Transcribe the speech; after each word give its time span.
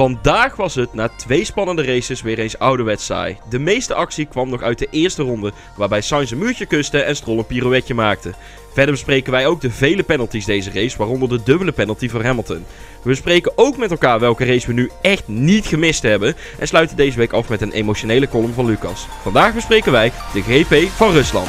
Vandaag 0.00 0.56
was 0.56 0.74
het 0.74 0.94
na 0.94 1.08
twee 1.08 1.44
spannende 1.44 1.84
races 1.84 2.22
weer 2.22 2.38
eens 2.38 2.58
ouderwets 2.58 3.04
saai. 3.04 3.36
De 3.50 3.58
meeste 3.58 3.94
actie 3.94 4.26
kwam 4.26 4.48
nog 4.48 4.62
uit 4.62 4.78
de 4.78 4.88
eerste 4.90 5.22
ronde, 5.22 5.52
waarbij 5.76 6.00
Sainz 6.00 6.30
een 6.30 6.38
muurtje 6.38 6.66
kuste 6.66 7.02
en 7.02 7.16
Stroll 7.16 7.38
een 7.38 7.46
pirouetje 7.46 7.94
maakte. 7.94 8.34
Verder 8.72 8.94
bespreken 8.94 9.32
wij 9.32 9.46
ook 9.46 9.60
de 9.60 9.70
vele 9.70 10.02
penalties 10.02 10.44
deze 10.44 10.70
race, 10.72 10.98
waaronder 10.98 11.28
de 11.28 11.42
dubbele 11.42 11.72
penalty 11.72 12.08
voor 12.08 12.24
Hamilton. 12.24 12.64
We 13.02 13.08
bespreken 13.08 13.52
ook 13.54 13.76
met 13.76 13.90
elkaar 13.90 14.20
welke 14.20 14.44
race 14.44 14.66
we 14.66 14.72
nu 14.72 14.90
echt 15.02 15.28
niet 15.28 15.66
gemist 15.66 16.02
hebben 16.02 16.36
en 16.58 16.66
sluiten 16.66 16.96
deze 16.96 17.18
week 17.18 17.32
af 17.32 17.48
met 17.48 17.60
een 17.60 17.72
emotionele 17.72 18.28
column 18.28 18.54
van 18.54 18.66
Lucas. 18.66 19.06
Vandaag 19.22 19.54
bespreken 19.54 19.92
wij 19.92 20.12
de 20.32 20.42
GP 20.42 20.90
van 20.90 21.12
Rusland. 21.12 21.48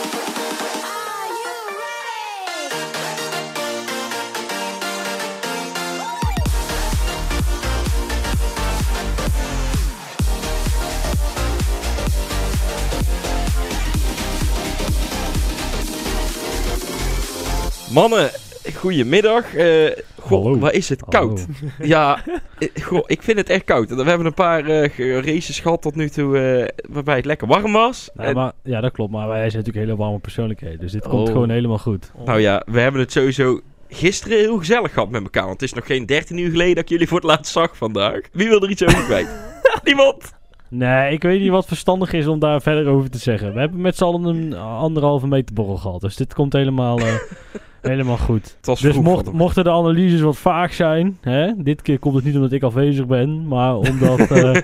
Mannen, 17.93 18.29
goedemiddag. 18.75 19.55
Eh 19.55 19.91
goh, 20.19 20.43
Hallo. 20.43 20.57
waar 20.59 20.73
is 20.73 20.89
het 20.89 21.03
koud? 21.09 21.45
Ja, 21.79 22.23
eh, 22.59 22.83
goh, 22.83 23.03
ik 23.05 23.21
vind 23.23 23.37
het 23.37 23.49
echt 23.49 23.63
koud. 23.63 23.89
We 23.89 24.03
hebben 24.03 24.25
een 24.27 24.33
paar 24.33 24.65
eh, 24.65 24.89
ge- 24.89 25.21
races 25.21 25.59
gehad 25.59 25.81
tot 25.81 25.95
nu 25.95 26.09
toe 26.09 26.37
eh, 26.39 26.67
waarbij 26.93 27.15
het 27.15 27.25
lekker 27.25 27.47
warm 27.47 27.71
was. 27.71 28.09
Nee, 28.13 28.27
En- 28.27 28.35
maar, 28.35 28.51
ja, 28.63 28.81
dat 28.81 28.91
klopt. 28.91 29.11
Maar 29.11 29.27
wij 29.27 29.49
zijn 29.49 29.63
natuurlijk 29.63 29.85
hele 29.85 29.95
warme 29.97 30.19
persoonlijkheden. 30.19 30.79
Dus 30.79 30.91
dit 30.91 31.07
komt 31.07 31.27
Oh. 31.27 31.33
gewoon 31.33 31.49
helemaal 31.49 31.77
goed. 31.77 32.11
Nou 32.25 32.39
ja, 32.39 32.63
we 32.65 32.79
hebben 32.79 33.01
het 33.01 33.11
sowieso 33.11 33.61
gisteren 33.89 34.37
heel 34.37 34.57
gezellig 34.57 34.93
gehad 34.93 35.09
met 35.09 35.21
elkaar. 35.23 35.45
Want 35.45 35.59
het 35.61 35.69
is 35.69 35.73
nog 35.75 35.85
geen 35.85 36.05
13 36.05 36.37
uur 36.37 36.49
geleden 36.51 36.75
dat 36.75 36.83
ik 36.83 36.89
jullie 36.89 37.07
voor 37.07 37.17
het 37.17 37.27
laatst 37.27 37.51
zag 37.53 37.77
vandaag. 37.77 38.19
Wie 38.31 38.47
wil 38.49 38.61
er 38.63 38.69
iets 38.69 38.83
over 38.83 39.03
kwijt? 39.03 39.27
Niemand! 39.83 40.31
Nee, 40.73 41.13
ik 41.13 41.23
weet 41.23 41.41
niet 41.41 41.49
wat 41.49 41.65
verstandig 41.65 42.13
is 42.13 42.27
om 42.27 42.39
daar 42.39 42.61
verder 42.61 42.87
over 42.87 43.09
te 43.09 43.17
zeggen. 43.17 43.53
We 43.53 43.59
hebben 43.59 43.81
met 43.81 43.95
z'n 43.97 44.03
allen 44.03 44.23
een 44.23 44.53
anderhalve 44.57 45.27
meter 45.27 45.55
borrel 45.55 45.77
gehad. 45.77 46.01
Dus 46.01 46.15
dit 46.15 46.33
komt 46.33 46.53
helemaal, 46.53 46.99
eh, 46.99 47.13
helemaal 47.81 48.17
goed. 48.17 48.57
Dus 48.61 48.99
mocht, 48.99 49.31
mochten 49.31 49.63
de 49.63 49.71
analyses 49.71 50.21
wat 50.21 50.37
vaag 50.37 50.73
zijn, 50.73 51.17
hè, 51.21 51.51
dit 51.57 51.81
keer 51.81 51.99
komt 51.99 52.15
het 52.15 52.23
niet 52.23 52.35
omdat 52.35 52.51
ik 52.51 52.63
afwezig 52.63 53.05
ben, 53.05 53.47
maar 53.47 53.75
omdat, 53.75 54.19
eh, 54.31 54.61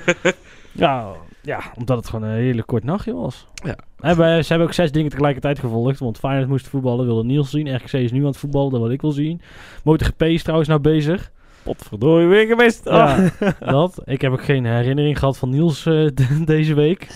ja, 0.72 1.12
ja, 1.42 1.62
omdat 1.78 1.98
het 1.98 2.10
gewoon 2.10 2.30
een 2.30 2.38
hele 2.38 2.64
kort 2.64 2.84
nachtje 2.84 3.14
was. 3.14 3.48
Ja. 3.64 3.78
En 4.00 4.18
wij, 4.18 4.42
ze 4.42 4.48
hebben 4.48 4.68
ook 4.68 4.74
zes 4.74 4.92
dingen 4.92 5.10
tegelijkertijd 5.10 5.60
gevolgd, 5.60 6.00
want 6.00 6.18
Feyenoord 6.18 6.50
moest 6.50 6.68
voetballen, 6.68 7.06
wilde 7.06 7.24
Niels 7.24 7.50
zien. 7.50 7.76
RKC 7.76 7.94
is 7.94 8.12
nu 8.12 8.20
aan 8.20 8.26
het 8.26 8.38
voetballen, 8.38 8.72
dat 8.72 8.82
wil 8.82 8.92
ik 8.92 9.02
wel 9.02 9.12
zien. 9.12 9.42
MotoGP 9.84 10.24
is 10.24 10.42
trouwens 10.42 10.70
nou 10.70 10.82
bezig. 10.82 11.32
Potverdorie, 11.68 12.28
weer 12.28 12.48
gemist. 12.48 12.82
Ja, 12.86 13.30
Ah. 13.40 13.52
dat. 13.72 14.02
Ik 14.06 14.22
heb 14.22 14.32
ook 14.32 14.44
geen 14.44 14.66
herinnering 14.66 15.20
gehad 15.20 15.38
van 15.38 15.50
Niels 15.50 15.86
eh, 15.86 15.94
de- 16.14 16.42
deze 16.46 16.74
week. 16.74 17.08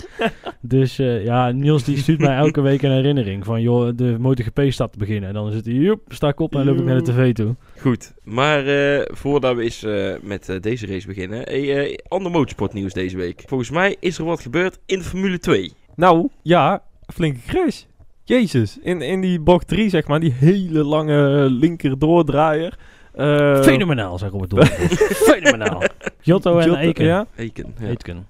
Dus 0.62 1.00
eh, 1.00 1.24
ja, 1.24 1.52
Niels 1.52 1.84
die 1.84 1.98
stuurt 1.98 2.20
mij 2.20 2.36
elke 2.36 2.62
week 2.62 2.82
een 2.82 2.92
herinnering 2.92 3.46
van, 3.46 3.62
joh, 3.62 3.90
de 3.96 4.16
MotoGP 4.20 4.62
staat 4.70 4.92
te 4.92 4.98
beginnen. 4.98 5.30
En 5.30 5.36
dan 5.36 5.52
zit 5.52 5.66
hij, 5.66 5.74
joep, 5.74 6.02
sta 6.08 6.28
ik 6.28 6.40
op 6.40 6.56
en 6.56 6.66
loop 6.66 6.78
ik 6.78 6.84
naar 6.86 7.04
de 7.04 7.12
tv 7.12 7.34
toe. 7.34 7.56
Goed, 7.80 8.14
maar 8.24 8.66
eh, 8.68 9.02
voordat 9.14 9.56
we 9.56 9.64
eens 9.64 9.84
eh, 9.84 10.14
met 10.22 10.58
deze 10.62 10.86
race 10.88 11.08
beginnen. 11.08 11.40
Hey, 11.42 11.86
eh, 11.90 11.98
ander 12.08 12.32
motorsportnieuws 12.32 12.94
deze 12.94 13.18
week. 13.18 13.44
Volgens 13.46 13.70
mij 13.70 13.96
is 14.00 14.18
er 14.18 14.26
wat 14.26 14.40
gebeurd 14.42 14.80
in 14.86 14.98
de 14.98 15.04
Formule 15.06 15.40
2. 15.40 15.72
Nou, 15.96 16.28
ja, 16.42 16.82
flinke 17.14 17.40
crash. 17.48 17.82
Jezus, 18.24 18.78
in, 18.82 19.02
in 19.02 19.22
die 19.22 19.40
bocht 19.40 19.68
3 19.68 19.90
zeg 19.90 20.08
maar, 20.08 20.20
die 20.20 20.34
hele 20.34 20.84
lange 20.84 21.50
linker 21.50 22.00
doordraaier. 22.00 22.78
Eh, 23.16 23.62
Fenomenaal, 23.62 24.18
zeg 24.18 24.30
Robert 24.32 24.50
Doornbos. 24.50 24.94
Fenomenaal. 25.30 25.82
Giotto 26.22 26.58
en 26.58 26.64
Giotto, 26.64 26.80
Eken. 26.82 27.06
Ja, 27.06 27.26
Eken. 27.36 27.74
Ja. 27.80 27.88
Eken. 27.88 28.28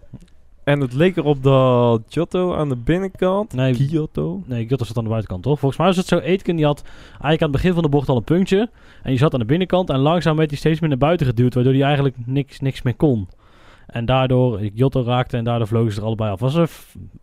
en 0.64 0.80
het 0.80 0.94
leek 0.94 1.18
erop 1.18 1.44
dat 1.44 2.02
Giotto 2.10 2.56
aan 2.56 2.70
de 2.70 2.76
binnenkant, 2.76 3.54
Nee, 3.54 3.74
Giotto, 3.74 4.44
nee, 4.46 4.68
Giotto 4.68 4.86
zat 4.86 4.98
aan 4.98 5.04
de 5.04 5.10
buitenkant, 5.10 5.44
toch? 5.44 5.60
Volgens 5.60 5.80
mij 5.80 5.88
was 5.90 5.98
het 5.98 6.08
zo, 6.08 6.18
Eken 6.18 6.56
die 6.56 6.66
had 6.66 6.82
eigenlijk 7.12 7.42
aan 7.42 7.48
het 7.48 7.58
begin 7.58 7.74
van 7.74 7.84
de 7.84 7.90
bocht 7.90 8.10
al 8.10 8.16
een 8.18 8.24
puntje. 8.24 8.70
En 9.04 9.10
die 9.10 9.18
zat 9.18 9.34
aan 9.34 9.40
de 9.40 9.46
binnenkant 9.46 9.90
en 9.90 10.00
langzaam 10.00 10.38
werd 10.38 10.50
hij 10.50 10.60
steeds 10.60 10.80
meer 10.80 10.90
naar 10.90 10.98
buiten 10.98 11.26
geduwd, 11.26 11.54
waardoor 11.54 11.74
hij 11.74 11.82
eigenlijk 11.82 12.16
niks, 12.26 12.60
niks 12.60 12.82
meer 12.82 12.96
kon. 12.96 13.28
En 13.92 14.06
daardoor 14.06 14.60
Giotto 14.76 15.04
raakte 15.04 15.38
en 15.38 15.44
daardoor 15.44 15.68
vlogen 15.68 15.92
ze 15.92 16.00
er 16.00 16.06
allebei 16.06 16.32
af. 16.32 16.40
Was 16.40 16.56
er, 16.56 16.70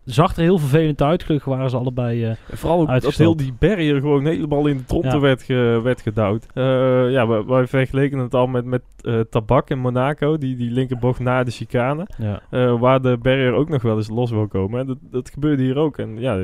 zag 0.04 0.36
er 0.36 0.42
heel 0.42 0.58
vervelend 0.58 1.02
uit. 1.02 1.22
Gelukkig 1.22 1.48
waren 1.54 1.70
ze 1.70 1.76
allebei... 1.76 2.24
En 2.24 2.36
Vooral 2.52 2.80
ook 2.80 3.00
dat 3.00 3.14
heel 3.14 3.36
die 3.36 3.52
barrier 3.58 4.00
gewoon 4.00 4.24
helemaal 4.26 4.66
in 4.66 4.76
de 4.76 4.84
tronten 4.84 5.10
Ja. 5.12 5.18
werd, 5.20 5.42
ge, 5.42 5.80
werd 5.82 6.00
gedouwd. 6.00 6.46
Eh, 6.54 6.64
ja, 7.10 7.26
wij, 7.26 7.44
wij 7.44 7.66
vergeleken 7.66 8.18
het 8.18 8.34
al 8.34 8.46
met, 8.46 8.64
met 8.64 8.82
eh, 9.00 9.20
tabak 9.30 9.70
in 9.70 9.78
Monaco, 9.78 10.38
die, 10.38 10.56
die 10.56 10.70
linkerbocht 10.70 11.20
na 11.20 11.44
de 11.44 11.50
chicane. 11.50 12.06
ja. 12.18 12.76
waar 12.78 13.02
de 13.02 13.16
barrier 13.22 13.52
ook 13.52 13.68
nog 13.68 13.82
wel 13.82 13.96
eens 13.96 14.08
los 14.08 14.30
wil 14.30 14.46
komen. 14.48 14.80
En 14.80 14.86
dat, 14.86 14.98
dat 15.10 15.30
gebeurde 15.30 15.62
hier 15.62 15.76
ook. 15.76 15.98
En 15.98 16.18
ja, 16.20 16.34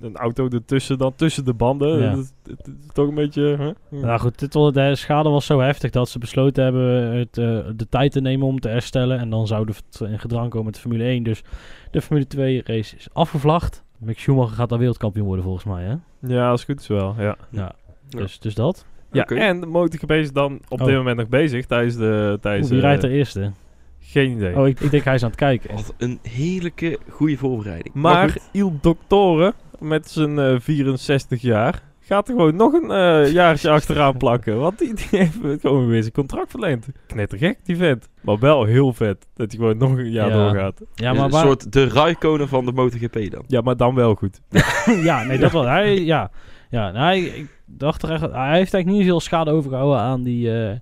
een 0.00 0.16
auto 0.16 0.48
ertussen 0.48 0.98
dan, 0.98 1.12
tussen 1.16 1.44
de 1.44 1.54
banden. 1.54 1.98
Ja. 2.00 2.14
Dat, 2.14 2.16
dat- 2.42 2.56
dat 2.56 2.66
is 2.86 2.92
toch 2.92 3.08
een 3.08 3.14
beetje... 3.14 3.56
huh? 3.90 4.02
Nou 4.02 4.20
goed, 4.20 4.38
dit, 4.38 4.52
de 4.52 4.94
schade 4.94 5.28
was 5.28 5.46
zo 5.46 5.60
heftig 5.60 5.90
dat 5.90 6.08
ze 6.08 6.18
besloten 6.18 6.64
hebben 6.64 7.16
het, 7.16 7.34
de 7.34 7.86
tijd 7.90 8.12
te 8.12 8.20
nemen 8.20 8.46
om 8.46 8.60
te 8.60 8.68
herstellen. 8.68 9.18
En 9.18 9.30
dan 9.30 9.46
zou 9.46 9.64
het 9.76 10.00
in 10.00 10.18
gedrang 10.18 10.48
komen 10.50 10.64
met 10.64 10.74
de 10.74 10.80
Formule 10.80 11.04
1. 11.04 11.22
Dus 11.22 11.42
de 11.90 12.00
Formule 12.02 12.26
2 12.26 12.62
race 12.64 12.96
is 12.96 13.08
afgevlacht. 13.12 13.84
Mick 13.98 14.18
Schumacher 14.18 14.54
gaat 14.56 14.68
daar 14.68 14.78
wereldkampioen 14.78 15.26
worden 15.26 15.44
volgens 15.44 15.64
mij, 15.64 15.84
hè? 15.84 15.94
Ja, 16.34 16.50
als 16.50 16.60
het 16.60 16.70
goed 16.70 16.80
is 16.80 16.86
wel, 16.86 17.14
ja. 17.18 17.36
Ja. 17.50 17.72
Dus, 18.08 18.38
dus 18.38 18.54
dat. 18.54 18.86
Ja, 19.12 19.24
en 19.24 19.60
de 19.60 19.66
MotoGP 19.66 20.10
is 20.12 20.32
dan 20.32 20.60
op 20.68 20.80
Oh. 20.80 20.86
dit 20.86 20.96
moment 20.96 21.16
nog 21.16 21.28
bezig 21.28 21.66
tijdens 21.66 21.96
de... 21.96 22.38
Tijdens, 22.40 22.70
Oeh, 22.70 22.80
wie 22.80 22.88
rijdt 22.88 23.04
eh, 23.04 23.10
er 23.10 23.16
eerste? 23.16 23.52
Geen 24.00 24.30
idee. 24.30 24.56
Oh, 24.58 24.68
ik, 24.68 24.80
ik 24.80 24.90
denk 24.90 25.04
hij 25.04 25.14
is 25.14 25.22
aan 25.22 25.28
het 25.28 25.38
kijken. 25.38 25.74
Wat 25.74 25.94
een 25.98 26.18
heerlijke 26.22 26.98
goede 27.08 27.36
voorbereiding. 27.36 27.94
Maar 27.94 28.36
Il 28.52 28.78
Doctore, 28.80 29.54
met 29.78 30.10
zijn 30.10 30.38
eh, 30.38 30.54
64 30.58 31.40
jaar, 31.40 31.82
gaat 32.08 32.28
er 32.28 32.34
gewoon 32.34 32.56
nog 32.56 32.72
een 32.72 32.90
eh 32.90 33.32
jaartje 33.32 33.70
achteraan 33.70 34.16
plakken. 34.16 34.58
Want 34.58 34.78
die, 34.78 34.94
die 34.94 35.06
heeft 35.10 35.60
gewoon 35.60 35.86
weer 35.86 36.00
zijn 36.00 36.12
contract 36.12 36.50
verleend. 36.50 36.86
Knettergek, 37.06 37.58
die 37.64 37.76
vent. 37.76 38.08
Maar 38.20 38.38
wel 38.38 38.64
heel 38.64 38.92
vet 38.92 39.26
dat 39.34 39.50
hij 39.50 39.60
gewoon 39.60 39.76
nog 39.76 39.98
een 39.98 40.10
jaar 40.10 40.28
Ja. 40.28 40.34
doorgaat. 40.34 40.80
Ja, 40.94 41.10
een 41.10 41.16
maar 41.16 41.28
waar... 41.30 41.44
soort 41.44 41.72
de 41.72 41.88
Raikkonen 41.88 42.48
van 42.48 42.64
de 42.64 42.72
MotoGP 42.72 43.30
dan. 43.30 43.44
Ja, 43.46 43.60
maar 43.60 43.76
dan 43.76 43.94
wel 43.94 44.14
goed. 44.14 44.40
ja, 45.08 45.22
nee, 45.24 45.38
dat 45.38 45.52
wel. 45.52 45.64
Hij, 45.64 46.04
ja, 46.04 46.30
ja 46.70 46.90
nou, 46.90 47.04
hij, 47.04 47.20
ik 47.20 47.60
dacht 47.64 48.02
er 48.02 48.10
echt, 48.10 48.20
hij 48.20 48.56
heeft 48.56 48.74
eigenlijk 48.74 48.86
niet 48.86 49.04
veel 49.04 49.20
schade 49.20 49.50
overgehouden 49.50 50.00
aan 50.00 50.22
die, 50.22 50.62
eh, 50.62 50.76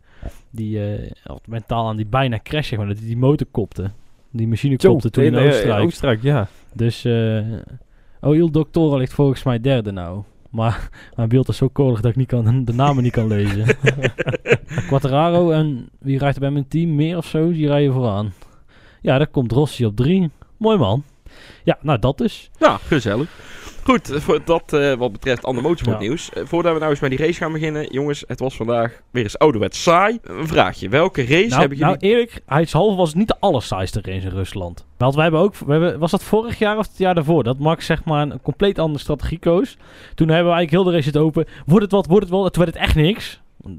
die 0.50 0.92
eh, 0.92 1.10
of 1.26 1.38
mentaal 1.46 1.88
aan 1.88 1.96
die 1.96 2.06
bijna 2.06 2.38
crash, 2.42 2.68
zeg 2.68 2.78
maar, 2.78 2.88
dat 2.88 2.98
hij 2.98 3.06
die 3.06 3.16
motor 3.16 3.46
kopte. 3.50 3.90
Die 4.30 4.48
machine 4.48 4.76
kopte 4.76 5.10
toen 5.10 5.24
in 5.24 5.32
nee, 5.32 5.46
Oostenrijk. 5.48 5.84
Oostenrijk, 5.84 6.22
ja. 6.22 6.48
Dus, 6.72 7.04
eh 7.04 7.38
oh, 8.20 8.36
Il 8.36 8.50
Doctore 8.50 8.98
ligt 8.98 9.12
volgens 9.12 9.42
mij 9.42 9.60
derde 9.60 9.92
nou. 9.92 10.22
Maar 10.50 10.88
mijn 11.16 11.28
beeld 11.28 11.48
is 11.48 11.56
zo 11.56 11.68
korrig 11.68 12.00
dat 12.00 12.10
ik 12.10 12.16
niet 12.16 12.28
kan, 12.28 12.64
de 12.64 12.72
namen 12.72 13.02
niet 13.02 13.12
kan 13.12 13.26
lezen. 13.26 13.66
Quattararo 14.88 15.50
en 15.50 15.88
wie 15.98 16.18
rijdt 16.18 16.34
er 16.34 16.40
bij 16.40 16.50
mijn 16.50 16.68
team? 16.68 16.94
Meer 16.94 17.16
of 17.16 17.26
zo? 17.26 17.52
Die 17.52 17.66
rijden 17.66 17.92
vooraan. 17.92 18.32
Ja, 19.00 19.18
daar 19.18 19.26
komt 19.26 19.52
Rossi 19.52 19.86
op 19.86 19.96
drie. 19.96 20.30
Mooi 20.56 20.78
man. 20.78 21.04
Ja, 21.64 21.78
nou 21.80 21.98
dat 21.98 22.18
dus. 22.18 22.50
Ja, 22.58 22.78
gezellig. 22.82 23.30
Goed, 23.86 24.10
voor 24.12 24.40
dat 24.44 24.72
eh, 24.72 24.94
wat 24.94 25.12
betreft 25.12 25.44
ander 25.44 25.62
motorsportnieuws. 25.62 26.30
Eh, 26.30 26.42
voordat 26.44 26.72
we 26.72 26.78
nou 26.78 26.90
eens 26.90 27.00
met 27.00 27.10
die 27.10 27.18
race 27.18 27.38
gaan 27.38 27.52
beginnen. 27.52 27.92
Jongens, 27.92 28.24
het 28.26 28.40
was 28.40 28.56
vandaag 28.56 29.00
weer 29.10 29.22
eens 29.22 29.38
ouderwets 29.38 29.82
saai. 29.82 30.18
Een 30.22 30.46
vraagje. 30.46 30.88
Welke 30.88 31.20
race 31.20 31.46
Nou, 31.46 31.60
hebben 31.60 31.78
jullie... 31.78 31.84
nou 31.84 31.96
eerlijk, 31.96 32.40
Heidshalve 32.46 32.96
was 32.96 33.14
niet 33.14 33.28
de 33.28 33.36
allersaaiste 33.40 34.00
race 34.02 34.26
in 34.26 34.32
Rusland. 34.32 34.86
Want 34.96 35.14
wij 35.14 35.22
hebben 35.22 35.40
ook, 35.40 35.56
we 35.56 35.72
hebben, 35.72 35.98
was 35.98 36.10
dat 36.10 36.22
vorig 36.22 36.58
jaar 36.58 36.78
of 36.78 36.86
het 36.86 36.98
jaar 36.98 37.14
daarvoor? 37.14 37.44
Dat 37.44 37.58
Max 37.58 37.86
zeg 37.86 38.04
maar 38.04 38.22
een 38.22 38.42
compleet 38.42 38.78
andere 38.78 38.98
strategie 38.98 39.38
koos. 39.38 39.76
Toen 40.14 40.28
hebben 40.28 40.46
we 40.46 40.56
eigenlijk 40.56 40.70
heel 40.70 40.84
de 40.84 40.90
race 40.90 41.02
zitten 41.02 41.22
open. 41.22 41.46
Wordt 41.66 41.82
het 41.82 41.92
wat, 41.92 42.06
wordt 42.06 42.22
het 42.22 42.32
wel? 42.32 42.50
Toen 42.50 42.64
werd 42.64 42.74
het 42.74 42.84
echt 42.84 42.94
niks. 42.94 43.40
Het 43.62 43.72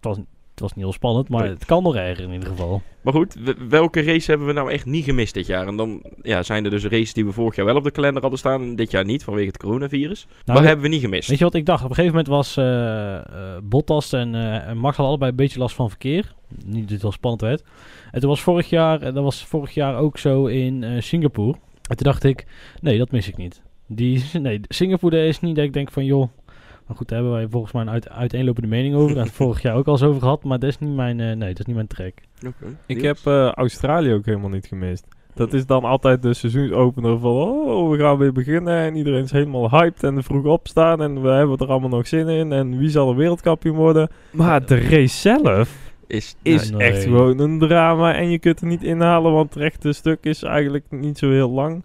was, 0.00 0.16
het 0.60 0.68
was 0.68 0.74
niet 0.74 0.84
heel 0.84 0.94
spannend, 0.94 1.28
maar 1.28 1.46
het 1.46 1.64
kan 1.64 1.82
nog 1.82 1.94
erger 1.96 2.24
in 2.24 2.32
ieder 2.32 2.48
geval. 2.48 2.82
Maar 3.00 3.12
goed, 3.12 3.36
welke 3.68 4.02
race 4.02 4.30
hebben 4.30 4.46
we 4.48 4.52
nou 4.52 4.70
echt 4.70 4.86
niet 4.86 5.04
gemist 5.04 5.34
dit 5.34 5.46
jaar? 5.46 5.66
En 5.66 5.76
dan 5.76 6.02
ja, 6.22 6.42
zijn 6.42 6.64
er 6.64 6.70
dus 6.70 6.84
races 6.84 7.12
die 7.12 7.24
we 7.24 7.32
vorig 7.32 7.56
jaar 7.56 7.66
wel 7.66 7.76
op 7.76 7.84
de 7.84 7.90
kalender 7.90 8.20
hadden 8.20 8.38
staan. 8.38 8.62
En 8.62 8.76
dit 8.76 8.90
jaar 8.90 9.04
niet, 9.04 9.24
vanwege 9.24 9.46
het 9.46 9.56
coronavirus. 9.56 10.26
Nou, 10.44 10.58
Wat 10.58 10.68
hebben 10.68 10.84
we 10.84 10.90
niet 10.90 11.00
gemist? 11.00 11.28
Weet 11.28 11.38
je 11.38 11.44
wat 11.44 11.54
ik 11.54 11.66
dacht? 11.66 11.84
Op 11.84 11.90
een 11.90 11.94
gegeven 11.94 12.16
moment 12.16 12.34
was 12.34 12.56
eh, 12.56 13.16
eh, 13.16 13.22
Bottas 13.62 14.12
en, 14.12 14.34
en 14.34 14.76
Max 14.76 14.96
hadden 14.96 15.06
allebei 15.06 15.30
een 15.30 15.36
beetje 15.36 15.58
last 15.58 15.74
van 15.74 15.88
verkeer. 15.88 16.34
Niet 16.64 16.82
dat 16.82 16.90
het 16.90 17.02
wel 17.02 17.12
spannend 17.12 17.42
werd. 17.42 17.64
En 18.10 18.20
toen 18.20 18.28
was 18.28 18.40
vorig 18.40 18.68
jaar, 18.68 19.02
en 19.02 19.14
dat 19.14 19.24
was 19.24 19.44
vorig 19.44 19.74
jaar 19.74 19.96
ook 19.98 20.18
zo 20.18 20.46
in 20.46 21.02
Singapore. 21.02 21.56
En 21.88 21.96
toen 21.96 22.06
dacht 22.06 22.24
ik, 22.24 22.46
nee, 22.80 22.98
dat 22.98 23.10
mis 23.10 23.28
ik 23.28 23.36
niet. 23.36 23.62
Die, 23.86 24.24
nee, 24.40 24.60
Singapore 24.68 25.26
is 25.26 25.40
niet 25.40 25.56
dat 25.56 25.64
ik 25.64 25.72
denk 25.72 25.90
van, 25.90 26.04
joh, 26.04 26.28
Maar 26.90 26.98
goed, 26.98 27.08
daar 27.08 27.18
hebben 27.18 27.36
wij 27.36 27.48
volgens 27.48 27.72
mij 27.72 27.82
een 27.82 27.90
uit, 27.90 28.08
uiteenlopende 28.08 28.68
mening 28.68 28.94
over. 28.94 29.18
Het 29.18 29.30
vorig 29.40 29.62
jaar 29.62 29.74
ook 29.74 29.86
al 29.86 29.92
eens 29.92 30.02
over 30.02 30.20
gehad. 30.20 30.44
Maar 30.44 30.58
dat 30.58 30.68
is 30.70 30.78
niet 30.78 30.94
mijn, 30.94 31.20
eh, 31.20 31.26
nee, 31.26 31.48
dat 31.48 31.58
is 31.58 31.64
niet 31.64 31.74
mijn 31.74 31.86
track. 31.86 32.12
Oké. 32.46 32.76
Ik 32.86 33.02
heb 33.02 33.16
eh, 33.24 33.48
Australië 33.48 34.12
ook 34.12 34.24
helemaal 34.26 34.48
niet 34.48 34.66
gemist. 34.66 35.06
Dat 35.34 35.52
is 35.52 35.66
dan 35.66 35.84
altijd 35.84 36.22
de 36.22 36.34
seizoensopener 36.34 37.18
van... 37.18 37.30
Oh, 37.30 37.90
we 37.90 37.98
gaan 37.98 38.18
weer 38.18 38.32
beginnen. 38.32 38.76
En 38.76 38.96
iedereen 38.96 39.22
is 39.22 39.30
helemaal 39.30 39.70
hyped 39.70 40.02
en 40.02 40.22
vroeg 40.22 40.44
opstaan. 40.44 41.02
En 41.02 41.22
we 41.22 41.28
hebben 41.28 41.58
er 41.58 41.66
allemaal 41.68 41.88
nog 41.88 42.06
zin 42.06 42.28
in. 42.28 42.52
En 42.52 42.78
wie 42.78 42.88
zal 42.88 43.10
er 43.10 43.16
wereldkampioen 43.16 43.76
worden? 43.76 44.08
Maar 44.30 44.66
de 44.66 44.80
race 44.80 45.16
zelf 45.18 45.92
is, 46.06 46.36
is 46.42 46.70
Nee. 46.70 46.88
echt 46.88 47.02
gewoon 47.02 47.38
een 47.38 47.58
drama. 47.58 48.14
En 48.14 48.30
je 48.30 48.38
kunt 48.38 48.60
er 48.60 48.66
niet 48.66 48.82
inhalen, 48.82 49.32
want 49.32 49.54
het 49.54 49.62
rechte 49.62 49.92
stuk 49.92 50.24
is 50.24 50.42
eigenlijk 50.42 50.84
niet 50.88 51.18
zo 51.18 51.30
heel 51.30 51.50
lang. 51.50 51.84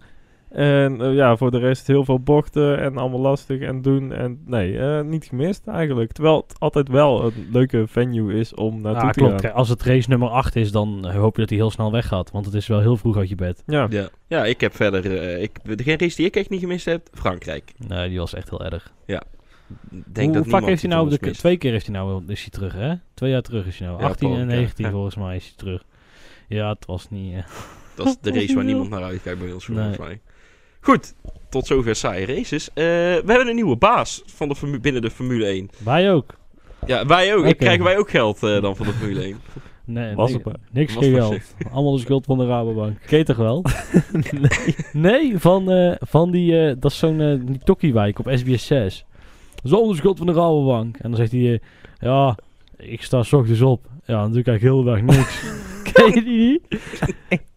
En 0.56 1.00
eh, 1.00 1.14
ja, 1.14 1.36
voor 1.36 1.50
de 1.50 1.58
rest 1.58 1.86
heel 1.86 2.04
veel 2.04 2.20
bochten 2.20 2.78
en 2.78 2.96
allemaal 2.96 3.20
lastig 3.20 3.60
en 3.60 3.82
doen. 3.82 4.12
En 4.12 4.42
nee, 4.46 4.78
eh, 4.78 5.00
niet 5.04 5.24
gemist 5.24 5.66
eigenlijk. 5.66 6.12
Terwijl 6.12 6.44
het 6.48 6.58
altijd 6.60 6.88
wel 6.88 7.24
een 7.24 7.48
leuke 7.52 7.84
venue 7.86 8.34
is 8.38 8.54
om 8.54 8.80
naartoe 8.80 9.04
Ja, 9.06 9.10
te 9.10 9.18
klopt. 9.20 9.40
gaan. 9.40 9.52
Als 9.52 9.68
het 9.68 9.82
race 9.82 10.08
nummer 10.08 10.28
8 10.28 10.56
is, 10.56 10.72
dan 10.72 11.10
hoop 11.10 11.34
je 11.34 11.40
dat 11.40 11.50
hij 11.50 11.58
heel 11.58 11.70
snel 11.70 11.92
weggaat. 11.92 12.30
Want 12.30 12.44
het 12.46 12.54
is 12.54 12.66
wel 12.66 12.80
heel 12.80 12.96
vroeg 12.96 13.16
uit 13.16 13.28
je 13.28 13.34
bed. 13.34 13.62
Ja, 13.66 13.86
ja. 13.90 14.08
ja, 14.26 14.44
ik 14.44 14.60
heb 14.60 14.74
verder... 14.76 15.18
eh, 15.18 15.42
ik, 15.42 15.76
degene 15.76 15.96
race 15.96 16.16
die 16.16 16.26
ik 16.26 16.36
echt 16.36 16.50
niet 16.50 16.60
gemist 16.60 16.84
heb, 16.84 17.08
Frankrijk. 17.12 17.72
Nee, 17.88 18.08
die 18.08 18.18
was 18.18 18.34
echt 18.34 18.50
heel 18.50 18.64
erg. 18.64 18.92
Ik 19.06 19.20
Denk 19.88 20.04
Hoe 20.14 20.24
dat 20.26 20.34
vaak 20.34 20.44
niemand 20.44 20.64
heeft 20.66 20.82
hij 20.82 20.90
nou... 20.90 21.08
De, 21.08 21.30
twee 21.30 21.56
keer 21.56 21.72
heeft 21.72 21.86
hij 21.86 21.94
nou... 21.96 22.22
Is 22.26 22.40
hij 22.40 22.50
terug, 22.50 22.72
hè? 22.72 22.94
Twee 23.14 23.30
jaar 23.30 23.42
terug 23.42 23.66
is 23.66 23.78
hij 23.78 23.88
nou. 23.88 24.00
Ja, 24.00 24.06
18 24.06 24.28
en 24.28 24.34
Paul, 24.34 24.48
ja, 24.48 24.54
19 24.54 24.84
ja. 24.84 24.90
volgens 24.90 25.16
mij 25.16 25.36
is 25.36 25.44
hij 25.44 25.52
terug. 25.56 25.84
Ja, 26.48 26.68
het 26.72 26.86
was 26.86 27.10
niet... 27.10 27.34
eh, 27.34 27.42
Dat 27.94 28.06
is 28.06 28.16
de 28.20 28.30
race 28.32 28.54
waar 28.54 28.64
niemand 28.70 28.90
naar 28.90 29.02
uitkijkt 29.02 29.38
bij 29.40 29.52
ons, 29.52 29.64
volgens 29.64 29.98
Nee. 29.98 30.06
mij. 30.06 30.20
Goed, 30.86 31.14
tot 31.48 31.66
zover 31.66 31.94
saaie 31.96 32.26
races. 32.26 32.68
Eh, 32.68 32.74
we 32.84 33.22
hebben 33.26 33.48
een 33.48 33.54
nieuwe 33.54 33.76
baas 33.76 34.22
van 34.26 34.48
de 34.48 34.78
binnen 34.80 35.02
de 35.02 35.10
Formule 35.10 35.46
1. 35.46 35.70
wij 35.84 36.12
ook. 36.12 36.34
Ja, 36.86 37.06
wij 37.06 37.34
ook. 37.34 37.44
Oké. 37.44 37.54
Krijgen 37.54 37.84
wij 37.84 37.98
ook 37.98 38.10
geld 38.10 38.42
eh, 38.42 38.60
dan 38.62 38.76
van 38.76 38.86
de 38.86 38.92
Formule 38.92 39.22
1? 39.22 39.36
Nee, 39.84 40.14
Was 40.14 40.28
ni- 40.30 40.36
het 40.36 40.44
maar. 40.44 40.56
niks 40.72 40.94
Was 40.94 41.04
geen 41.04 41.14
geld. 41.22 41.54
Allemaal 41.72 41.92
de 41.92 42.00
schuld 42.00 42.24
van 42.26 42.38
de 42.38 42.46
Rabobank. 42.46 42.98
Ken 43.06 43.18
je 43.18 43.24
toch 43.24 43.36
wel? 43.36 43.64
nee. 44.40 44.76
Nee, 44.92 45.38
van, 45.38 45.70
eh, 45.70 45.92
van 46.00 46.30
die... 46.30 46.60
eh, 46.68 46.74
dat 46.78 46.90
is 46.90 46.98
zo'n 46.98 47.20
uh, 47.20 47.40
die 47.46 47.58
Tokkiewijk 47.64 48.18
op 48.18 48.28
SBS 48.34 48.66
6. 48.66 49.04
Dat 49.54 49.64
is 49.64 49.72
allemaal 49.72 49.90
de 49.90 49.96
schuld 49.96 50.18
van 50.18 50.26
de 50.26 50.32
Rabobank. 50.32 50.96
En 50.96 51.10
dan 51.10 51.16
zegt 51.16 51.32
hij... 51.32 51.60
ja, 51.98 52.36
ik 52.76 53.02
sta 53.02 53.22
s 53.22 53.32
ochtends 53.32 53.60
op. 53.60 53.84
Ja, 54.04 54.20
dan 54.20 54.30
doe 54.32 54.40
ik 54.40 54.46
eigenlijk 54.46 54.76
heel 54.76 54.84
de 54.84 54.90
dag 54.90 55.16
niks. 55.16 55.42
Ken 56.04 56.14
je 56.14 56.22
die 56.24 56.38
niet? 56.48 56.80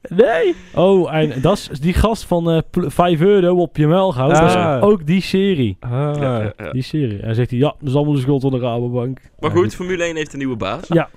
Nee. 0.10 0.56
Oh, 0.76 1.14
en 1.16 1.42
dat 1.42 1.68
is 1.72 1.80
die 1.80 1.94
gast 1.94 2.24
van 2.26 2.52
eh, 2.52 2.58
pl- 2.72 2.88
5 2.90 3.22
euro 3.22 3.56
op 3.62 3.78
je. 3.78 3.88
Dat 3.88 4.32
is 4.32 4.38
Ah. 4.56 4.84
ook 4.84 5.06
die 5.06 5.22
serie. 5.22 5.78
Ah, 5.80 5.92
Ja, 5.92 6.14
ja, 6.42 6.54
ja. 6.58 6.72
Die 6.72 6.82
serie. 6.82 7.20
En 7.20 7.26
dan 7.26 7.36
zegt 7.36 7.50
hij... 7.50 7.60
Ja, 7.60 7.76
dat 7.80 7.90
is 7.90 7.96
allemaal 7.96 8.14
de 8.14 8.20
schuld 8.20 8.42
van 8.42 8.52
de 8.52 8.60
Rabobank. 8.60 9.20
Maar 9.40 9.50
Ja, 9.50 9.56
goed, 9.56 9.76
Formule 9.76 10.04
1 10.04 10.16
heeft 10.16 10.32
een 10.34 10.40
nieuwe 10.40 10.56
baas. 10.56 10.88
Ja. 10.88 11.10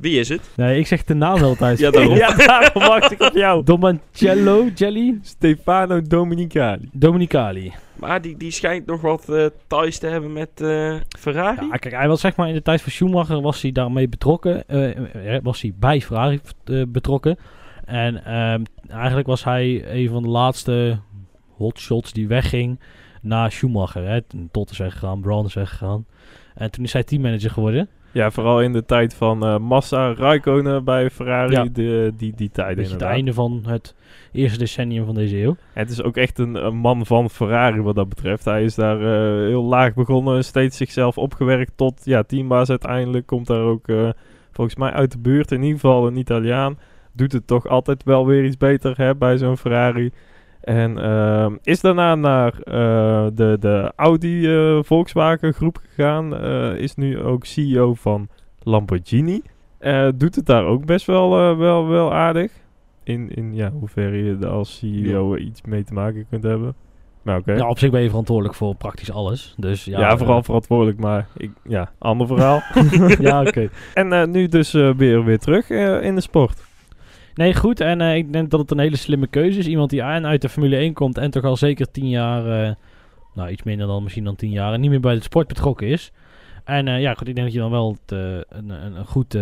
Wie 0.00 0.18
is 0.18 0.28
het? 0.28 0.50
Nee, 0.56 0.78
ik 0.78 0.86
zeg 0.86 1.04
de 1.04 1.14
naam 1.14 1.42
altijd. 1.42 1.78
Ja, 1.78 1.90
daarom. 1.90 2.14
ja, 2.24 2.34
daarom 2.34 2.82
wacht 2.82 3.10
ik 3.10 3.20
op 3.22 3.34
jou. 3.34 3.64
Domancello 3.64 4.68
Jelly 4.74 5.18
Stefano 5.22 6.02
Dominicali. 6.02 6.88
Dominicali. 6.92 7.72
Maar 7.96 8.20
die, 8.22 8.36
die 8.36 8.50
schijnt 8.50 8.86
nog 8.86 9.00
wat 9.00 9.28
eh 9.28 9.46
ties 9.66 9.98
te 9.98 10.06
hebben 10.06 10.32
met 10.32 10.60
eh, 10.60 10.94
Ferrari. 11.18 11.66
Ja, 11.66 11.76
kijk, 11.76 11.94
hij 11.94 12.08
was 12.08 12.20
zeg 12.20 12.36
maar 12.36 12.48
in 12.48 12.54
de 12.54 12.62
tijd 12.62 12.82
van 12.82 12.92
Schumacher 12.92 13.40
was 13.40 13.62
hij 13.62 13.72
daarmee 13.72 14.08
betrokken. 14.08 14.68
eh, 14.68 15.36
was 15.42 15.62
hij 15.62 15.72
bij 15.76 16.00
Ferrari 16.00 16.40
betrokken. 16.88 17.38
En 17.84 18.24
ehm, 18.24 18.62
eigenlijk 18.88 19.26
was 19.26 19.44
hij 19.44 19.92
een 19.94 20.08
van 20.08 20.22
de 20.22 20.28
laatste 20.28 20.98
hotshots 21.56 22.12
die 22.12 22.28
wegging 22.28 22.80
na 23.22 23.48
Schumacher. 23.48 24.08
Hè. 24.08 24.20
Tot 24.50 24.70
is 24.70 24.78
weggegaan, 24.78 25.20
Brown 25.20 25.46
is 25.46 25.54
weggegaan. 25.54 26.06
En 26.54 26.70
toen 26.70 26.84
is 26.84 26.92
hij 26.92 27.02
teammanager 27.04 27.50
geworden. 27.50 27.88
Ja, 28.12 28.30
vooral 28.30 28.62
in 28.62 28.72
de 28.72 28.84
tijd 28.84 29.14
van 29.14 29.44
eh, 29.44 29.58
Massa, 29.58 30.14
Raikkonen 30.14 30.84
bij 30.84 31.10
Ferrari. 31.10 31.52
Ja. 31.52 31.64
De, 31.64 32.12
die, 32.16 32.32
die 32.36 32.50
tijden 32.50 32.76
Beetje 32.76 32.82
het 32.82 32.92
inderdaad. 32.92 33.16
einde 33.16 33.32
van 33.32 33.62
het 33.66 33.94
eerste 34.32 34.58
decennium 34.58 35.04
van 35.04 35.14
deze 35.14 35.42
eeuw. 35.42 35.56
En 35.74 35.82
het 35.82 35.90
is 35.90 36.02
ook 36.02 36.16
echt 36.16 36.38
een, 36.38 36.54
een 36.54 36.76
man 36.76 37.06
van 37.06 37.30
Ferrari 37.30 37.80
wat 37.80 37.94
dat 37.94 38.08
betreft. 38.08 38.44
Hij 38.44 38.64
is 38.64 38.74
daar 38.74 39.00
eh, 39.00 39.46
heel 39.46 39.64
laag 39.64 39.94
begonnen, 39.94 40.44
steeds 40.44 40.76
zichzelf 40.76 41.18
opgewerkt 41.18 41.72
tot 41.76 42.00
ja, 42.04 42.22
teambaas 42.22 42.70
uiteindelijk. 42.70 43.26
Komt 43.26 43.46
daar 43.46 43.62
ook 43.62 43.88
eh, 43.88 44.08
volgens 44.52 44.76
mij 44.76 44.90
uit 44.90 45.12
de 45.12 45.18
buurt, 45.18 45.52
in 45.52 45.62
ieder 45.62 45.80
geval 45.80 46.06
een 46.06 46.16
Italiaan. 46.16 46.78
Doet 47.12 47.32
het 47.32 47.46
toch 47.46 47.66
altijd 47.68 48.04
wel 48.04 48.26
weer 48.26 48.44
iets 48.44 48.56
beter 48.56 48.96
hè, 48.96 49.14
bij 49.16 49.38
zo'n 49.38 49.56
Ferrari. 49.56 50.10
En 50.60 50.98
ehm, 50.98 51.56
is 51.62 51.80
daarna 51.80 52.14
naar 52.14 52.52
eh, 52.52 53.26
de, 53.34 53.56
de 53.60 53.92
Audi 53.96 54.54
eh, 54.54 54.78
Volkswagen 54.82 55.54
groep 55.54 55.80
gegaan. 55.88 56.36
Eh, 56.36 56.74
is 56.74 56.94
nu 56.94 57.20
ook 57.20 57.44
CEO 57.44 57.94
van 57.94 58.28
Lamborghini. 58.62 59.42
Doet 60.14 60.34
het 60.34 60.46
daar 60.46 60.64
ook 60.64 60.86
best 60.86 61.06
wel, 61.06 61.56
wel, 61.56 61.88
wel 61.88 62.14
aardig. 62.14 62.52
In, 63.02 63.34
in 63.34 63.54
ja, 63.54 63.70
hoeverre 63.70 64.24
je 64.24 64.36
er 64.40 64.48
als 64.48 64.78
CEO 64.78 65.36
iets 65.36 65.62
mee 65.62 65.84
te 65.84 65.94
maken 65.94 66.26
kunt 66.30 66.42
hebben. 66.42 66.74
Oké. 67.26 67.52
Ja, 67.52 67.68
op 67.68 67.78
zich 67.78 67.90
ben 67.90 68.02
je 68.02 68.08
verantwoordelijk 68.08 68.54
voor 68.54 68.74
praktisch 68.74 69.12
alles. 69.12 69.54
Dus 69.56 69.84
ja, 69.84 70.00
Ja, 70.00 70.16
vooral 70.16 70.42
verantwoordelijk, 70.42 70.98
maar 70.98 71.26
ik, 71.36 71.50
ja, 71.64 71.90
ander 71.98 72.26
verhaal. 72.26 72.62
ja, 73.28 73.40
oké. 73.40 73.68
en 73.94 74.30
nu 74.30 74.48
dus 74.48 74.72
weer, 74.72 75.24
weer 75.24 75.38
terug 75.38 75.70
in 76.00 76.14
de 76.14 76.20
sport. 76.20 76.69
Nee, 77.34 77.54
goed. 77.54 77.80
En 77.80 78.00
eh, 78.00 78.16
ik 78.16 78.32
denk 78.32 78.50
dat 78.50 78.60
het 78.60 78.70
een 78.70 78.78
hele 78.78 78.96
slimme 78.96 79.26
keuze 79.26 79.58
is. 79.58 79.66
Iemand 79.66 79.90
die 79.90 80.02
aan 80.02 80.26
uit 80.26 80.42
de 80.42 80.48
Formule 80.48 80.76
1 80.76 80.92
komt 80.92 81.18
en 81.18 81.30
toch 81.30 81.44
al 81.44 81.56
zeker 81.56 81.90
tien 81.90 82.08
jaar, 82.08 82.62
eh, 82.68 82.74
nou 83.34 83.50
iets 83.50 83.62
minder 83.62 83.86
dan 83.86 84.02
misschien 84.02 84.24
dan 84.24 84.36
tien 84.36 84.50
jaar, 84.50 84.72
en 84.72 84.80
niet 84.80 84.90
meer 84.90 85.00
bij 85.00 85.14
de 85.14 85.22
sport 85.22 85.48
betrokken 85.48 85.86
is. 85.86 86.12
En 86.64 86.88
eh, 86.88 87.00
ja, 87.00 87.14
goed, 87.14 87.28
ik 87.28 87.34
denk 87.34 87.46
dat 87.46 87.54
je 87.56 87.62
dan 87.62 87.70
wel 87.70 87.96
het, 88.02 88.12
een, 88.48 88.70
een, 88.70 88.96
een 88.96 89.06
goed, 89.06 89.38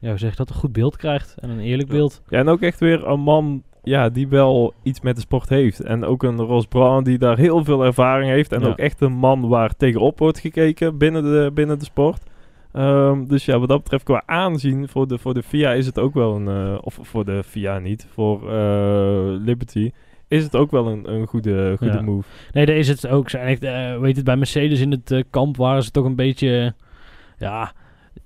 ja, 0.00 0.16
zeg 0.16 0.34
dat, 0.34 0.48
een 0.48 0.54
goed 0.54 0.72
beeld 0.72 0.96
krijgt. 0.96 1.34
En 1.38 1.50
een 1.50 1.60
eerlijk 1.60 1.88
beeld. 1.88 2.22
Ja, 2.28 2.38
en 2.38 2.48
ook 2.48 2.60
echt 2.60 2.80
weer 2.80 3.06
een 3.06 3.20
man 3.20 3.62
ja, 3.82 4.08
die 4.08 4.28
wel 4.28 4.74
iets 4.82 5.00
met 5.00 5.14
de 5.14 5.20
sport 5.20 5.48
heeft. 5.48 5.80
En 5.80 6.04
ook 6.04 6.22
een 6.22 6.36
Ross 6.40 6.66
Braun 6.66 7.04
die 7.04 7.18
daar 7.18 7.38
heel 7.38 7.64
veel 7.64 7.84
ervaring 7.84 8.30
heeft. 8.30 8.52
En 8.52 8.60
Ja. 8.60 8.66
ook 8.66 8.78
echt 8.78 9.00
een 9.00 9.12
man 9.12 9.48
waar 9.48 9.76
tegenop 9.76 10.18
wordt 10.18 10.38
gekeken 10.38 10.98
binnen 10.98 11.22
de, 11.22 11.50
binnen 11.54 11.78
de 11.78 11.84
sport. 11.84 12.22
Ehm, 12.76 13.24
dus 13.24 13.44
ja, 13.44 13.58
wat 13.58 13.68
dat 13.68 13.82
betreft 13.82 14.04
qua 14.04 14.22
aanzien 14.26 14.88
voor 14.88 15.08
de, 15.08 15.18
voor 15.18 15.34
de 15.34 15.42
FIA 15.42 15.72
is 15.72 15.86
het 15.86 15.98
ook 15.98 16.14
wel 16.14 16.36
een... 16.36 16.48
eh, 16.48 16.78
of 16.80 16.98
voor 17.02 17.24
de 17.24 17.42
FIA 17.44 17.78
niet, 17.78 18.06
voor 18.10 18.52
eh, 18.52 19.36
Liberty... 19.44 19.90
Is 20.28 20.42
het 20.44 20.56
ook 20.56 20.70
wel 20.70 20.86
een, 20.86 21.12
een 21.12 21.26
goede, 21.26 21.74
goede 21.78 21.92
Ja. 21.92 22.00
move. 22.00 22.28
Nee, 22.52 22.66
daar 22.66 22.76
is 22.76 22.88
het 22.88 23.06
ook. 23.06 23.30
Zijn 23.30 23.46
echt, 23.46 23.62
eh, 23.62 23.98
weet 23.98 24.16
het, 24.16 24.24
bij 24.24 24.36
Mercedes 24.36 24.80
in 24.80 24.90
het 24.90 25.24
kamp 25.30 25.56
waren 25.56 25.82
ze 25.82 25.90
toch 25.90 26.04
een 26.04 26.14
beetje, 26.16 26.74
ja, 27.38 27.72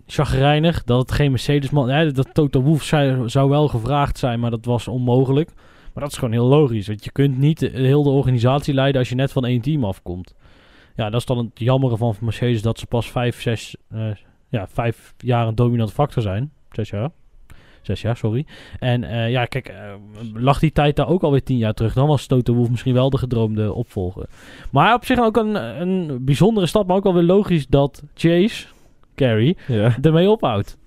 chagrijnig. 0.06 0.85
Dat 0.85 1.00
het 1.00 1.12
geen 1.12 1.31
Mercedes-man... 1.31 1.88
Ja, 1.88 2.04
dat 2.04 2.35
Toto 2.35 2.61
Wolff 2.62 2.85
zou, 2.85 3.28
zou 3.28 3.50
wel 3.50 3.69
gevraagd 3.69 4.19
zijn, 4.19 4.40
maar 4.40 4.50
dat 4.50 4.64
was 4.64 4.88
onmogelijk. 4.88 5.50
Maar 5.95 6.02
dat 6.02 6.12
is 6.12 6.19
gewoon 6.19 6.35
heel 6.35 6.47
logisch. 6.47 6.87
Want 6.87 7.04
je 7.04 7.11
kunt 7.12 7.38
niet 7.38 7.61
heel 7.61 8.02
de 8.02 8.11
organisatie 8.11 8.75
leiden 8.75 9.00
als 9.00 9.09
je 9.09 9.14
net 9.14 9.33
van 9.33 9.45
één 9.45 9.61
team 9.61 9.85
afkomt. 9.85 10.35
Ja, 10.97 11.11
dat 11.11 11.21
is 11.21 11.26
dan 11.26 11.38
het 11.38 11.50
jammere 11.54 11.97
van 11.97 12.14
Mercedes 12.21 12.62
dat 12.62 12.78
ze 12.78 12.87
pas 12.87 13.11
vijf, 13.11 13.40
zes, 13.40 13.76
eh, 13.90 14.11
ja, 14.50 14.66
vijf 14.69 15.14
jaar 15.19 15.47
een 15.47 15.54
dominante 15.54 15.92
factor 15.92 16.23
zijn. 16.23 16.52
Zes 16.71 16.90
jaar. 16.90 17.11
Zes 17.83 18.00
jaar, 18.00 18.16
sorry. 18.16 18.47
En 18.78 19.04
eh, 19.04 19.30
ja, 19.30 19.45
kijk, 19.45 19.69
eh, 19.69 19.92
lag 20.35 20.59
die 20.59 20.73
tijd 20.73 20.97
daar 20.97 21.09
ook 21.09 21.23
alweer 21.23 21.42
tien 21.42 21.59
jaar 21.59 21.75
terug. 21.75 21.95
Dan 21.95 22.07
was 22.07 22.26
Toto 22.26 22.54
Wolff 22.54 22.71
misschien 22.71 22.95
wel 22.95 23.11
de 23.11 23.19
gedroomde 23.19 23.73
opvolger. 23.73 24.26
Maar 24.71 24.95
op 24.95 25.04
zich 25.04 25.19
ook 25.21 25.37
een, 25.37 25.80
een 25.80 26.25
bijzondere 26.25 26.66
stap, 26.66 26.87
maar 26.87 26.97
ook 26.97 27.04
alweer 27.07 27.23
logisch 27.23 27.66
dat 27.66 28.02
Chase, 28.14 28.66
Carey, 29.14 29.57
Ja. 29.66 29.97
ermee 30.02 30.30
ophoudt. 30.30 30.78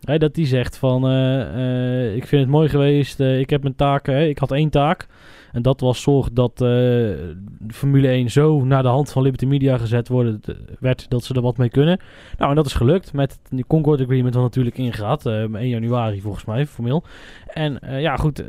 Dat 0.00 0.34
die 0.34 0.46
zegt 0.46 0.76
van, 0.76 1.08
eh, 1.08 2.14
ik 2.14 2.26
vind 2.26 2.42
het 2.42 2.50
mooi 2.50 2.68
geweest, 2.68 3.20
ik 3.20 3.50
heb 3.50 3.62
mijn 3.62 3.76
taken, 3.76 4.28
ik 4.28 4.38
had 4.38 4.52
één 4.52 4.70
taak. 4.70 5.06
En 5.52 5.62
dat 5.62 5.80
was 5.80 6.02
zorg 6.02 6.32
dat 6.32 6.60
eh, 6.60 7.10
Formule 7.68 8.08
1 8.08 8.30
zo 8.30 8.64
naar 8.64 8.82
de 8.82 8.88
hand 8.88 9.12
van 9.12 9.22
Liberty 9.22 9.46
Media 9.46 9.78
gezet 9.78 10.08
worden, 10.08 10.40
d- 10.40 10.54
werd 10.80 11.10
dat 11.10 11.24
ze 11.24 11.34
er 11.34 11.40
wat 11.42 11.56
mee 11.56 11.68
kunnen. 11.68 12.00
Nou, 12.38 12.50
en 12.50 12.56
dat 12.56 12.66
is 12.66 12.72
gelukt 12.74 13.12
met 13.12 13.38
het 13.48 13.66
Concord 13.66 14.00
Agreement 14.00 14.34
wat 14.34 14.42
natuurlijk 14.42 14.78
ingaat. 14.78 15.26
eh 15.26 15.42
1 15.54 15.68
januari 15.68 16.20
volgens 16.20 16.44
mij, 16.44 16.66
formeel. 16.66 17.04
En 17.46 17.78
eh, 17.80 18.00
ja, 18.00 18.16
goed. 18.16 18.40
eh, 18.40 18.46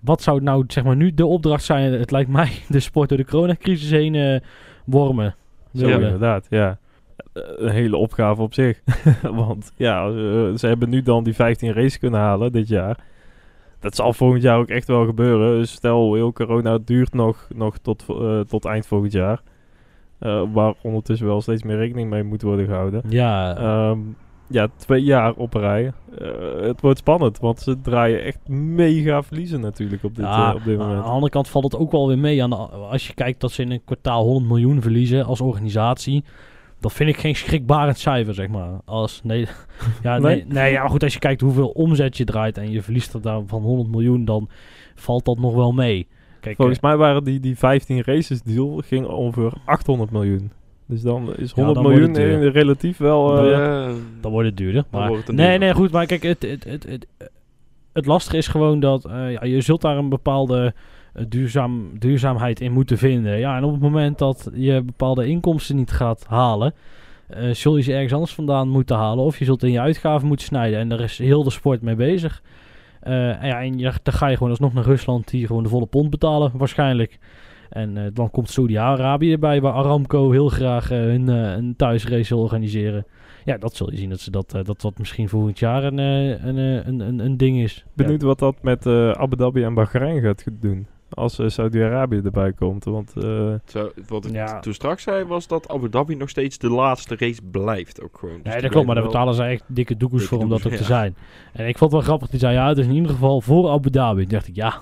wat 0.00 0.22
zou 0.22 0.42
nou 0.42 0.64
zeg 0.68 0.84
maar 0.84 0.96
nu 0.96 1.14
de 1.14 1.26
opdracht 1.26 1.64
zijn? 1.64 1.92
Het 1.92 2.10
lijkt 2.10 2.30
mij 2.30 2.50
de 2.68 2.80
sport 2.80 3.08
door 3.08 3.18
de 3.18 3.24
coronacrisis 3.24 3.90
heen 3.90 4.14
eh, 4.14 4.40
wormen. 4.84 5.34
Willen. 5.70 6.00
inderdaad, 6.00 6.46
ja. 6.50 6.78
Eh, 7.32 7.42
Een 7.56 7.70
hele 7.70 7.96
opgave 7.96 8.42
op 8.42 8.54
zich. 8.54 8.80
Want 9.22 9.72
ja, 9.76 10.06
eh, 10.06 10.12
ze 10.54 10.66
hebben 10.66 10.88
nu 10.88 11.02
dan 11.02 11.24
die 11.24 11.34
15 11.34 11.72
races 11.72 11.98
kunnen 11.98 12.20
halen 12.20 12.52
dit 12.52 12.68
jaar. 12.68 12.98
Dat 13.86 13.94
zal 13.96 14.12
volgend 14.12 14.42
jaar 14.42 14.58
ook 14.58 14.68
echt 14.68 14.86
wel 14.86 15.04
gebeuren. 15.04 15.58
Dus 15.58 15.72
stel, 15.72 16.14
heel 16.14 16.32
corona 16.32 16.78
duurt 16.84 17.14
nog, 17.14 17.48
nog 17.54 17.78
tot, 17.78 18.04
eh, 18.08 18.40
tot 18.40 18.64
eind 18.64 18.86
volgend 18.86 19.12
jaar. 19.12 19.42
Eh, 20.18 20.42
waar 20.52 20.74
ondertussen 20.82 21.26
wel 21.26 21.40
steeds 21.40 21.62
meer 21.62 21.76
rekening 21.76 22.10
mee 22.10 22.22
moet 22.22 22.42
worden 22.42 22.66
gehouden. 22.66 23.02
Ja, 23.08 23.56
Ehm, 23.56 23.98
ja, 24.48 24.68
twee 24.76 25.02
jaar 25.02 25.32
op 25.32 25.54
rij. 25.54 25.92
Eh, 26.18 26.28
het 26.60 26.80
wordt 26.80 26.98
spannend, 26.98 27.38
want 27.38 27.60
ze 27.60 27.80
draaien 27.80 28.24
echt 28.24 28.48
mega 28.48 29.22
verliezen 29.22 29.60
natuurlijk 29.60 30.04
op 30.04 30.14
dit, 30.16 30.24
Ja, 30.24 30.54
op 30.54 30.64
dit 30.64 30.78
moment. 30.78 30.96
Aan 30.96 31.02
de 31.02 31.10
andere 31.10 31.32
kant 31.32 31.48
valt 31.48 31.64
het 31.64 31.80
ook 31.80 31.90
wel 31.90 32.08
weer 32.08 32.18
mee. 32.18 32.42
Aan 32.42 32.50
de, 32.50 32.56
als 32.56 33.06
je 33.06 33.14
kijkt 33.14 33.40
dat 33.40 33.52
ze 33.52 33.62
in 33.62 33.70
een 33.70 33.84
kwartaal 33.84 34.24
100 34.24 34.46
miljoen 34.48 34.82
verliezen 34.82 35.24
als 35.24 35.40
organisatie. 35.40 36.24
Dat 36.80 36.92
vind 36.92 37.08
ik 37.10 37.16
geen 37.16 37.36
schrikbarend 37.36 37.98
cijfer, 37.98 38.34
zeg 38.34 38.48
maar. 38.48 38.70
Als, 38.84 39.20
nee, 39.24 39.46
ja, 40.02 40.18
nee? 40.18 40.44
Nee? 40.48 40.72
Ja, 40.72 40.80
maar 40.80 40.90
goed, 40.90 41.02
als 41.02 41.12
je 41.12 41.18
kijkt 41.18 41.40
hoeveel 41.40 41.68
omzet 41.68 42.16
je 42.16 42.24
draait 42.24 42.58
en 42.58 42.70
je 42.70 42.82
verliest 42.82 43.14
er 43.14 43.22
daar 43.22 43.40
van 43.46 43.62
100 43.62 43.90
miljoen, 43.90 44.24
dan 44.24 44.48
valt 44.94 45.24
dat 45.24 45.38
nog 45.38 45.54
wel 45.54 45.72
mee. 45.72 46.06
Kijk, 46.40 46.56
Volgens 46.56 46.78
eh, 46.78 46.84
mij 46.84 46.96
waren 46.96 47.24
die, 47.24 47.40
die 47.40 47.56
15 47.58 48.02
races 48.04 48.42
deal 48.42 48.82
ging 48.86 49.06
ongeveer 49.06 49.52
800 49.64 50.10
miljoen. 50.10 50.50
Dus 50.86 51.02
dan 51.02 51.36
is 51.36 51.52
100 51.52 51.54
dan 51.54 51.84
wordt 51.84 51.98
miljoen 51.98 52.16
eh, 52.16 52.50
relatief 52.52 52.98
wel... 52.98 53.38
eh, 53.38 53.50
Ja, 53.50 53.92
dan 54.20 54.32
wordt 54.32 54.48
het 54.48 54.56
duurder. 54.56 54.84
Maar, 54.90 55.06
wordt 55.08 55.20
het 55.20 55.28
een 55.28 55.34
nee, 55.34 55.44
duurder. 55.48 55.66
nee, 55.66 55.74
goed. 55.76 55.90
Maar 55.90 56.06
kijk, 56.06 56.22
het, 56.22 56.42
het, 56.42 56.64
het, 56.64 56.86
het, 56.88 57.06
het 57.92 58.06
lastige 58.06 58.36
is 58.36 58.48
gewoon 58.48 58.80
dat 58.80 59.04
eh, 59.04 59.32
ja, 59.32 59.44
je 59.44 59.60
zult 59.60 59.80
daar 59.80 59.96
een 59.96 60.08
bepaalde 60.08 60.64
eh, 60.64 60.82
duurzaam, 61.28 61.98
duurzaamheid 61.98 62.60
in 62.60 62.72
moeten 62.72 62.98
vinden. 62.98 63.38
Ja, 63.38 63.56
en 63.56 63.64
op 63.64 63.72
het 63.72 63.80
moment 63.80 64.18
dat 64.18 64.50
je 64.54 64.82
bepaalde 64.82 65.26
inkomsten 65.26 65.76
niet 65.76 65.90
gaat 65.90 66.24
halen, 66.28 66.74
eh, 67.28 67.50
zul 67.50 67.76
je 67.76 67.82
ze 67.82 67.92
ergens 67.92 68.12
anders 68.12 68.34
vandaan 68.34 68.68
moeten 68.68 68.96
halen. 68.96 69.24
Of 69.24 69.38
je 69.38 69.44
zult 69.44 69.62
in 69.62 69.72
je 69.72 69.80
uitgaven 69.80 70.28
moeten 70.28 70.46
snijden. 70.46 70.78
En 70.78 70.88
daar 70.88 71.00
is 71.00 71.18
heel 71.18 71.44
de 71.44 71.50
sport 71.50 71.82
mee 71.82 71.94
bezig. 71.94 72.42
Eh, 73.00 73.42
en 73.42 73.48
ja, 73.48 73.62
en 73.62 73.78
dan 74.02 74.14
ga 74.14 74.26
je 74.26 74.36
gewoon 74.36 74.50
alsnog 74.50 74.72
naar 74.72 74.84
Rusland 74.84 75.28
die 75.28 75.46
gewoon 75.46 75.62
de 75.62 75.68
volle 75.68 75.86
pond 75.86 76.10
betalen, 76.10 76.50
waarschijnlijk. 76.54 77.18
En 77.70 77.96
eh, 77.96 78.04
dan 78.12 78.30
komt 78.30 78.50
Saudi-Arabië 78.50 79.32
erbij, 79.32 79.60
waar 79.60 79.72
Aramco 79.72 80.30
heel 80.30 80.48
graag 80.48 80.90
eh, 80.90 80.98
hun 80.98 81.28
eh, 81.28 81.52
een 81.52 81.76
thuisrace 81.76 82.34
wil 82.34 82.42
organiseren. 82.42 83.06
Ja, 83.46 83.58
dat 83.58 83.76
zul 83.76 83.90
je 83.90 83.96
zien 83.96 84.10
dat 84.10 84.20
ze 84.20 84.30
dat, 84.30 84.54
eh, 84.54 84.64
dat 84.64 84.82
wat 84.82 84.98
misschien 84.98 85.28
volgend 85.28 85.58
jaar 85.58 85.84
een, 85.84 85.98
eh, 85.98 86.44
een, 86.44 86.58
eh, 86.58 86.86
een, 86.86 87.00
een, 87.00 87.18
een 87.18 87.36
ding 87.36 87.58
is. 87.58 87.84
Benieuwd 87.92 88.22
wat 88.22 88.38
dat 88.38 88.62
met 88.62 88.86
eh, 88.86 89.10
Abu 89.10 89.36
Dhabi 89.36 89.62
en 89.62 89.74
Bahrein 89.74 90.20
gaat 90.20 90.44
doen. 90.60 90.86
Als 91.10 91.38
eh, 91.38 91.48
Saudi-Arabië 91.48 92.20
erbij 92.24 92.52
komt. 92.52 92.84
Want 92.84 93.12
eh, 93.16 93.54
Zo, 93.66 93.90
wat 94.08 94.24
ik 94.24 94.32
Ja. 94.32 94.60
toen 94.60 94.74
straks 94.74 95.02
zei 95.02 95.24
was 95.24 95.46
dat 95.46 95.68
Abu 95.68 95.88
Dhabi 95.88 96.14
nog 96.14 96.28
steeds 96.28 96.58
de 96.58 96.70
laatste 96.70 97.16
race 97.18 97.40
blijft 97.50 98.02
ook 98.02 98.18
gewoon. 98.18 98.40
Dus 98.42 98.52
Nee, 98.52 98.62
dat 98.62 98.70
klopt, 98.70 98.86
maar 98.86 98.94
daar 98.94 99.04
betalen 99.04 99.34
ze 99.34 99.42
echt 99.42 99.62
dikke 99.66 99.96
doekoes 99.96 100.20
Dikke 100.20 100.34
voor 100.34 100.44
om 100.44 100.50
dat 100.50 100.66
ook 100.66 100.72
te 100.72 100.84
zijn. 100.84 101.16
En 101.52 101.68
ik 101.68 101.78
vond 101.78 101.92
het 101.92 102.00
wel 102.00 102.08
grappig, 102.08 102.28
die 102.28 102.40
zei 102.40 102.54
ja, 102.54 102.68
het 102.68 102.78
is 102.78 102.86
in 102.86 102.92
ieder 102.92 103.10
geval 103.10 103.40
voor 103.40 103.68
Abu 103.70 103.90
Dhabi. 103.90 104.20
Toen 104.22 104.30
dacht 104.32 104.48
ik, 104.48 104.54
ja, 104.56 104.80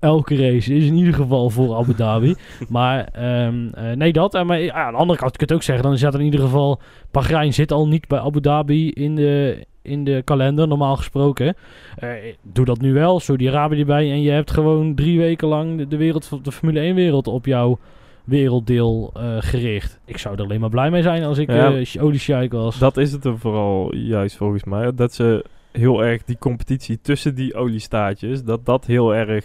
elke 0.00 0.36
race 0.36 0.74
is 0.74 0.86
in 0.86 0.94
ieder 0.94 1.14
geval 1.14 1.50
voor 1.50 1.74
Abu 1.76 1.94
Dhabi. 1.94 2.34
maar 2.68 3.04
ehm, 3.04 3.68
eh, 3.68 3.92
nee, 3.96 4.12
dat. 4.12 4.34
En 4.34 4.46
maar 4.46 4.60
ja, 4.60 4.72
aan 4.74 4.92
de 4.92 4.98
andere 4.98 5.18
kant, 5.18 5.32
je 5.32 5.38
kunt 5.38 5.52
ook 5.52 5.62
zeggen, 5.62 5.84
dan 5.84 5.96
dat 5.96 6.14
in 6.14 6.20
ieder 6.20 6.40
geval... 6.40 6.80
Bahrein 7.10 7.52
zit 7.52 7.72
al 7.72 7.88
niet 7.88 8.08
bij 8.08 8.18
Abu 8.18 8.40
Dhabi 8.40 8.90
in 8.90 9.14
de, 9.14 9.64
in 9.84 10.04
de 10.04 10.22
kalender, 10.24 10.68
normaal 10.68 10.96
gesproken. 10.96 11.54
Eh, 11.96 12.10
doe 12.42 12.64
dat 12.64 12.80
nu 12.80 12.92
wel, 12.92 13.20
Saudi-Arabië 13.20 13.80
erbij. 13.80 14.10
En 14.10 14.22
je 14.22 14.30
hebt 14.30 14.50
gewoon 14.50 14.94
drie 14.94 15.18
weken 15.18 15.48
lang 15.48 15.88
de, 15.88 15.96
wereld, 15.96 16.44
de 16.44 16.52
Formule 16.52 16.92
1-wereld 16.92 17.26
op 17.26 17.46
jouw 17.46 17.78
werelddeel 18.24 19.10
eh, 19.14 19.36
gericht. 19.38 20.00
Ik 20.04 20.18
zou 20.18 20.34
er 20.36 20.42
alleen 20.42 20.60
maar 20.60 20.70
blij 20.70 20.90
mee 20.90 21.02
zijn 21.02 21.24
als 21.24 21.38
ik 21.38 21.50
Ja. 21.50 21.82
oliesjeik 22.00 22.52
was. 22.52 22.78
dat 22.78 22.96
is 22.96 23.12
het 23.12 23.24
er 23.24 23.38
vooral 23.38 23.94
juist 23.94 24.36
volgens 24.36 24.64
mij. 24.64 24.94
Dat 24.94 25.14
ze 25.14 25.44
heel 25.72 26.04
erg 26.04 26.24
die 26.24 26.38
competitie 26.38 27.00
tussen 27.02 27.34
die 27.34 27.54
oliestaatjes, 27.54 28.42
dat 28.44 28.66
dat 28.66 28.86
heel 28.86 29.14
erg 29.14 29.44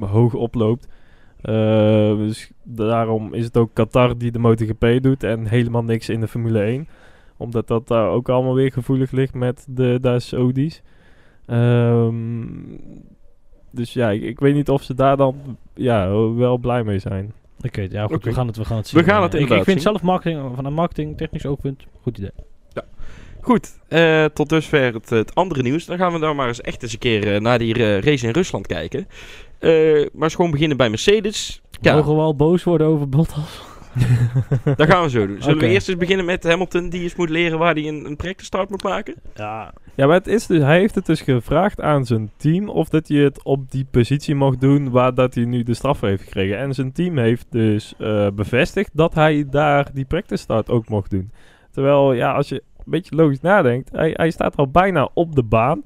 hoog 0.00 0.34
oploopt. 0.34 0.88
Dus 2.16 2.50
daarom 2.62 3.34
is 3.34 3.44
het 3.44 3.56
ook 3.56 3.70
Qatar 3.72 4.18
die 4.18 4.30
de 4.32 4.38
MotoGP 4.38 4.86
doet 5.02 5.22
en 5.22 5.46
helemaal 5.46 5.84
niks 5.84 6.08
in 6.08 6.20
de 6.20 6.28
Formule 6.28 6.60
1. 6.60 6.88
Omdat 7.36 7.68
dat 7.68 7.88
daar 7.88 8.08
ook 8.08 8.28
allemaal 8.28 8.54
weer 8.54 8.72
gevoelig 8.72 9.10
ligt 9.10 9.34
met 9.34 9.66
de, 9.68 10.16
Saudis. 10.18 10.82
Ehm, 11.46 12.46
dus 13.70 13.92
ja, 13.92 14.10
ik, 14.10 14.22
ik 14.22 14.40
weet 14.40 14.54
niet 14.54 14.68
of 14.68 14.82
ze 14.82 14.94
daar 14.94 15.16
dan 15.16 15.36
ja, 15.74 16.10
wel 16.34 16.58
blij 16.58 16.84
mee 16.84 16.98
zijn. 16.98 17.32
Oké, 17.64 17.86
ja, 17.90 18.06
goed, 18.06 18.24
we, 18.24 18.32
gaan 18.32 18.46
het, 18.46 18.56
we 18.56 18.64
gaan 18.64 18.76
het 18.76 18.86
zien. 18.86 19.00
We 19.00 19.10
gaan 19.10 19.22
het 19.22 19.34
ik, 19.34 19.50
ik 19.50 19.64
vind 19.64 19.82
zelf 19.82 20.02
marketing, 20.02 20.54
van 20.54 20.64
een 20.64 20.74
marketing 20.74 21.16
technisch 21.16 21.46
oogpunt, 21.46 21.86
goed 22.02 22.18
idee. 22.18 22.32
Goed, 23.44 23.78
eh, 23.88 24.24
tot 24.24 24.48
dusver 24.48 24.94
het, 24.94 25.10
het 25.10 25.34
andere 25.34 25.62
nieuws. 25.62 25.84
Dan 25.84 25.98
gaan 25.98 26.12
we 26.12 26.18
dan 26.18 26.36
maar 26.36 26.48
eens 26.48 26.60
echt 26.60 26.82
eens 26.82 26.92
een 26.92 26.98
keer 26.98 27.34
eh, 27.34 27.40
naar 27.40 27.58
die 27.58 27.74
eh, 27.74 28.00
race 28.00 28.26
in 28.26 28.32
Rusland 28.32 28.66
kijken. 28.66 29.08
Eh, 29.58 29.70
maar 30.12 30.22
eens 30.22 30.34
gewoon 30.34 30.50
beginnen 30.50 30.76
bij 30.76 30.88
Mercedes. 30.88 31.62
Ja, 31.80 31.94
Mogen 31.94 32.14
we 32.14 32.20
al 32.20 32.36
boos 32.36 32.64
worden 32.64 32.86
over 32.86 33.08
Bottas? 33.08 33.62
dat 34.76 34.88
gaan 34.88 35.02
we 35.02 35.10
zo 35.10 35.26
doen. 35.26 35.42
Zullen 35.42 35.58
we 35.58 35.66
eerst 35.66 35.88
eens 35.88 35.98
beginnen 35.98 36.24
met 36.24 36.44
Hamilton, 36.44 36.88
die 36.88 37.02
eens 37.02 37.14
moet 37.14 37.30
leren 37.30 37.58
waar 37.58 37.74
hij 37.74 37.88
een, 37.88 38.04
een 38.06 38.16
projectstart 38.16 38.70
moet 38.70 38.82
maken? 38.82 39.14
Ja, 39.34 39.72
Ja, 39.94 40.06
maar 40.06 40.16
het 40.16 40.26
is 40.26 40.46
dus, 40.46 40.62
hij 40.62 40.78
heeft 40.78 40.94
het 40.94 41.06
dus 41.06 41.20
gevraagd 41.20 41.80
aan 41.80 42.04
zijn 42.04 42.30
team 42.36 42.68
of 42.68 42.88
dat 42.88 43.08
hij 43.08 43.18
het 43.18 43.42
op 43.42 43.70
die 43.70 43.86
positie 43.90 44.34
mocht 44.34 44.60
doen 44.60 44.90
waar 44.90 45.14
dat 45.14 45.34
hij 45.34 45.44
nu 45.44 45.62
de 45.62 45.74
straf 45.74 46.00
heeft 46.00 46.22
gekregen. 46.22 46.58
En 46.58 46.74
zijn 46.74 46.92
team 46.92 47.18
heeft 47.18 47.46
dus 47.50 47.94
eh, 47.98 48.28
bevestigd 48.34 48.90
dat 48.92 49.14
hij 49.14 49.46
daar 49.50 49.90
die 49.92 50.04
practice 50.04 50.42
start 50.42 50.70
ook 50.70 50.88
mocht 50.88 51.10
doen. 51.10 51.32
Terwijl, 51.70 52.12
ja, 52.12 52.32
als 52.32 52.48
je 52.48 52.54
een 52.54 52.84
beetje 52.84 53.16
logisch 53.16 53.40
nadenkt, 53.40 53.90
hij, 53.92 54.10
hij 54.16 54.30
staat 54.30 54.56
al 54.56 54.70
bijna 54.70 55.08
op 55.14 55.34
de 55.34 55.42
baan. 55.42 55.82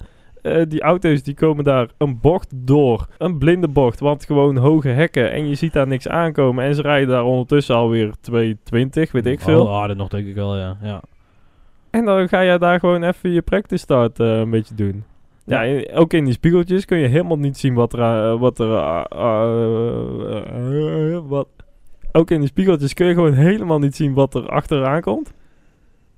Eh, 0.48 0.64
die 0.68 0.80
auto's 0.82 1.22
die 1.22 1.34
komen 1.34 1.64
daar 1.64 1.88
een 1.98 2.20
bocht 2.20 2.52
door, 2.54 3.06
een 3.18 3.38
blinde 3.38 3.68
bocht, 3.68 4.00
want 4.00 4.24
gewoon 4.24 4.56
hoge 4.56 4.88
hekken 4.88 5.32
en 5.32 5.48
je 5.48 5.54
ziet 5.54 5.72
daar 5.72 5.86
niks 5.86 6.08
aankomen. 6.08 6.64
En 6.64 6.74
ze 6.74 6.82
rijden 6.82 7.08
daar 7.08 7.24
ondertussen 7.24 7.74
alweer 7.76 8.12
220, 8.20 9.12
weet 9.12 9.26
ik 9.26 9.40
veel. 9.40 9.64
Oh, 9.66 9.76
aardig 9.80 9.96
nog 9.96 10.08
denk 10.08 10.26
ik 10.26 10.34
wel, 10.34 10.56
ja. 10.56 10.76
ja. 10.82 11.00
En 11.90 12.04
dan 12.04 12.28
ga 12.28 12.40
je 12.40 12.58
daar 12.58 12.78
gewoon 12.80 13.02
even 13.02 13.30
je 13.30 13.42
practice 13.42 13.82
start 13.82 14.20
eh, 14.20 14.38
een 14.38 14.50
beetje 14.50 14.74
doen. 14.74 15.04
Ja, 15.44 15.62
in- 15.62 15.88
ook 15.94 16.12
in 16.12 16.24
die 16.24 16.32
spiegeltjes 16.34 16.84
kun 16.84 16.98
je 16.98 17.08
helemaal 17.08 17.38
niet 17.38 17.56
zien 17.56 17.74
wat 17.74 17.92
er... 17.92 18.02
aan- 18.02 18.38
wat 18.38 18.58
er 18.58 18.74
eh, 18.76 19.04
eh, 19.10 21.14
eh, 21.14 21.20
wat, 21.26 21.48
ook 22.12 22.30
in 22.30 22.38
die 22.38 22.48
spiegeltjes 22.48 22.94
kun 22.94 23.06
je 23.06 23.14
gewoon 23.14 23.32
helemaal 23.32 23.78
niet 23.78 23.96
zien 23.96 24.14
wat 24.14 24.34
er 24.34 24.48
achteraan 24.48 25.00
komt. 25.00 25.32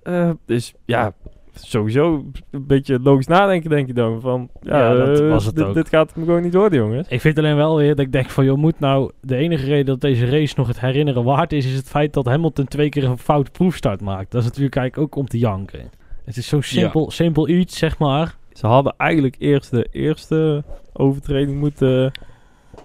Eh, 0.03 0.31
dus 0.47 0.75
ja, 0.85 1.13
sowieso 1.61 2.25
een 2.51 2.67
beetje 2.67 3.01
logisch 3.03 3.27
nadenken 3.27 3.71
denk 3.71 3.87
je 3.87 3.93
dan. 3.93 4.21
Van, 4.21 4.49
ja, 4.61 4.79
Ja, 4.79 4.95
dat 4.95 5.21
eh, 5.21 5.29
was 5.29 5.45
het 5.45 5.57
dit, 5.57 5.65
ook. 5.65 5.75
dit 5.75 5.89
gaat 5.89 6.15
hem 6.15 6.25
gewoon 6.25 6.43
niet 6.43 6.55
worden, 6.55 6.79
jongens. 6.79 7.09
Ik 7.09 7.21
vind 7.21 7.39
alleen 7.39 7.57
wel 7.57 7.77
weer 7.77 7.95
dat 7.95 8.05
ik 8.05 8.13
denk 8.13 8.31
van, 8.31 8.45
joh, 8.45 8.59
moet 8.59 8.81
nou 8.81 9.11
de 9.21 9.37
enige 9.37 9.65
reden 9.65 9.87
dat 9.87 10.01
deze 10.01 10.27
race 10.27 10.55
nog 10.57 10.67
het 10.67 10.81
herinneren 10.81 11.25
waard 11.25 11.53
is, 11.53 11.67
is 11.67 11.75
het 11.75 11.89
feit 11.89 12.13
dat 12.13 12.27
Hamilton 12.27 12.65
twee 12.65 12.89
keer 12.89 13.05
een 13.05 13.19
foute 13.19 13.51
proefstart 13.51 14.01
maakt. 14.01 14.31
Dat 14.31 14.41
is 14.41 14.47
natuurlijk 14.47 14.77
eigenlijk 14.77 15.13
ook 15.13 15.21
om 15.21 15.29
te 15.29 15.39
janken. 15.39 15.91
Het 16.25 16.37
is 16.37 16.49
zo 16.49 16.61
simpel, 16.61 17.11
simpel 17.11 17.49
iets, 17.49 17.79
zeg 17.79 17.99
maar. 17.99 18.37
Ze 18.53 18.67
hadden 18.67 18.95
eigenlijk 18.97 19.37
eerst 19.39 19.71
de 19.71 19.89
eerste 19.91 20.65
overtreding 20.93 21.59
moeten 21.59 22.13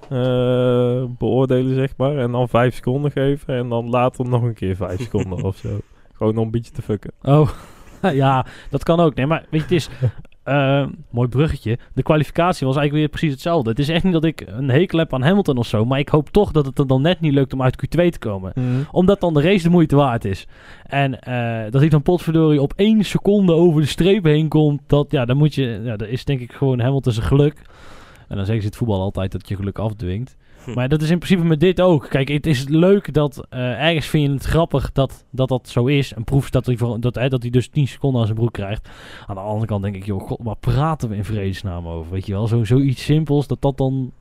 eh, 0.10 1.04
beoordelen, 1.18 1.76
zeg 1.76 1.94
maar. 1.98 2.18
En 2.18 2.32
dan 2.32 2.50
vijf 2.50 2.76
seconden 2.76 3.12
geven. 3.12 3.56
En 3.56 3.70
dan 3.70 3.90
later 3.90 4.30
nog 4.30 4.42
een 4.42 4.54
keer 4.54 4.76
vijf 4.76 5.02
seconden 5.02 5.44
of 5.52 5.58
zo. 5.58 5.80
Gewoon 6.14 6.38
om 6.38 6.46
een 6.46 6.52
beetje 6.52 6.72
te 6.72 6.82
fucken. 6.82 7.12
Oh, 7.22 7.50
ja, 8.24 8.46
dat 8.70 8.84
kan 8.84 9.00
ook. 9.00 9.16
Nee, 9.16 9.26
maar 9.26 9.46
weet 9.50 9.70
je, 9.70 9.76
het 9.76 9.76
is... 9.76 9.90
eh, 10.46 10.86
mooi 11.10 11.28
bruggetje. 11.28 11.78
De 11.94 12.04
kwalificatie 12.04 12.68
was 12.68 12.76
eigenlijk 12.76 12.94
weer 12.94 13.20
precies 13.20 13.32
hetzelfde. 13.32 13.70
Het 13.70 13.80
is 13.80 13.90
echt 13.90 14.04
niet 14.04 14.14
dat 14.14 14.24
ik 14.24 14.44
een 14.48 14.70
hekel 14.70 15.00
heb 15.00 15.14
aan 15.14 15.22
Hamilton 15.22 15.58
of 15.58 15.68
zo. 15.68 15.86
Maar 15.86 16.00
ik 16.00 16.10
hoop 16.10 16.30
toch 16.30 16.52
dat 16.52 16.66
het 16.66 16.80
er 16.80 16.88
dan 16.88 17.02
net 17.02 17.20
niet 17.20 17.34
lukt 17.34 17.54
om 17.54 17.62
uit 17.62 17.86
Q2 17.86 18.10
te 18.10 18.20
komen. 18.20 18.54
Omdat 18.92 19.20
dan 19.20 19.34
de 19.34 19.42
race 19.42 19.64
de 19.64 19.70
moeite 19.70 19.96
waard 19.96 20.26
is. 20.26 20.48
En 20.88 21.20
eh, 21.20 21.72
dat 21.72 21.82
hij 21.82 21.90
dan 21.90 22.02
potverdorie 22.02 22.62
op 22.62 22.74
één 22.76 23.04
seconde 23.04 23.54
over 23.54 23.82
de 23.82 23.88
streep 23.88 24.24
heen 24.24 24.48
komt. 24.48 24.82
Dat, 24.88 25.12
ja, 25.12 25.26
dan 25.26 25.38
moet 25.38 25.56
je... 25.56 25.82
Ja, 25.84 25.96
dat 25.96 26.08
is 26.08 26.26
denk 26.26 26.40
ik 26.40 26.52
gewoon 26.52 26.80
Hamilton 26.80 27.14
zijn 27.14 27.26
geluk. 27.26 27.62
En 28.28 28.36
dan 28.36 28.46
zeggen 28.46 28.62
ze 28.62 28.68
het 28.68 28.78
voetbal 28.78 29.02
altijd 29.02 29.32
dat 29.32 29.48
je 29.48 29.56
geluk 29.56 29.80
afdwingt. 29.80 30.36
Hm. 30.64 30.74
Maar 30.74 30.90
dat 30.90 31.02
is 31.02 31.10
in 31.10 31.18
principe 31.18 31.48
met 31.48 31.60
dit 31.60 31.82
ook. 31.82 32.08
Kijk, 32.10 32.28
het 32.28 32.46
is 32.46 32.68
leuk 32.68 33.14
dat 33.14 33.46
eh, 33.50 33.60
ergens 33.88 34.06
vind 34.06 34.28
je 34.28 34.34
het 34.34 34.44
grappig 34.44 34.92
dat 34.92 35.26
dat, 35.30 35.50
dat 35.50 35.70
zo 35.70 35.86
is. 35.86 36.16
Een 36.16 36.24
proef 36.24 36.50
dat 36.50 36.66
hij, 36.66 36.78
dat, 37.00 37.16
hè, 37.16 37.30
dat 37.30 37.42
hij 37.42 37.52
dus 37.52 37.68
10 37.68 37.88
seconden 37.88 38.20
aan 38.20 38.26
zijn 38.26 38.40
broek 38.40 38.54
krijgt. 38.54 38.90
Aan 39.26 39.36
de 39.36 39.42
andere 39.42 39.66
kant 39.66 39.84
denk 39.84 39.96
ik, 39.96 40.06
joh, 40.06 40.28
god, 40.28 40.40
waar 40.44 40.58
praten 40.58 41.10
we 41.10 41.16
in 41.16 41.26
vredesnaam 41.26 41.88
over? 41.88 42.12
Weet 42.12 42.26
je 42.26 42.34
wel, 42.34 42.48
zo, 42.48 42.64
zoiets 42.64 43.04
simpels 43.04 43.48
dat 43.48 43.62
dat 43.62 43.78
dan 43.78 44.12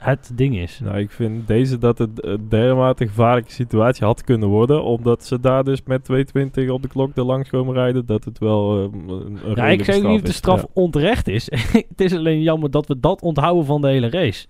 het 0.00 0.30
ding 0.34 0.58
is. 0.58 0.80
Nou, 0.84 0.98
ik 0.98 1.10
vind 1.10 1.46
deze 1.46 1.78
dat 1.78 1.98
het 1.98 2.24
een 2.24 2.48
dermate 2.48 3.06
gevaarlijke 3.06 3.52
situatie 3.52 4.04
had 4.04 4.24
kunnen 4.24 4.48
worden. 4.48 4.84
Omdat 4.84 5.24
ze 5.24 5.40
daar 5.40 5.64
dus 5.64 5.82
met 5.84 6.04
220 6.04 6.70
op 6.70 6.82
de 6.82 6.88
klok 6.88 7.16
er 7.16 7.24
langs 7.24 7.48
komen 7.50 7.74
rijden. 7.74 8.06
Dat 8.06 8.24
het 8.24 8.38
wel 8.38 8.76
eh, 8.76 8.82
een, 9.08 9.38
een 9.44 9.54
Ja, 9.54 9.66
ik 9.66 9.84
zeg 9.84 10.02
niet 10.02 10.18
dat 10.18 10.26
de 10.26 10.32
straf 10.32 10.60
Ja. 10.60 10.66
onterecht 10.72 11.28
is. 11.28 11.48
het 11.88 12.00
is 12.00 12.14
alleen 12.14 12.42
jammer 12.42 12.70
dat 12.70 12.86
we 12.86 13.00
dat 13.00 13.22
onthouden 13.22 13.64
van 13.64 13.80
de 13.80 13.88
hele 13.88 14.10
race. 14.10 14.46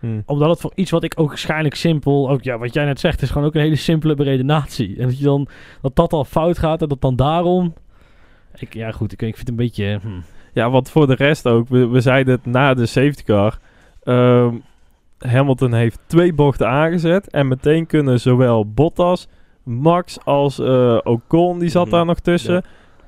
Hm. 0.00 0.20
Omdat 0.26 0.48
het 0.50 0.60
voor 0.60 0.72
iets 0.74 0.90
wat 0.90 1.04
ik 1.04 1.20
ook 1.20 1.28
waarschijnlijk 1.28 1.74
simpel... 1.74 2.30
Ook 2.30 2.42
ja, 2.42 2.58
wat 2.58 2.74
jij 2.74 2.84
net 2.84 3.00
zegt, 3.00 3.22
is 3.22 3.30
gewoon 3.30 3.46
ook 3.46 3.54
een 3.54 3.60
hele 3.60 3.76
simpele 3.76 4.14
beredenatie. 4.14 4.96
En 4.98 5.06
dat 5.06 5.18
je 5.18 5.24
dan... 5.24 5.48
Dat 5.82 5.96
dat 5.96 6.12
al 6.12 6.24
fout 6.24 6.58
gaat 6.58 6.82
en 6.82 6.88
dat 6.88 7.00
dan 7.00 7.16
daarom... 7.16 7.74
Ik, 8.58 8.74
ja 8.74 8.90
goed, 8.90 9.12
ik, 9.12 9.22
ik 9.22 9.34
vind 9.36 9.38
het 9.38 9.48
een 9.48 9.64
beetje... 9.64 9.98
hm. 10.02 10.08
Ja, 10.54 10.70
want 10.70 10.90
voor 10.90 11.06
de 11.06 11.14
rest 11.14 11.46
ook. 11.46 11.68
We, 11.68 11.88
we 11.88 12.00
zeiden 12.00 12.34
het 12.34 12.46
na 12.46 12.74
de 12.74 12.86
safety 12.86 13.22
car. 13.22 13.58
Ehm, 14.02 14.54
Hamilton 15.26 15.72
heeft 15.72 15.98
twee 16.06 16.32
bochten 16.32 16.68
aangezet. 16.68 17.30
En 17.30 17.48
meteen 17.48 17.86
kunnen 17.86 18.20
zowel 18.20 18.66
Bottas, 18.72 19.28
Max 19.64 20.18
als 20.24 20.58
eh, 20.58 20.98
Ocon, 21.04 21.58
die 21.58 21.68
zat 21.68 21.86
Mhm. 21.86 21.94
daar 21.94 22.04
nog 22.06 22.18
tussen. 22.20 22.54
Ja. 22.54 22.62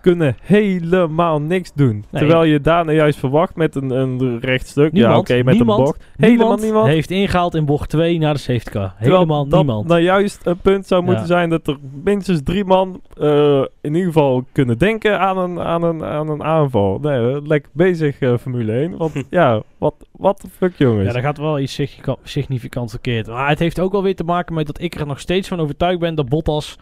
Kunnen 0.04 0.36
helemaal 0.42 1.40
niks 1.40 1.72
doen. 1.74 1.92
Nee. 2.10 2.22
Terwijl 2.22 2.44
je 2.44 2.60
daarna 2.60 2.92
juist 2.92 3.18
verwacht 3.18 3.56
met 3.56 3.74
een, 3.74 3.90
een 3.90 4.38
rechtstuk. 4.40 4.84
ja, 4.84 4.90
Niemand, 4.92 5.18
oké, 5.18 5.42
met 5.42 5.54
niemand, 5.54 5.78
een 5.78 5.84
bocht. 5.84 6.04
Helemaal 6.16 6.38
Niemand 6.38 6.62
niemand. 6.62 6.86
heeft 6.86 7.10
ingehaald 7.10 7.54
in 7.54 7.64
bocht 7.64 7.88
2 7.88 8.18
naar 8.18 8.34
de 8.34 8.40
safety 8.40 8.70
car. 8.70 8.94
Helemaal 8.96 9.46
dat 9.48 9.58
niemand. 9.58 9.86
nou 9.88 10.00
juist 10.00 10.40
een 10.46 10.58
punt 10.58 10.86
zou 10.86 11.02
moeten 11.02 11.20
Ja. 11.22 11.26
zijn 11.28 11.50
dat 11.50 11.66
er 11.66 11.76
minstens 12.04 12.40
drie 12.44 12.64
man 12.64 13.00
eh, 13.20 13.58
in 13.80 13.94
ieder 13.94 14.04
geval 14.12 14.44
kunnen 14.52 14.78
denken 14.78 15.20
aan 15.20 15.38
een, 15.38 15.60
aan 15.60 15.82
een, 15.82 16.04
aan 16.04 16.28
een 16.28 16.42
aanval. 16.42 16.98
Nee, 17.02 17.30
eh, 17.34 17.36
lekker 17.46 17.70
bezig 17.74 18.18
eh, 18.18 18.36
Formule 18.36 18.72
1. 18.72 18.96
Want 18.96 19.12
ja, 19.30 19.62
wat, 19.78 19.94
wat 20.12 20.40
de 20.40 20.48
fuck 20.56 20.72
jongens. 20.78 21.06
Ja, 21.06 21.12
daar 21.12 21.22
gaat 21.22 21.38
wel 21.38 21.58
iets 21.58 21.74
significa- 21.74 22.16
significant 22.22 22.90
verkeerd. 22.90 23.26
Maar 23.26 23.48
het 23.48 23.58
heeft 23.58 23.80
ook 23.80 23.92
wel 23.92 24.02
weer 24.02 24.16
te 24.16 24.24
maken 24.24 24.54
met 24.54 24.66
dat 24.66 24.80
ik 24.80 24.94
er 24.94 25.06
nog 25.06 25.20
steeds 25.20 25.48
van 25.48 25.60
overtuigd 25.60 25.98
ben 25.98 26.14
dat 26.14 26.28
Bottas... 26.28 26.78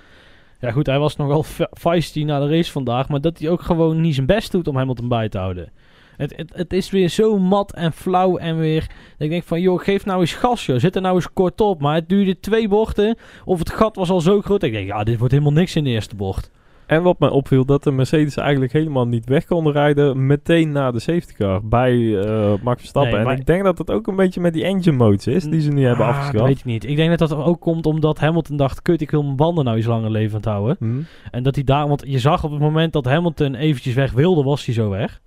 Ja 0.63 0.71
goed, 0.71 0.87
hij 0.87 0.99
was 0.99 1.17
nogal 1.17 1.43
fe- 1.43 1.69
feisty 1.73 2.25
na 2.25 2.41
de 2.41 2.49
race 2.49 2.73
vandaag, 2.73 3.09
maar 3.09 3.21
dat 3.21 3.39
hij 3.39 3.49
ook 3.49 3.63
gewoon 3.63 4.01
niet 4.01 4.15
zijn 4.15 4.27
best 4.27 4.53
doet 4.53 4.69
om 4.69 4.77
Hamilton 4.77 5.09
bij 5.09 5.29
te 5.29 5.39
houden. 5.39 5.73
Het, 6.17 6.45
het, 6.53 6.73
is 6.73 6.91
weer 6.91 7.09
zo 7.09 7.39
mat 7.39 7.75
en 7.75 7.93
flauw 7.93 8.37
en 8.37 8.59
weer... 8.59 8.91
Ik 9.19 9.31
denk 9.31 9.43
van, 9.43 9.61
joh, 9.61 9.81
geef 9.81 10.05
nou 10.05 10.21
eens 10.21 10.35
gas, 10.35 10.67
joh. 10.67 10.79
Zit 10.79 10.97
er 10.97 11.03
nou 11.03 11.15
eens 11.15 11.33
kort 11.33 11.61
op. 11.61 11.81
Maar 11.81 11.95
het 11.95 12.09
duurde 12.09 12.41
twee 12.41 12.69
bochten. 12.69 13.17
Of 13.45 13.59
het 13.59 13.71
gat 13.71 13.97
was 13.97 14.11
al 14.11 14.21
zo 14.21 14.41
groot. 14.41 14.63
Ik 14.63 14.73
denk, 14.73 14.87
ja, 14.87 15.05
dit 15.05 15.19
wordt 15.19 15.33
helemaal 15.33 15.53
niks 15.53 15.77
in 15.77 15.85
de 15.85 15.91
eerste 15.91 16.17
bocht. 16.17 16.51
En 16.93 17.03
wat 17.03 17.19
mij 17.19 17.29
opviel, 17.29 17.65
dat 17.65 17.83
de 17.83 17.91
Mercedes 17.91 18.37
eigenlijk 18.37 18.73
helemaal 18.73 19.07
niet 19.07 19.29
weg 19.29 19.45
konden 19.45 19.73
rijden 19.73 20.27
meteen 20.27 20.73
na 20.73 20.91
de 20.91 21.01
safety 21.01 21.33
car 21.33 21.61
bij 21.65 22.21
eh, 22.21 22.53
Max 22.63 22.79
Verstappen. 22.81 23.25
Nee, 23.25 23.33
En 23.33 23.39
ik 23.39 23.47
denk 23.47 23.65
dat 23.65 23.79
het 23.79 23.91
ook 23.91 24.07
een 24.07 24.17
beetje 24.17 24.41
met 24.41 24.53
die 24.53 24.65
engine 24.65 24.97
modes 24.97 25.27
is, 25.27 25.45
die 25.45 25.61
ze 25.61 25.71
nu 25.71 25.85
hebben 25.87 26.07
Ah, 26.07 26.11
Dat 26.13 26.21
afgeschaft. 26.21 26.49
weet 26.49 26.59
ik 26.59 26.65
niet. 26.65 26.85
Ik 26.85 26.97
denk 26.97 27.19
dat 27.19 27.29
dat 27.29 27.39
ook 27.39 27.61
komt 27.61 27.87
omdat 27.87 28.19
Hamilton 28.19 28.57
dacht... 28.57 28.83
Kut, 28.83 29.01
ik 29.01 29.11
wil 29.11 29.23
mijn 29.23 29.37
banden 29.37 29.65
nou 29.65 29.77
iets 29.77 29.87
langer 29.87 30.11
levend 30.11 30.45
houden. 30.45 30.77
Hm? 30.79 31.01
En 31.31 31.43
dat 31.43 31.55
hij 31.55 31.65
daar, 31.65 31.89
want 31.89 32.03
je 32.07 32.19
zag 32.19 32.45
op 32.45 32.51
het 32.51 32.61
moment 32.61 32.93
dat 32.93 33.05
Hamilton 33.05 33.55
eventjes 33.55 33.95
weg 33.95 34.13
wilde, 34.13 34.43
was 34.43 34.65
hij 34.65 34.75
zo 34.75 34.89
weg. 34.89 35.21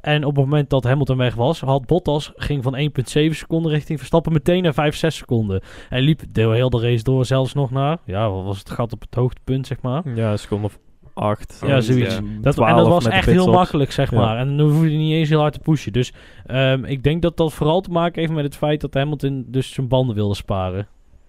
En 0.00 0.24
op 0.24 0.36
het 0.36 0.44
moment 0.44 0.70
dat 0.70 0.84
Hamilton 0.84 1.16
weg 1.16 1.34
was, 1.34 1.60
had 1.60 1.86
Bottas 1.86 2.32
ging 2.36 2.62
van 2.62 2.76
1,7 2.76 3.30
seconden 3.30 3.72
richting 3.72 3.98
Verstappen 3.98 4.32
meteen 4.32 4.62
naar 4.62 4.74
5, 4.74 4.96
6 4.96 5.16
seconden. 5.16 5.60
En 5.88 6.00
liep 6.02 6.22
de 6.32 6.40
heel 6.40 6.70
de 6.70 6.80
race 6.80 7.02
door 7.02 7.24
zelfs 7.24 7.54
nog 7.54 7.70
naar, 7.70 7.98
ja, 8.04 8.30
wat 8.30 8.44
was 8.44 8.58
het 8.58 8.70
gat 8.70 8.92
op 8.92 9.00
het 9.00 9.14
hoogtepunt, 9.14 9.66
zeg 9.66 9.80
maar. 9.82 10.02
Ja, 10.14 10.30
een 10.30 10.38
seconde 10.38 10.66
of 10.66 10.78
acht. 11.16 11.62
Ja, 11.66 11.80
zoiets. 11.80 12.20
Dat, 12.40 12.54
12 12.54 12.70
en 12.70 12.76
dat 12.76 12.86
was 12.88 13.04
de 13.04 13.10
echt 13.10 13.26
heel 13.26 13.50
makkelijk, 13.52 13.92
zeg 13.92 14.10
Ja. 14.10 14.16
maar. 14.18 14.36
En 14.38 14.56
dan 14.56 14.70
hoefde 14.70 14.88
hij 14.88 14.96
niet 14.96 15.12
eens 15.12 15.28
heel 15.28 15.40
hard 15.40 15.52
te 15.52 15.58
pushen. 15.58 15.92
Dus 15.92 16.12
ehm, 16.46 16.84
ik 16.84 17.02
denk 17.02 17.22
dat 17.22 17.36
dat 17.36 17.52
vooral 17.52 17.80
te 17.80 17.90
maken 17.90 18.20
heeft 18.20 18.32
met 18.32 18.44
het 18.44 18.56
feit 18.56 18.80
dat 18.80 18.94
Hamilton 18.94 19.44
dus 19.48 19.72
zijn 19.72 19.88
banden 19.88 20.14
wilde 20.14 20.34
sparen. 20.34 20.86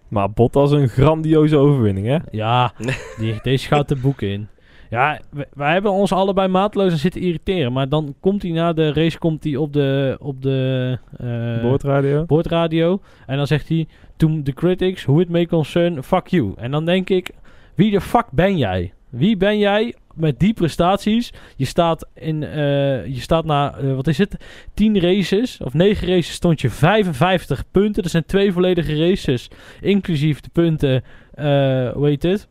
Maar 0.08 0.32
Bottas 0.32 0.72
een 0.72 0.88
grandioze 0.90 1.58
overwinning, 1.58 2.08
hè? 2.08 2.18
Ja, 2.32 2.74
die, 3.20 3.40
deze 3.44 3.68
gaat 3.68 3.88
de 3.88 3.96
boeken 3.96 4.28
in. 4.28 4.48
Ja, 4.90 5.20
wij 5.54 5.72
hebben 5.74 5.92
ons 5.92 6.12
allebei 6.12 6.48
maatloos 6.48 6.92
aan 6.92 6.98
zitten 6.98 7.22
irriteren. 7.22 7.74
Maar 7.74 7.90
dan 7.90 8.16
komt 8.20 8.42
hij 8.42 8.52
na 8.52 8.74
de 8.74 8.94
race 8.94 9.18
komt 9.18 9.44
hij 9.44 9.56
op 9.56 9.74
de, 9.74 10.18
op 10.20 10.42
de 10.42 10.98
eh, 11.18 11.62
Boordradio. 11.62 12.26
boordradio. 12.26 13.02
En 13.26 13.38
dan 13.38 13.48
zegt 13.48 13.68
hij, 13.70 13.88
to 14.18 14.42
the 14.44 14.54
critics, 14.54 15.06
who 15.06 15.20
it 15.20 15.30
may 15.30 15.46
concern, 15.46 16.04
fuck 16.04 16.28
you. 16.28 16.54
En 16.56 16.72
dan 16.72 16.86
denk 16.86 17.10
ik, 17.10 17.30
wie 17.76 17.92
de 17.92 18.02
fuck 18.02 18.26
ben 18.32 18.58
jij? 18.58 18.94
Wie 19.18 19.38
ben 19.38 19.58
jij 19.58 19.96
met 20.14 20.40
die 20.40 20.54
prestaties? 20.54 21.34
Je 21.56 21.66
staat, 21.66 22.08
in, 22.14 22.44
eh, 22.44 23.06
je 23.06 23.20
staat 23.20 23.46
na, 23.46 23.78
eh, 23.78 23.96
wat 23.96 24.08
is 24.08 24.18
het, 24.18 24.36
10 24.74 25.00
races, 25.00 25.58
of 25.62 25.74
9 25.74 26.08
races 26.08 26.34
stond 26.34 26.62
je 26.62 26.70
55 26.70 27.64
punten. 27.72 28.02
Dat 28.02 28.12
zijn 28.12 28.26
twee 28.26 28.52
volledige 28.52 29.08
races, 29.08 29.50
inclusief 29.82 30.42
de 30.42 30.50
punten, 30.54 31.04
eh 31.34 31.92
hoe 31.92 32.08
heet 32.08 32.24
het? 32.24 32.48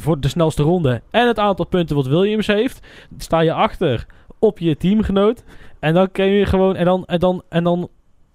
Voor 0.00 0.20
de 0.20 0.28
snelste 0.28 0.62
ronde 0.62 1.02
en 1.10 1.26
het 1.26 1.38
aantal 1.38 1.66
punten 1.66 1.96
wat 1.96 2.06
Williams 2.06 2.46
heeft, 2.46 2.86
sta 3.18 3.40
je 3.40 3.52
achter 3.52 4.06
op 4.38 4.58
je 4.58 4.76
teamgenoot. 4.76 5.44
En 5.78 5.94
dan 5.94 6.10
kun 6.10 6.26
je 6.26 6.46
gewoon, 6.46 6.76
en 6.76 6.84
dan, 6.84 7.04
en 7.06 7.18
dan, 7.18 7.42
en 7.48 7.64
dan, 7.64 7.88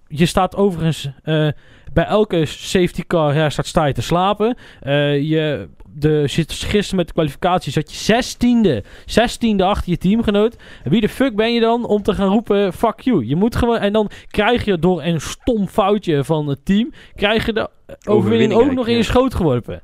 je 0.08 0.26
staat 0.26 0.56
overigens 0.56 1.10
bij 1.94 2.06
elke 2.06 2.46
safety 2.46 3.04
car 3.08 3.52
sta 3.52 3.86
je 3.86 3.94
te 3.94 4.02
slapen. 4.02 4.58
Je, 5.22 5.68
de, 5.96 6.24
zit, 6.28 6.52
gisteren 6.52 6.96
met 6.96 7.08
de 7.08 7.14
kwalificatie 7.14 7.72
zat 7.72 7.92
je 7.92 7.98
zestiende, 7.98 8.84
zestiende 9.06 9.64
achter 9.64 9.90
je 9.90 9.98
teamgenoot. 9.98 10.56
En 10.84 10.92
wie 10.92 11.02
de 11.02 11.10
fuck 11.10 11.36
ben 11.36 11.54
je 11.54 11.60
dan 11.60 11.86
om 11.86 12.04
te 12.04 12.14
gaan 12.14 12.30
roepen 12.30 12.74
fuck 12.74 13.00
you? 13.00 13.26
Je 13.28 13.36
moet 13.36 13.56
gewoon, 13.56 13.78
en 13.78 13.94
dan 13.94 14.10
krijg 14.28 14.66
je 14.66 14.80
door 14.80 15.04
een 15.04 15.22
stom 15.22 15.68
foutje 15.68 16.24
van 16.24 16.48
het 16.48 16.66
team, 16.66 16.92
krijg 17.16 17.46
je 17.46 17.54
de 17.54 17.70
overwinning 18.08 18.54
ook 18.54 18.72
nog 18.72 18.88
in 18.88 18.96
je 18.96 19.04
schoot 19.04 19.34
geworpen. 19.34 19.82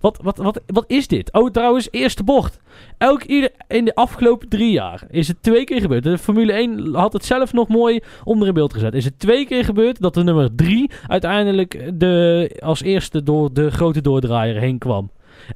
Wat, 0.00 0.18
wat, 0.22 0.36
wat, 0.36 0.60
wat 0.66 0.84
is 0.86 1.06
dit? 1.06 1.32
Oh, 1.32 1.50
trouwens, 1.50 1.88
eerste 1.90 2.24
bocht. 2.24 2.60
Elk 2.98 3.22
ieder, 3.22 3.50
in 3.68 3.84
de 3.84 3.94
afgelopen 3.94 4.48
drie 4.48 4.70
jaar 4.70 5.06
is 5.10 5.28
het 5.28 5.42
twee 5.42 5.64
keer 5.64 5.80
gebeurd. 5.80 6.02
De 6.02 6.18
Formule 6.18 6.52
1 6.52 6.94
had 6.94 7.12
het 7.12 7.24
zelf 7.24 7.52
nog 7.52 7.68
mooi 7.68 8.00
onder 8.24 8.48
in 8.48 8.54
beeld 8.54 8.72
gezet. 8.72 8.94
Is 8.94 9.04
het 9.04 9.18
twee 9.18 9.46
keer 9.46 9.64
gebeurd 9.64 10.00
dat 10.00 10.14
de 10.14 10.22
nummer 10.22 10.54
drie 10.54 10.90
uiteindelijk 11.06 11.90
de, 11.94 12.50
als 12.60 12.82
eerste 12.82 13.22
door 13.22 13.52
de 13.52 13.70
grote 13.70 14.00
doordraaier 14.00 14.60
heen 14.60 14.78
kwam. 14.78 15.10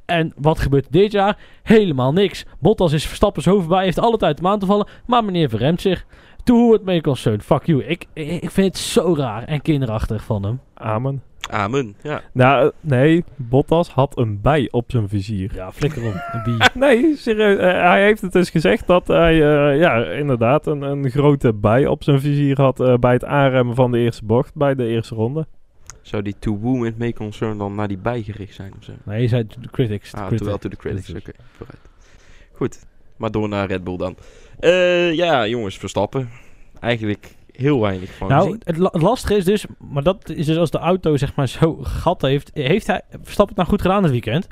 En 0.05 0.33
wat 0.37 0.59
gebeurt 0.59 0.87
dit 0.89 1.11
jaar? 1.11 1.37
Helemaal 1.63 2.13
niks. 2.13 2.45
Bottas 2.59 2.91
is 2.91 3.07
Verstappen 3.07 3.41
zo 3.43 3.59
voorbij, 3.59 3.83
heeft 3.83 3.99
alle 3.99 4.17
tijd 4.17 4.39
om 4.39 4.47
aan 4.47 4.59
te 4.59 4.65
vallen, 4.65 4.87
maar 5.05 5.25
meneer 5.25 5.49
verremt 5.49 5.81
zich. 5.81 6.05
To 6.43 6.53
who 6.55 6.73
it 6.73 6.83
may 6.83 7.01
concern, 7.01 7.41
fuck 7.41 7.65
you. 7.65 7.83
Ik, 7.83 8.05
ik 8.13 8.51
vind 8.51 8.67
het 8.67 8.77
zo 8.77 9.15
raar 9.17 9.43
en 9.43 9.61
kinderachtig 9.61 10.23
van 10.23 10.43
hem. 10.43 10.59
Amen. 10.73 11.21
Amen. 11.49 11.95
Ja. 12.01 12.21
Nou, 12.33 12.65
eh, 12.65 12.71
nee, 12.81 13.23
Bottas 13.35 13.89
had 13.89 14.17
een 14.17 14.41
bij 14.41 14.67
op 14.71 14.85
zijn 14.87 15.09
vizier. 15.09 15.51
Ja, 15.55 15.71
flikker 15.71 16.05
op. 16.05 16.13
Een 16.31 16.43
bier. 16.43 16.69
Nee, 16.85 17.15
serieus. 17.17 17.57
eh, 17.57 17.81
hij 17.81 18.03
heeft 18.03 18.21
het 18.21 18.31
dus 18.31 18.49
gezegd 18.49 18.87
dat 18.87 19.07
hij, 19.07 19.33
eh, 19.33 19.79
ja, 19.79 20.05
inderdaad 20.05 20.67
een, 20.67 20.81
een 20.81 21.09
grote 21.09 21.53
bij 21.53 21.87
op 21.87 22.03
zijn 22.03 22.19
vizier 22.19 22.61
had 22.61 22.99
bij 22.99 23.13
het 23.13 23.25
aanremmen 23.25 23.75
van 23.75 23.91
de 23.91 23.97
eerste 23.97 24.25
bocht, 24.25 24.55
bij 24.55 24.75
de 24.75 24.87
eerste 24.87 25.15
ronde. 25.15 25.47
Zou 26.03 26.21
die 26.23 26.35
to 26.39 26.59
whom 26.59 26.85
it 26.85 26.97
may 26.97 27.13
concern 27.13 27.57
dan 27.57 27.75
naar 27.75 27.87
die 27.87 27.97
bijgericht 27.97 28.55
zijn 28.55 28.73
of 28.77 28.83
zo? 28.83 28.91
Nee, 29.03 29.21
je 29.21 29.27
zei 29.27 29.47
to 29.47 29.55
the 29.61 29.69
critics. 29.71 30.09
to 30.11 30.17
Ah, 30.17 30.27
critics. 30.27 30.37
terwijl 30.41 30.57
to 30.57 30.69
the 30.69 30.75
critics. 30.75 31.09
Oké, 31.09 31.31
vooruit. 31.57 31.79
Goed, 32.53 32.79
maar 33.17 33.31
door 33.31 33.49
naar 33.49 33.67
Red 33.67 33.83
Bull 33.83 33.97
dan. 33.97 34.15
Eh, 34.59 35.13
ja, 35.13 35.47
jongens, 35.47 35.77
Verstappen. 35.77 36.29
Eigenlijk 36.79 37.35
heel 37.51 37.79
weinig 37.81 38.13
van 38.13 38.27
Nou, 38.27 38.43
gezien. 38.43 38.61
het, 38.63 38.77
la- 38.77 38.89
het 38.91 39.01
lastige 39.01 39.35
is 39.35 39.45
dus, 39.45 39.65
maar 39.91 40.03
dat 40.03 40.29
is 40.29 40.45
dus 40.45 40.57
als 40.57 40.71
de 40.71 40.77
auto 40.77 41.17
zeg 41.17 41.35
maar 41.35 41.47
zo 41.47 41.77
gat 42.01 42.21
heeft. 42.21 42.51
Heeft 42.53 42.87
hij 42.87 43.01
Verstappen 43.09 43.55
het 43.55 43.55
nou 43.55 43.67
goed 43.69 43.81
gedaan 43.81 44.01
dit 44.01 44.11
weekend? 44.11 44.47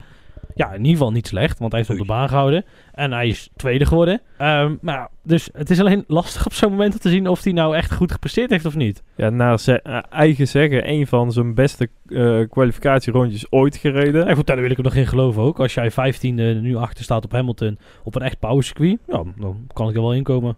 Ja, 0.56 0.68
in 0.68 0.78
ieder 0.78 0.92
geval 0.92 1.12
niet 1.12 1.28
slecht, 1.28 1.60
want 1.60 1.72
hij 1.72 1.80
heeft 1.80 2.00
op 2.00 2.08
de 2.08 2.14
baan 2.14 2.30
gehouden. 2.30 2.66
En 2.94 3.12
hij 3.12 3.28
is 3.28 3.50
tweede 3.56 3.86
geworden. 3.86 4.22
Ehm, 4.38 4.76
maar 4.82 4.96
ja, 4.96 5.10
dus 5.24 5.50
het 5.54 5.70
is 5.70 5.80
alleen 5.80 6.04
lastig 6.08 6.46
op 6.46 6.54
zo'n 6.54 6.72
moment 6.72 6.94
om 6.94 7.00
te 7.00 7.10
zien 7.10 7.28
of 7.28 7.44
hij 7.44 7.54
nou 7.54 7.76
echt 7.76 7.94
goed 7.94 8.12
gepresteerd 8.12 8.50
heeft 8.50 8.66
of 8.66 8.76
niet. 8.76 9.04
Ja, 9.16 9.30
naar 9.30 9.60
zijn 9.60 9.82
eh, 9.82 10.00
eigen 10.10 10.48
zeggen, 10.48 10.90
een 10.90 11.08
van 11.08 11.32
zijn 11.32 11.54
beste 11.54 11.90
eh, 12.08 12.40
kwalificatierondjes 12.50 13.52
ooit 13.52 13.76
gereden. 13.76 14.28
En 14.28 14.36
goed, 14.36 14.48
daar 14.48 14.62
wil 14.62 14.72
ik 14.72 14.78
er 14.78 14.84
nog 14.84 14.96
in 14.96 15.08
geloven 15.08 15.42
ook. 15.42 15.60
Als 15.60 15.74
jij 15.74 15.92
vijftiende 15.92 16.54
nu 16.54 16.76
achter 16.76 17.04
staat 17.04 17.24
op 17.24 17.32
Hamilton 17.32 17.78
op 18.04 18.16
een 18.16 18.22
echt 18.22 18.40
powercircuit, 18.40 19.00
ja, 19.08 19.24
dan 19.38 19.68
kan 19.74 19.90
ik 19.90 19.96
er 19.96 20.02
wel 20.02 20.14
in 20.14 20.24
komen. 20.24 20.56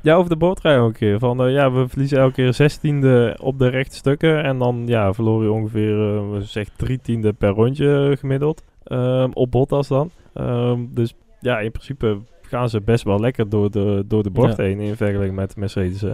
Ja, 0.00 0.14
over 0.14 0.30
de 0.30 0.36
boordradio 0.36 0.80
ook 0.80 0.88
een 0.88 0.94
keer. 0.94 1.18
Van, 1.18 1.42
eh, 1.42 1.52
ja, 1.52 1.72
we 1.72 1.88
verliezen 1.88 2.18
elke 2.18 2.34
keer 2.34 2.54
zestiende 2.54 3.38
op 3.42 3.58
de 3.58 3.68
rechtstukken. 3.68 4.42
En 4.44 4.58
dan 4.58 4.82
ja, 4.86 5.12
verloor 5.12 5.42
je 5.42 5.50
ongeveer 5.50 6.22
zeg 6.42 6.68
drie 6.76 7.00
tiende 7.02 7.32
per 7.32 7.48
rondje 7.48 8.16
gemiddeld. 8.18 8.62
Ehm, 8.86 9.30
op 9.32 9.50
Bottas 9.50 9.88
dan. 9.88 10.10
Ehm, 10.34 10.80
dus 10.90 11.14
ja, 11.40 11.58
in 11.58 11.70
principe 11.70 12.18
gaan 12.42 12.68
ze 12.68 12.80
best 12.80 13.04
wel 13.04 13.20
lekker 13.20 13.48
door 13.48 13.70
de, 13.70 14.04
door 14.06 14.22
de 14.22 14.30
bocht 14.30 14.56
Ja. 14.56 14.62
heen 14.62 14.80
in 14.80 14.96
vergelijking 14.96 15.36
met 15.36 15.56
Mercedes. 15.56 16.00
Hè. 16.00 16.12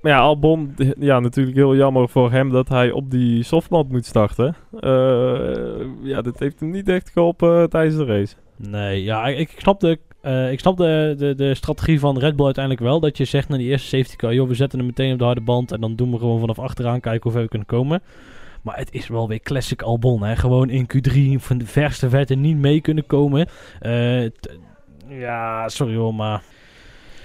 Maar 0.00 0.12
ja, 0.12 0.18
Albon, 0.18 0.74
ja, 0.98 1.20
natuurlijk 1.20 1.56
heel 1.56 1.76
jammer 1.76 2.08
voor 2.08 2.30
hem 2.30 2.50
dat 2.50 2.68
hij 2.68 2.90
op 2.90 3.10
die 3.10 3.42
softband 3.42 3.88
moet 3.88 4.06
starten. 4.06 4.56
Eh, 4.80 5.86
ja, 6.02 6.22
dit 6.22 6.38
heeft 6.38 6.60
hem 6.60 6.70
niet 6.70 6.88
echt 6.88 7.10
geholpen 7.10 7.60
eh, 7.60 7.64
tijdens 7.64 7.96
de 7.96 8.04
race. 8.04 8.34
Nee, 8.56 9.02
ja, 9.02 9.26
ik, 9.26 9.38
ik 9.38 9.60
snap, 9.60 9.80
de, 9.80 9.98
eh, 10.20 10.52
ik 10.52 10.60
snap 10.60 10.76
de, 10.76 11.14
de, 11.18 11.34
de 11.34 11.54
strategie 11.54 12.00
van 12.00 12.18
Red 12.18 12.36
Bull 12.36 12.44
uiteindelijk 12.44 12.84
wel. 12.84 13.00
Dat 13.00 13.16
je 13.16 13.24
zegt 13.24 13.48
naar 13.48 13.58
die 13.58 13.68
eerste 13.68 13.96
safety 13.96 14.16
car, 14.16 14.34
joh, 14.34 14.48
we 14.48 14.54
zetten 14.54 14.78
hem 14.78 14.88
meteen 14.88 15.12
op 15.12 15.18
de 15.18 15.24
harde 15.24 15.40
band. 15.40 15.72
En 15.72 15.80
dan 15.80 15.96
doen 15.96 16.10
we 16.10 16.18
gewoon 16.18 16.40
vanaf 16.40 16.58
achteraan 16.58 17.00
kijken 17.00 17.22
hoe 17.22 17.32
ver 17.32 17.42
we 17.42 17.48
kunnen 17.48 17.68
komen. 17.68 18.02
Maar 18.62 18.76
het 18.76 18.92
is 18.92 19.08
wel 19.08 19.28
weer 19.28 19.40
classic 19.40 19.82
Albon, 19.82 20.22
hè. 20.22 20.36
Gewoon 20.36 20.70
in 20.70 20.86
Q3 20.86 21.42
van 21.42 21.58
de 21.58 21.66
verste 21.66 22.08
verte 22.08 22.34
niet 22.34 22.56
mee 22.56 22.80
kunnen 22.80 23.06
komen. 23.06 23.48
Eh, 23.78 24.22
ja, 25.08 25.68
sorry 25.68 25.96
hoor, 25.96 26.14
maar... 26.14 26.42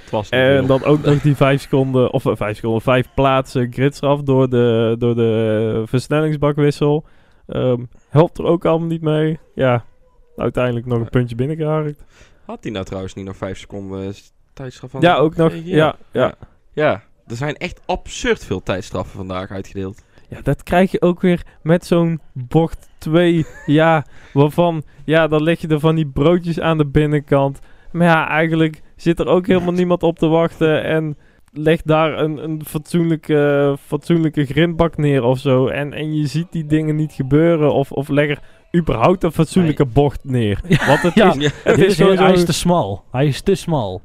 Het 0.01 0.13
was 0.13 0.29
En 0.29 0.65
dan 0.65 0.83
ook 0.83 1.03
nog 1.03 1.21
die 1.21 1.35
vijf 1.35 1.61
seconden, 1.61 2.13
of 2.13 2.25
eh, 2.25 2.35
vijf 2.35 2.55
seconden, 2.55 2.81
vijf 2.81 3.07
plaatsen 3.15 3.73
gridstraf 3.73 4.21
door 4.21 4.49
de, 4.49 4.95
door 4.99 5.15
de 5.15 5.83
versnellingsbakwissel. 5.85 7.05
Ehm, 7.47 7.83
helpt 8.09 8.37
er 8.37 8.45
ook 8.45 8.65
allemaal 8.65 8.87
niet 8.87 9.01
mee. 9.01 9.39
Ja, 9.55 9.85
uiteindelijk 10.35 10.85
nog 10.85 10.99
een 10.99 11.09
puntje 11.09 11.35
binnengeharkt. 11.35 12.03
Had 12.45 12.63
hij 12.63 12.71
nou 12.71 12.85
trouwens 12.85 13.13
niet 13.13 13.25
nog 13.25 13.37
5 13.37 13.59
seconden 13.59 14.13
tijdstraf 14.53 14.91
van? 14.91 15.01
Ja, 15.01 15.15
ook 15.15 15.35
nog. 15.35 15.51
gekregen? 15.51 15.77
Ja, 15.77 15.95
ja. 16.11 16.33
Ja, 16.71 17.03
er 17.27 17.35
zijn 17.35 17.57
echt 17.57 17.81
absurd 17.85 18.45
veel 18.45 18.63
tijdstraffen 18.63 19.15
vandaag 19.17 19.51
uitgedeeld. 19.51 20.03
Ja, 20.29 20.37
dat 20.43 20.63
krijg 20.63 20.91
je 20.91 21.01
ook 21.01 21.21
weer 21.21 21.41
met 21.61 21.85
zo'n 21.85 22.19
bocht 22.33 22.89
2. 22.97 23.45
ja, 23.65 24.05
waarvan, 24.33 24.83
ja, 25.05 25.27
dan 25.27 25.43
leg 25.43 25.61
je 25.61 25.67
er 25.67 25.79
van 25.79 25.95
die 25.95 26.07
broodjes 26.07 26.59
aan 26.59 26.77
de 26.77 26.85
binnenkant. 26.85 27.59
Maar 27.91 28.07
ja, 28.07 28.27
eigenlijk 28.29 28.81
zit 28.95 29.19
er 29.19 29.27
ook 29.27 29.47
helemaal 29.47 29.73
niemand 29.73 30.03
op 30.03 30.19
te 30.19 30.27
wachten. 30.27 30.83
En 30.83 31.17
leg 31.51 31.81
daar 31.81 32.19
een, 32.19 32.43
een 32.43 32.61
fatsoenlijke, 32.65 33.77
fatsoenlijke 33.85 34.45
grindbak 34.45 34.97
neer 34.97 35.23
of 35.23 35.39
zo. 35.39 35.67
En, 35.67 35.93
en 35.93 36.15
je 36.15 36.27
ziet 36.27 36.47
die 36.51 36.65
dingen 36.65 36.95
niet 36.95 37.11
gebeuren. 37.13 37.73
Of, 37.73 37.91
of 37.91 38.07
leg 38.07 38.29
er 38.29 38.39
überhaupt 38.75 39.23
een 39.23 39.31
fatsoenlijke 39.31 39.85
bocht 39.85 40.23
neer. 40.23 40.59
Want 40.87 41.01
het 41.01 41.13
Ja, 41.13 41.27
is, 41.35 41.43
Ja. 41.43 41.49
het 41.63 41.77
is 41.77 41.99
is, 41.99 42.19
hij 42.19 42.33
is 42.33 42.45
te 42.45 42.53
smal. 42.53 43.03
Hij 43.11 43.27
is 43.27 43.41
te 43.41 43.55
smal. 43.55 44.01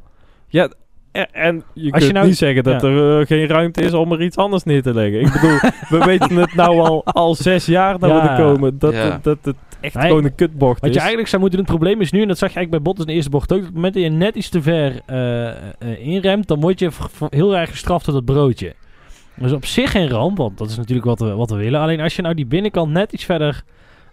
Ja, 0.47 0.71
en, 1.13 1.63
je 1.75 1.93
Als 1.93 2.07
je 2.07 2.13
nou- 2.13 2.27
niet 2.27 2.37
zeggen 2.37 2.63
dat 2.63 2.81
ja. 2.81 2.89
er 2.89 3.21
eh, 3.21 3.27
geen 3.27 3.47
ruimte 3.47 3.83
is 3.83 3.93
om 3.93 4.13
er 4.13 4.23
iets 4.23 4.37
anders 4.37 4.63
neer 4.65 4.83
te 4.83 4.95
leggen. 4.95 5.21
Ik 5.21 5.33
bedoel, 5.33 5.59
we 5.89 6.05
weten 6.19 6.37
het 6.37 6.55
nou 6.55 6.79
al, 6.81 7.05
al 7.05 7.35
zes 7.35 7.67
jaar 7.67 7.99
dat 7.99 8.11
Ja. 8.11 8.23
we 8.23 8.29
er 8.29 8.37
komen. 8.37 8.79
Dat, 8.79 8.93
Ja. 8.93 9.09
dat, 9.11 9.23
dat 9.23 9.39
het 9.45 9.57
echt 9.81 9.95
Nee, 9.95 10.07
gewoon 10.07 10.25
een 10.25 10.35
kutbocht 10.35 10.81
Wat 10.81 10.89
is. 10.89 10.95
je 10.95 10.99
eigenlijk 11.01 11.29
zou 11.29 11.41
moeten 11.43 11.59
doen, 11.59 11.69
het 11.69 11.77
probleem 11.79 12.01
is 12.01 12.13
nu, 12.13 12.23
en 12.23 12.29
dat 12.29 12.39
zag 12.39 12.49
je 12.51 12.57
eigenlijk 12.57 12.85
bij 12.85 12.93
Bottas 12.93 13.05
in 13.05 13.11
de 13.11 13.17
eerste 13.17 13.31
bocht 13.31 13.53
ook, 13.53 13.59
op 13.59 13.65
het 13.65 13.75
moment 13.75 13.95
dat 13.95 14.03
je 14.03 14.09
net 14.09 14.35
iets 14.35 14.49
te 14.49 14.63
ver 14.63 15.01
eh, 15.07 15.49
eh, 15.49 15.55
inremt, 15.99 16.49
dan 16.49 16.61
word 16.61 16.79
je 16.79 16.91
heel 17.31 17.57
erg 17.57 17.71
gestraft 17.71 18.05
door 18.05 18.15
dat 18.15 18.25
broodje. 18.25 18.75
Dus 19.35 19.53
op 19.53 19.65
zich 19.65 19.91
geen 19.91 20.09
ramp, 20.09 20.37
want 20.37 20.59
dat 20.59 20.71
is 20.71 20.77
natuurlijk 20.77 21.07
wat 21.07 21.19
we, 21.21 21.35
wat 21.35 21.51
we 21.51 21.57
willen. 21.57 21.81
Alleen 21.81 22.01
als 22.01 22.17
je 22.17 22.23
nou 22.23 22.35
die 22.35 22.47
binnenkant 22.47 22.93
net 22.93 23.13
iets 23.13 23.25
verder 23.25 23.63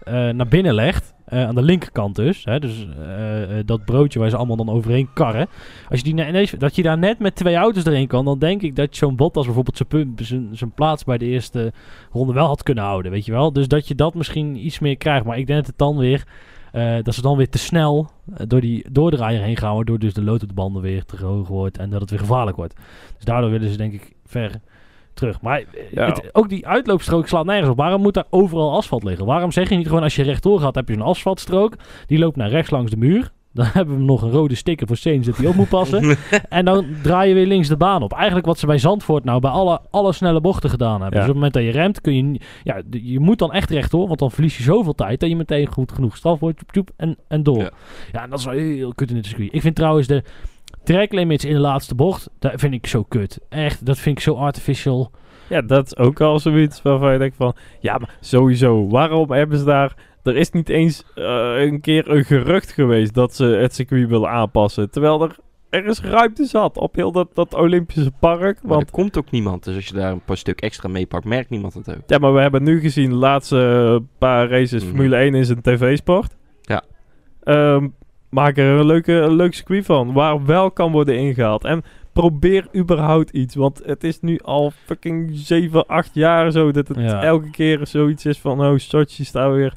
eh, 0.08 0.30
naar 0.34 0.48
binnen 0.48 0.74
legt, 0.74 1.14
eh, 1.26 1.48
aan 1.48 1.56
de 1.56 1.62
linkerkant 1.62 2.16
dus, 2.16 2.44
hè, 2.46 2.60
dus 2.60 2.88
eh, 3.08 3.56
dat 3.66 3.86
broodje 3.86 4.20
waar 4.20 4.30
ze 4.30 4.38
allemaal 4.38 4.56
dan 4.56 4.70
overheen 4.70 5.10
karren, 5.14 5.48
als 5.90 6.00
je 6.00 6.06
die 6.06 6.14
ne- 6.14 6.28
ineens- 6.28 6.52
dat 6.52 6.76
je 6.76 6.84
daar 6.84 6.98
net 6.98 7.20
met 7.20 7.36
twee 7.36 7.56
auto's 7.56 7.86
erin 7.86 8.08
kan, 8.08 8.26
dan 8.26 8.40
denk 8.40 8.62
ik 8.62 8.76
dat 8.76 8.96
zo'n 8.96 9.16
Bottas 9.16 9.46
bijvoorbeeld 9.46 9.78
zijn 10.18 10.50
zijn- 10.52 10.72
plaats 10.72 11.04
bij 11.04 11.18
de 11.18 11.26
eerste 11.26 11.74
ronde 12.12 12.34
wel 12.34 12.48
had 12.48 12.64
kunnen 12.64 12.84
houden, 12.84 13.12
weet 13.12 13.26
je 13.26 13.32
wel. 13.32 13.54
Dus 13.54 13.68
dat 13.68 13.88
je 13.88 13.96
dat 13.96 14.14
misschien 14.14 14.66
iets 14.66 14.80
meer 14.80 14.98
krijgt, 14.98 15.26
maar 15.26 15.38
ik 15.38 15.48
denk 15.48 15.60
dat 15.60 15.68
het 15.68 15.78
dan 15.78 15.98
weer 15.98 16.24
dat 17.04 17.14
ze 17.14 17.22
dan 17.22 17.38
weer 17.38 17.50
te 17.50 17.58
snel 17.58 18.10
door 18.48 18.62
die 18.62 18.86
doordraaier 18.92 19.42
heen 19.42 19.58
gaan, 19.58 19.76
waardoor 19.76 20.00
dus 20.00 20.14
de 20.14 20.24
lood 20.24 20.42
op 20.42 20.48
de 20.48 20.54
banden 20.54 20.82
weer 20.82 21.06
te 21.06 21.26
hoog 21.26 21.48
wordt 21.48 21.78
en 21.78 21.90
dat 21.90 22.02
het 22.02 22.10
weer 22.10 22.20
gevaarlijk 22.20 22.58
wordt. 22.58 22.76
Dus 23.16 23.26
daardoor 23.26 23.50
willen 23.50 23.70
ze 23.70 23.78
denk 23.78 23.94
ik 23.94 24.12
ver 24.26 24.52
terug. 25.18 25.42
Maar 25.42 25.64
Ja. 25.92 26.06
het- 26.06 26.30
ook 26.32 26.50
die 26.50 26.68
uitloopstrook 26.68 27.28
slaat 27.28 27.46
nergens 27.46 27.70
op. 27.70 27.78
Waarom 27.78 28.02
moet 28.02 28.14
daar 28.14 28.26
overal 28.30 28.72
asfalt 28.76 29.04
liggen? 29.04 29.26
Waarom 29.26 29.52
zeg 29.52 29.70
je 29.70 29.76
niet 29.76 29.88
gewoon 29.88 30.04
als 30.04 30.16
je 30.16 30.24
rechtdoor 30.24 30.60
gaat, 30.60 30.76
heb 30.76 30.88
je 30.88 30.94
een 30.94 31.02
asfaltstrook, 31.02 31.74
die 32.06 32.20
loopt 32.20 32.36
naar 32.36 32.50
rechts 32.50 32.70
langs 32.72 32.92
de 32.92 32.98
muur. 32.98 33.32
Dan 33.58 33.66
hebben 33.66 33.98
we 33.98 34.04
nog 34.04 34.22
een 34.22 34.32
rode 34.32 34.56
sticker 34.56 34.88
voor 34.88 34.98
Sainz 34.98 35.26
dat 35.26 35.38
die 35.38 35.48
op 35.48 35.56
moet 35.56 35.70
passen. 35.70 36.18
en 36.50 36.66
dan 36.66 36.86
draai 37.04 37.30
je 37.30 37.34
weer 37.36 37.46
links 37.46 37.68
de 37.68 37.78
baan 37.78 38.04
op. 38.04 38.14
Eigenlijk 38.14 38.46
wat 38.46 38.60
ze 38.60 38.66
bij 38.66 38.78
Zandvoort 38.78 39.24
nou 39.24 39.40
bij 39.40 39.50
alle, 39.52 39.82
alle 39.92 40.14
snelle 40.14 40.42
bochten 40.42 40.70
gedaan 40.70 41.02
hebben. 41.02 41.10
Ja. 41.10 41.12
Dus 41.12 41.20
op 41.20 41.26
het 41.28 41.36
moment 41.36 41.54
dat 41.54 41.64
je 41.64 41.70
remt, 41.72 42.02
kun 42.02 42.32
je... 42.34 42.40
Ja, 42.64 42.82
je 42.90 43.20
moet 43.20 43.40
dan 43.40 43.54
echt 43.54 43.70
rechtdoor, 43.70 44.08
want 44.08 44.20
dan 44.20 44.32
verlies 44.32 44.58
je 44.58 44.64
zoveel 44.64 44.94
tijd... 44.96 45.20
dat 45.20 45.30
je 45.30 45.36
meteen 45.36 45.68
goed 45.68 45.92
genoeg 45.92 46.18
straf 46.18 46.40
wordt, 46.40 46.62
en, 46.98 47.18
en 47.28 47.44
door. 47.44 47.58
Ja. 47.58 47.70
Ja. 48.12 48.24
en 48.24 48.30
dat 48.30 48.40
is 48.40 48.46
wel 48.46 48.54
heel 48.54 48.94
kut 48.94 49.10
in 49.10 49.16
het 49.16 49.26
circuit. 49.26 49.54
Ik 49.54 49.62
vind 49.62 49.76
trouwens 49.76 50.08
de 50.08 50.24
track 50.84 51.12
limits 51.12 51.46
in 51.46 51.54
de 51.54 51.60
laatste 51.60 51.96
bocht... 51.96 52.30
dat 52.40 52.54
vind 52.56 52.74
ik 52.74 52.88
zo 52.88 53.04
kut. 53.04 53.40
Echt, 53.50 53.86
dat 53.86 53.98
vind 53.98 54.18
ik 54.18 54.24
zo 54.24 54.34
artificial. 54.34 55.12
Ja, 55.50 55.62
dat 55.62 55.86
is 55.86 55.98
ook 55.98 56.22
al 56.22 56.40
zoiets 56.40 56.82
waarvan 56.82 57.12
je 57.12 57.18
denkt 57.18 57.36
van... 57.36 57.56
Ja, 57.80 57.98
maar 57.98 58.18
sowieso, 58.20 58.88
waarom 58.88 59.32
hebben 59.32 59.58
ze 59.58 59.66
daar... 59.66 59.96
Er 60.24 60.36
is 60.36 60.52
niet 60.52 60.70
eens 60.70 61.04
eh, 61.16 61.54
een 61.58 61.82
keer 61.82 62.10
een 62.10 62.26
gerucht 62.26 62.72
geweest 62.72 63.14
dat 63.14 63.36
ze 63.36 63.46
het 63.46 63.76
circuit 63.76 64.10
willen 64.10 64.30
aanpassen. 64.30 64.90
Terwijl 64.90 65.24
er, 65.24 65.36
er 65.70 65.86
is 65.86 66.02
ruimte 66.02 66.46
zat 66.46 66.78
op 66.78 66.96
heel 66.96 67.12
dat, 67.12 67.36
dat 67.36 67.54
Olympische 67.54 68.12
park. 68.20 68.60
Maar 68.62 68.72
Want 68.74 68.82
er 68.82 68.92
komt 68.92 69.18
ook 69.18 69.32
niemand. 69.32 69.64
Dus 69.64 69.76
als 69.76 69.88
je 69.88 69.94
daar 69.94 70.12
een 70.12 70.24
paar 70.26 70.38
stuk 70.38 70.62
extra 70.62 70.90
meepakt, 70.90 71.26
merkt 71.26 71.50
niemand 71.50 71.74
het 71.74 71.90
ook. 71.90 72.02
Ja, 72.08 72.18
maar 72.18 72.34
we 72.34 72.40
hebben 72.40 72.64
nu 72.64 72.80
gezien 72.80 73.10
de 73.10 73.16
laatste 73.16 73.96
eh, 74.00 74.08
paar 74.18 74.50
races. 74.50 74.84
Mhm. 74.84 74.90
Formule 74.90 75.16
1 75.16 75.34
is 75.34 75.50
een 75.50 75.62
tv-sport. 75.62 76.36
Ja. 76.62 76.84
Ehm, 77.44 77.88
maak 78.30 78.58
er 78.58 78.80
een, 78.80 78.86
leuke, 78.86 79.14
een 79.14 79.36
leuk 79.36 79.54
circuit 79.54 79.86
van. 79.86 80.14
Waar 80.14 80.46
wel 80.46 80.72
kan 80.72 80.92
worden 80.92 81.18
ingehaald. 81.18 81.64
En 81.64 81.84
probeer 82.14 82.68
überhaupt 82.76 83.30
iets. 83.30 83.56
Want 83.56 83.82
het 83.86 84.04
is 84.04 84.20
nu 84.22 84.40
al 84.44 84.72
fucking 84.86 85.30
7, 85.34 85.86
8 85.88 86.10
jaar 86.14 86.52
zo. 86.52 86.72
Dat 86.72 86.88
het 86.88 86.98
Ja. 86.98 87.24
elke 87.24 87.50
keer 87.50 87.80
zoiets 87.84 88.26
is 88.26 88.40
van... 88.40 88.66
Oh, 88.66 88.78
Sochi 88.78 89.24
staat 89.26 89.54
weer... 89.54 89.74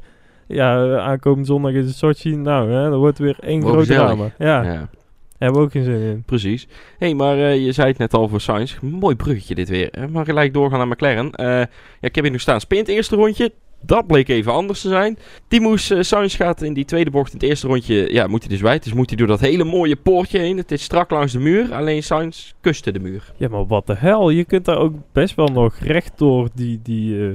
Ja, 0.47 0.97
aankomende 0.97 1.45
zondag 1.45 1.71
is 1.71 1.85
het 1.85 1.95
Sochi. 1.95 2.35
Nou, 2.35 2.71
hè, 2.71 2.89
dan 2.89 2.99
wordt 2.99 3.17
weer 3.19 3.35
één 3.39 3.61
groot 3.61 3.85
drama. 3.85 4.31
Ja, 4.37 4.63
Ja, 4.63 4.89
hebben 5.37 5.59
we 5.59 5.65
ook 5.65 5.71
geen 5.71 5.83
zin 5.83 5.99
in. 6.01 6.23
precies. 6.25 6.67
Hé, 6.97 7.05
hey, 7.05 7.15
maar 7.15 7.37
eh, 7.37 7.65
je 7.65 7.71
zei 7.71 7.87
het 7.87 7.97
net 7.97 8.13
al 8.13 8.27
voor 8.27 8.41
Sainz. 8.41 8.79
Mooi 8.81 9.15
bruggetje 9.15 9.55
dit 9.55 9.69
weer. 9.69 9.87
hè. 9.91 10.07
Maar 10.07 10.25
gelijk 10.25 10.53
doorgaan 10.53 10.77
naar 10.77 10.87
McLaren. 10.87 11.31
Eh, 11.31 11.45
ja, 11.47 11.67
ik 11.99 12.15
heb 12.15 12.23
hier 12.23 12.31
nog 12.33 12.41
staan. 12.41 12.59
Spin 12.61 12.77
het 12.79 12.87
eerste 12.87 13.15
rondje. 13.15 13.51
Dat 13.81 14.07
bleek 14.07 14.27
even 14.27 14.53
anders 14.53 14.81
te 14.81 14.87
zijn. 14.87 15.17
Die 15.47 15.61
moest, 15.61 15.91
eh, 15.91 16.01
Sainz 16.01 16.35
gaat 16.35 16.61
in 16.61 16.73
die 16.73 16.85
tweede 16.85 17.09
bocht 17.11 17.33
in 17.33 17.39
het 17.39 17.47
eerste 17.47 17.67
rondje, 17.67 18.13
ja, 18.13 18.27
moet 18.27 18.39
hij 18.41 18.49
dus 18.49 18.61
wijd. 18.61 18.83
Dus 18.83 18.93
moet 18.93 19.09
hij 19.09 19.17
door 19.17 19.27
dat 19.27 19.39
hele 19.39 19.63
mooie 19.63 19.95
poortje 19.95 20.39
heen. 20.39 20.57
Het 20.57 20.71
is 20.71 20.83
strak 20.83 21.09
langs 21.09 21.31
de 21.31 21.39
muur. 21.39 21.73
Alleen 21.73 22.03
Sainz 22.03 22.51
kuste 22.61 22.91
de 22.91 22.99
muur. 22.99 23.33
Ja, 23.37 23.47
maar 23.49 23.65
wat 23.65 23.87
de 23.87 23.95
hel. 23.95 24.29
Je 24.29 24.45
kunt 24.45 24.65
daar 24.65 24.77
ook 24.77 24.93
best 25.11 25.35
wel 25.35 25.47
nog 25.47 25.75
recht 25.77 26.11
door 26.15 26.49
die... 26.53 26.79
die 26.83 27.27
eh, 27.27 27.33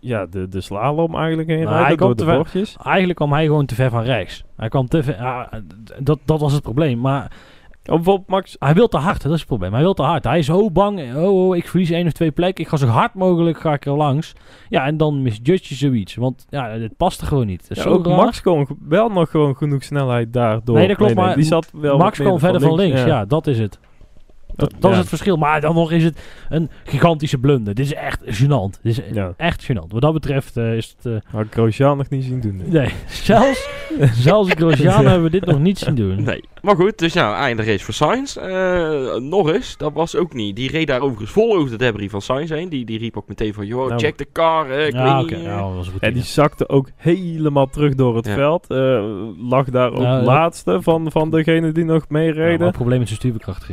ja, 0.00 0.26
de, 0.26 0.48
de 0.48 0.60
slalom 0.60 1.14
eigenlijk 1.14 1.48
heen 1.48 1.58
Nou, 1.58 1.68
rijden. 1.70 1.86
hij 1.86 1.96
Door 1.96 2.16
de 2.16 2.24
er 2.24 2.36
bochtjes. 2.36 2.76
Eigenlijk 2.82 3.18
kwam 3.18 3.32
hij 3.32 3.44
gewoon 3.44 3.66
te 3.66 3.74
ver 3.74 3.90
van 3.90 4.02
rechts. 4.02 4.44
Hij 4.56 4.68
kwam 4.68 4.88
te 4.88 5.02
ver... 5.02 5.16
ja, 5.16 5.50
dat, 5.98 6.18
dat 6.24 6.40
was 6.40 6.52
het 6.52 6.62
probleem. 6.62 7.00
Maar 7.00 7.30
bijvoorbeeld 7.94 8.28
Max... 8.28 8.56
hij 8.58 8.74
wil 8.74 8.88
te 8.88 8.96
hard. 8.96 9.22
Dat 9.22 9.32
is 9.32 9.38
het 9.38 9.48
probleem. 9.48 9.72
Hij 9.72 9.82
wil 9.82 9.94
te 9.94 10.02
hard. 10.02 10.24
Hij 10.24 10.38
is 10.38 10.46
zo 10.46 10.70
bang. 10.70 11.14
Oh, 11.14 11.48
oh, 11.48 11.56
ik 11.56 11.68
verlies 11.68 11.90
één 11.90 12.06
of 12.06 12.12
twee 12.12 12.30
plekken. 12.30 12.64
Ik 12.64 12.70
ga 12.70 12.76
zo 12.76 12.86
hard 12.86 13.14
mogelijk 13.14 13.60
ga 13.60 13.72
ik 13.72 13.86
er 13.86 13.96
langs. 13.96 14.32
Ja, 14.68 14.86
en 14.86 14.96
dan 14.96 15.22
misjudge 15.22 15.66
je 15.68 15.74
zoiets. 15.74 16.14
Want 16.14 16.46
ja, 16.48 16.68
het 16.68 16.96
past 16.96 17.20
er 17.20 17.26
gewoon 17.26 17.46
niet. 17.46 17.66
Ja, 17.68 17.82
zo 17.82 17.88
ook 17.88 18.06
raar. 18.06 18.16
Max 18.16 18.42
kon 18.42 18.66
wel 18.88 19.08
nog 19.08 19.30
gewoon 19.30 19.56
genoeg 19.56 19.82
snelheid 19.82 20.32
daardoor. 20.32 20.76
Nee, 20.76 20.88
dat 20.88 20.96
klopt, 20.96 21.14
maar 21.14 21.34
Die 21.34 21.44
zat 21.44 21.70
wel 21.72 21.98
Max 21.98 22.18
kwam 22.18 22.30
meer 22.30 22.40
verder 22.40 22.60
van 22.60 22.74
links. 22.74 23.04
Ja. 23.04 23.24
dat 23.24 23.46
is 23.46 23.58
het. 23.58 23.78
Dat, 24.56 24.70
dat 24.78 24.82
ja. 24.82 24.90
is 24.90 24.96
het 24.98 25.08
verschil. 25.08 25.36
Maar 25.36 25.60
dan 25.60 25.74
nog 25.74 25.92
is 25.92 26.04
het 26.04 26.18
een 26.48 26.70
gigantische 26.84 27.38
blunder. 27.38 27.74
Dit 27.74 27.84
is 27.86 27.94
echt 27.94 28.20
gênant. 28.24 28.80
Dit 28.82 28.98
is 28.98 29.00
Ja. 29.12 29.32
echt 29.36 29.64
gênant. 29.72 29.88
Wat 29.88 30.00
dat 30.00 30.12
betreft 30.12 30.56
eh, 30.56 30.76
is 30.76 30.96
het... 31.02 31.12
eh, 31.12 31.30
Had 31.32 31.44
ik 31.44 31.52
Grosjean 31.52 31.96
nog 31.96 32.08
niet 32.08 32.24
zien 32.24 32.40
doen. 32.40 32.62
nee, 32.66 32.88
zelfs, 33.08 33.68
zelfs 34.12 34.50
Grosjean 34.52 35.04
hebben 35.10 35.22
we 35.22 35.30
dit 35.30 35.44
nog 35.46 35.58
niet 35.58 35.78
zien 35.78 35.94
doen. 35.94 36.22
Nee. 36.22 36.44
Maar 36.62 36.76
goed, 36.76 36.98
dus 36.98 37.12
nou, 37.14 37.34
eindrace 37.36 37.84
voor 37.84 37.94
Sainz. 37.94 38.36
Eh 38.36 39.14
Norris, 39.16 39.74
dat 39.76 39.92
was 39.92 40.16
ook 40.16 40.34
niet. 40.34 40.56
Die 40.56 40.70
reed 40.70 40.86
daar 40.86 41.00
overigens 41.00 41.30
vol 41.30 41.56
over 41.56 41.70
de 41.70 41.76
debris 41.76 42.10
van 42.10 42.20
Sainz 42.22 42.50
heen. 42.50 42.68
Die, 42.68 42.84
die 42.84 42.98
riep 42.98 43.16
ook 43.16 43.28
meteen 43.28 43.54
van, 43.54 43.66
joh, 43.66 43.88
Nou, 43.88 44.00
check 44.00 44.18
de 44.18 44.26
car. 44.32 44.70
eh, 44.70 44.86
ik 44.86 44.92
Ja, 44.92 45.14
weet 45.16 45.24
oké. 45.24 45.34
niet. 45.36 45.44
Ja, 45.44 45.60
dat 45.62 45.74
was 45.74 45.88
goed. 45.88 46.00
En 46.00 46.12
die 46.12 46.22
zakte 46.22 46.68
ook 46.68 46.88
helemaal 46.96 47.66
terug 47.66 47.94
door 47.94 48.16
het 48.16 48.26
Ja. 48.26 48.34
veld. 48.34 48.66
Eh, 48.66 49.04
lag 49.48 49.70
daar 49.70 49.90
ook 49.92 49.98
Nou, 49.98 50.24
laatste 50.24 50.82
van, 50.82 51.10
van 51.10 51.30
degene 51.30 51.72
die 51.72 51.84
nog 51.84 52.00
Ja, 52.00 52.06
maar 52.08 52.20
meereden. 52.22 52.66
het 52.66 52.76
probleem 52.76 52.98
met 52.98 53.06
zijn 53.08 53.20
stuurbekracht 53.20 53.64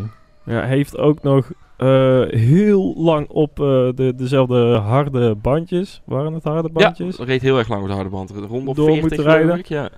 Ja, 0.46 0.62
heeft 0.62 0.98
ook 0.98 1.22
nog 1.22 1.52
eh, 1.78 2.22
heel 2.28 2.94
lang 2.98 3.30
op 3.30 3.60
eh, 3.60 3.66
de, 3.96 4.14
dezelfde 4.16 4.76
harde 4.76 5.36
bandjes. 5.36 6.02
Waren 6.06 6.34
het 6.34 6.44
harde 6.44 6.70
Ja, 6.74 6.84
bandjes? 6.84 7.18
reed 7.18 7.42
heel 7.42 7.58
erg 7.58 7.68
lang 7.68 7.82
op 7.82 7.88
de 7.88 7.94
harde 7.94 8.10
band. 8.10 8.30
Rond 8.30 8.68
op 8.68 8.76
Door 8.76 8.86
40 8.86 9.02
moeten 9.02 9.24
rijden. 9.24 9.58
ik, 9.58 9.66
Ja. 9.66 9.90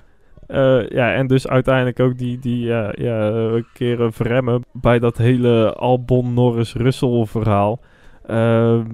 Eh, 0.47 0.87
ja, 0.89 1.13
en 1.13 1.27
dus 1.27 1.47
uiteindelijk 1.47 1.99
ook 1.99 2.17
die, 2.17 2.39
die 2.39 2.65
ja, 2.65 2.93
ja, 2.97 3.31
eh, 3.77 4.07
verremmen 4.09 4.61
bij 4.71 4.99
dat 4.99 5.17
hele 5.17 5.73
Albon-Norris-Russell 5.73 7.25
verhaal. 7.25 7.79
Ehm, 8.25 8.85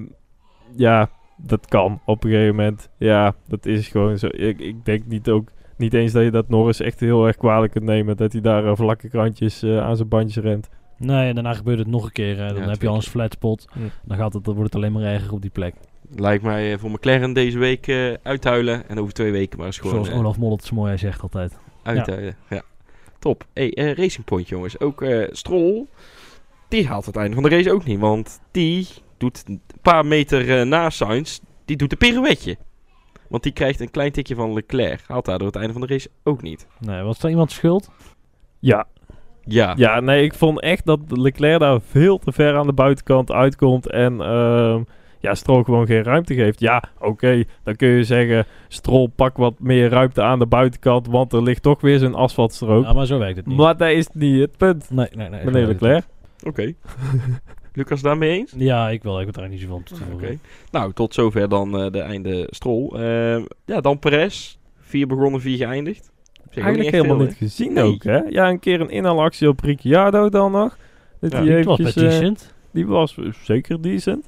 ja, 0.75 1.09
dat 1.37 1.67
kan 1.67 1.99
op 2.05 2.23
een 2.23 2.29
gegeven 2.29 2.55
moment. 2.55 2.89
Ja, 2.97 3.33
dat 3.47 3.65
is 3.65 3.87
gewoon 3.87 4.17
zo. 4.17 4.27
Ik, 4.27 4.59
ik 4.59 4.85
denk 4.85 5.05
niet, 5.05 5.29
ook, 5.29 5.49
niet 5.77 5.93
eens 5.93 6.11
dat 6.11 6.23
je 6.23 6.31
dat 6.31 6.49
Norris 6.49 6.79
echt 6.79 6.99
heel 6.99 7.27
erg 7.27 7.37
kwalijk 7.37 7.71
kunt 7.71 7.85
nemen. 7.85 8.17
Dat 8.17 8.31
hij 8.31 8.41
daar 8.41 8.75
vlakke 8.75 9.09
krantjes 9.09 9.63
aan 9.63 9.95
zijn 9.95 10.07
bandjes 10.07 10.43
rent. 10.43 10.69
Nee, 11.01 11.27
en 11.27 11.33
daarna 11.35 11.53
gebeurt 11.53 11.79
het 11.79 11.87
nog 11.87 12.05
een 12.05 12.11
keer. 12.11 12.39
eh, 12.41 12.47
dan 12.47 12.63
Ja, 12.63 12.69
heb 12.69 12.81
je 12.81 12.87
al 12.87 12.95
een 12.95 13.01
flat 13.01 13.33
spot. 13.33 13.67
Dan, 14.03 14.17
gaat 14.17 14.33
het, 14.33 14.43
dan 14.43 14.55
wordt 14.55 14.73
het 14.73 14.81
alleen 14.83 14.93
maar 14.93 15.03
erger 15.13 15.33
op 15.33 15.41
die 15.41 15.49
plek. 15.49 15.75
Lijkt 16.15 16.43
mij 16.43 16.73
eh, 16.73 16.79
voor 16.79 16.91
McLaren 16.91 17.33
deze 17.33 17.57
week 17.59 17.87
eh, 17.87 18.13
uithuilen. 18.23 18.89
En 18.89 18.99
over 18.99 19.13
twee 19.13 19.31
weken 19.31 19.57
maar 19.57 19.67
eens 19.67 19.77
gewoon 19.77 19.93
Zoals 19.93 20.09
eh, 20.09 20.17
Olaf 20.17 20.37
Mol 20.37 20.51
het 20.51 20.63
zo 20.65 20.75
mooi 20.75 20.87
hij 20.89 20.97
zegt 20.97 21.21
altijd. 21.21 21.57
uithuilen. 21.83 22.35
Ja. 22.49 22.61
Top. 23.19 23.45
Hey, 23.53 23.93
Racing 23.95 24.25
Point 24.25 24.47
jongens. 24.47 24.79
Ook 24.79 25.01
eh 25.01 25.27
Stroll, 25.31 25.85
die 26.67 26.87
haalt 26.87 27.05
het 27.05 27.15
einde 27.15 27.33
van 27.33 27.43
de 27.43 27.49
race 27.49 27.71
ook 27.71 27.85
niet. 27.85 27.99
Want 27.99 28.39
die 28.51 28.87
doet 29.17 29.43
een 29.47 29.61
paar 29.81 30.05
meter 30.05 30.67
na 30.67 30.89
Sainz, 30.89 31.39
die 31.65 31.77
doet 31.77 31.91
een 31.91 31.97
pirouetje. 31.97 32.57
Want 33.29 33.43
die 33.43 33.51
krijgt 33.51 33.79
een 33.79 33.91
klein 33.91 34.11
tikje 34.11 34.35
van 34.35 34.53
Leclerc. 34.53 35.01
Haalt 35.07 35.25
daardoor 35.25 35.47
het 35.47 35.55
einde 35.55 35.71
van 35.73 35.81
de 35.81 35.87
race 35.87 36.09
ook 36.23 36.41
niet. 36.41 36.67
Nee, 36.79 37.01
was 37.01 37.23
er 37.23 37.29
iemand 37.29 37.51
schuld? 37.51 37.89
Ja, 38.59 38.87
Ja. 39.43 39.73
ja, 39.75 39.99
nee, 39.99 40.23
ik 40.23 40.33
vond 40.33 40.61
echt 40.61 40.85
dat 40.85 40.99
Leclerc 41.07 41.59
daar 41.59 41.79
veel 41.81 42.17
te 42.17 42.31
ver 42.31 42.57
aan 42.57 42.67
de 42.67 42.73
buitenkant 42.73 43.31
uitkomt. 43.31 43.89
En 43.89 44.21
ehm, 44.21 44.81
ja, 45.19 45.35
Stroll 45.35 45.63
gewoon 45.63 45.85
geen 45.85 46.03
ruimte 46.03 46.33
geeft. 46.33 46.59
Ja, 46.59 46.83
oké, 46.99 47.43
dan 47.63 47.75
kun 47.75 47.87
je 47.87 48.03
zeggen... 48.03 48.45
Stroll 48.67 49.07
pak 49.15 49.37
wat 49.37 49.53
meer 49.59 49.89
ruimte 49.89 50.21
aan 50.21 50.39
de 50.39 50.45
buitenkant... 50.45 51.07
want 51.07 51.33
er 51.33 51.43
ligt 51.43 51.61
toch 51.61 51.81
weer 51.81 51.99
zo'n 51.99 52.15
asfaltstrook. 52.15 52.83
Ja, 52.83 52.93
maar 52.93 53.05
zo 53.05 53.19
werkt 53.19 53.37
het 53.37 53.45
niet. 53.45 53.57
Maar 53.57 53.77
dat 53.77 53.89
is 53.89 54.07
niet 54.13 54.39
het 54.39 54.57
punt, 54.57 54.89
nee, 54.89 55.07
nee, 55.15 55.29
nee. 55.29 55.45
meneer 55.45 55.67
Leclerc. 55.67 56.05
Oké. 56.43 56.73
Lucas 57.73 58.01
daarmee 58.01 58.37
eens? 58.37 58.53
Ja, 58.57 58.89
ik 58.89 59.03
wel. 59.03 59.19
Ik 59.19 59.25
heb 59.25 59.35
er 59.35 59.41
eigenlijk 59.41 59.71
niet 59.71 59.89
zo 59.89 59.97
van 59.97 60.07
te 60.09 60.13
Oké. 60.13 60.37
Nou, 60.71 60.93
tot 60.93 61.13
zover 61.13 61.49
dan 61.49 61.79
eh, 61.79 61.91
de 61.91 61.99
einde 61.99 62.47
Stroll. 62.49 62.89
Eh, 62.93 63.43
ja, 63.65 63.81
dan 63.81 63.99
Perez. 63.99 64.57
Vier 64.79 65.07
begonnen, 65.07 65.41
vier 65.41 65.57
geëindigd. 65.57 66.11
Eigenlijk 66.59 66.95
helemaal 66.95 67.17
veel, 67.17 67.25
niet 67.25 67.35
gezien 67.35 67.73
Nee. 67.73 67.83
ook, 67.83 68.03
hè? 68.03 68.17
Ja, 68.17 68.49
een 68.49 68.59
keer 68.59 68.81
een 68.81 68.89
inhaalactie 68.89 69.47
op 69.47 69.59
Ricciardo 69.59 70.29
dan 70.29 70.51
nog. 70.51 70.77
Dat 71.19 71.31
Ja, 71.31 71.41
die 71.41 71.63
was 71.63 71.79
eh, 71.79 71.93
decent. 71.93 72.53
die 72.71 72.87
was 72.87 73.17
zeker 73.43 73.81
decent. 73.81 74.27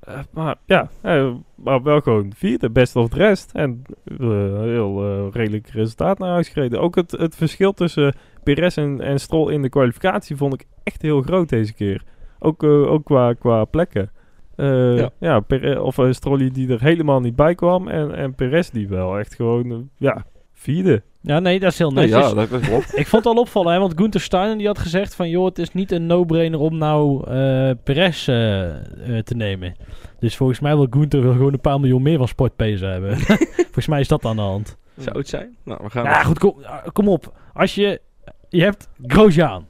Eh, 0.00 0.18
maar 0.30 0.56
ja, 0.66 0.90
eh, 1.00 1.32
maar 1.54 1.82
wel 1.82 2.00
gewoon 2.00 2.32
vierde, 2.36 2.70
best 2.70 2.96
of 2.96 3.08
de 3.08 3.16
rest. 3.16 3.50
En 3.52 3.82
eh, 4.04 4.60
heel 4.60 5.02
eh, 5.04 5.26
redelijk 5.32 5.68
resultaat 5.68 6.18
naar 6.18 6.30
huis 6.30 6.48
gereden. 6.48 6.80
Ook 6.80 6.94
het, 6.94 7.10
het 7.10 7.36
verschil 7.36 7.72
tussen 7.72 8.14
Perez 8.42 8.76
en, 8.76 9.00
en 9.00 9.20
Stroll 9.20 9.52
in 9.52 9.62
de 9.62 9.68
kwalificatie 9.68 10.36
vond 10.36 10.54
ik 10.54 10.64
echt 10.82 11.02
heel 11.02 11.22
groot 11.22 11.48
deze 11.48 11.74
keer. 11.74 12.02
Ook, 12.38 12.62
eh, 12.62 12.90
ook 12.92 13.04
qua, 13.04 13.32
qua 13.32 13.64
plekken. 13.64 14.10
Eh, 14.56 14.96
Ja. 14.98 15.10
ja, 15.20 15.40
Perez, 15.40 15.76
of 15.78 15.98
uh, 15.98 16.12
Stroll 16.12 16.50
die 16.50 16.68
er 16.72 16.80
helemaal 16.82 17.20
niet 17.20 17.36
bij 17.36 17.54
kwam. 17.54 17.88
En, 17.88 18.14
en 18.14 18.34
Perez 18.34 18.68
die 18.70 18.88
wel 18.88 19.18
echt 19.18 19.34
gewoon, 19.34 19.70
eh, 19.70 19.76
ja, 19.96 20.24
vierde. 20.52 21.02
Ja, 21.22 21.38
nee, 21.38 21.60
dat 21.60 21.72
is 21.72 21.78
heel 21.78 21.90
Nee, 21.90 22.06
netjes. 22.06 22.28
ja, 22.28 22.34
dat, 22.34 22.60
klopt. 22.60 22.96
Ik 22.98 23.06
vond 23.06 23.24
het 23.24 23.34
al 23.34 23.40
opvallen, 23.40 23.72
hè, 23.72 23.78
want 23.78 23.92
Gunther 23.96 24.20
Steiner 24.20 24.58
die 24.58 24.66
had 24.66 24.78
gezegd 24.78 25.14
van... 25.14 25.28
joh, 25.28 25.44
het 25.44 25.58
is 25.58 25.72
niet 25.72 25.92
een 25.92 26.06
no-brainer 26.06 26.60
om 26.60 26.78
nou 26.78 27.30
eh 27.30 27.70
Perez 27.84 28.28
eh, 28.28 28.68
eh, 28.68 29.24
te 29.24 29.34
nemen. 29.34 29.74
Dus 30.18 30.36
volgens 30.36 30.60
mij 30.60 30.74
wil 30.76 30.86
Gunther 30.90 31.22
wil 31.22 31.32
gewoon 31.32 31.52
een 31.52 31.60
paar 31.60 31.80
miljoen 31.80 32.02
meer 32.02 32.18
van 32.18 32.28
sportpezen 32.28 32.90
hebben. 32.90 33.18
volgens 33.72 33.86
mij 33.86 34.00
is 34.00 34.08
dat 34.08 34.24
aan 34.24 34.36
de 34.36 34.42
hand. 34.42 34.76
Zou 34.96 35.18
het 35.18 35.28
zijn? 35.28 35.56
Nou, 35.64 35.80
we 35.82 35.90
gaan... 35.90 36.04
Ja, 36.04 36.22
goed, 36.22 36.38
kom, 36.38 36.54
ah, 36.64 36.86
kom 36.92 37.08
op. 37.08 37.32
Als 37.52 37.74
je... 37.74 38.00
Je 38.48 38.62
hebt 38.62 38.88
Grosjean. 39.06 39.66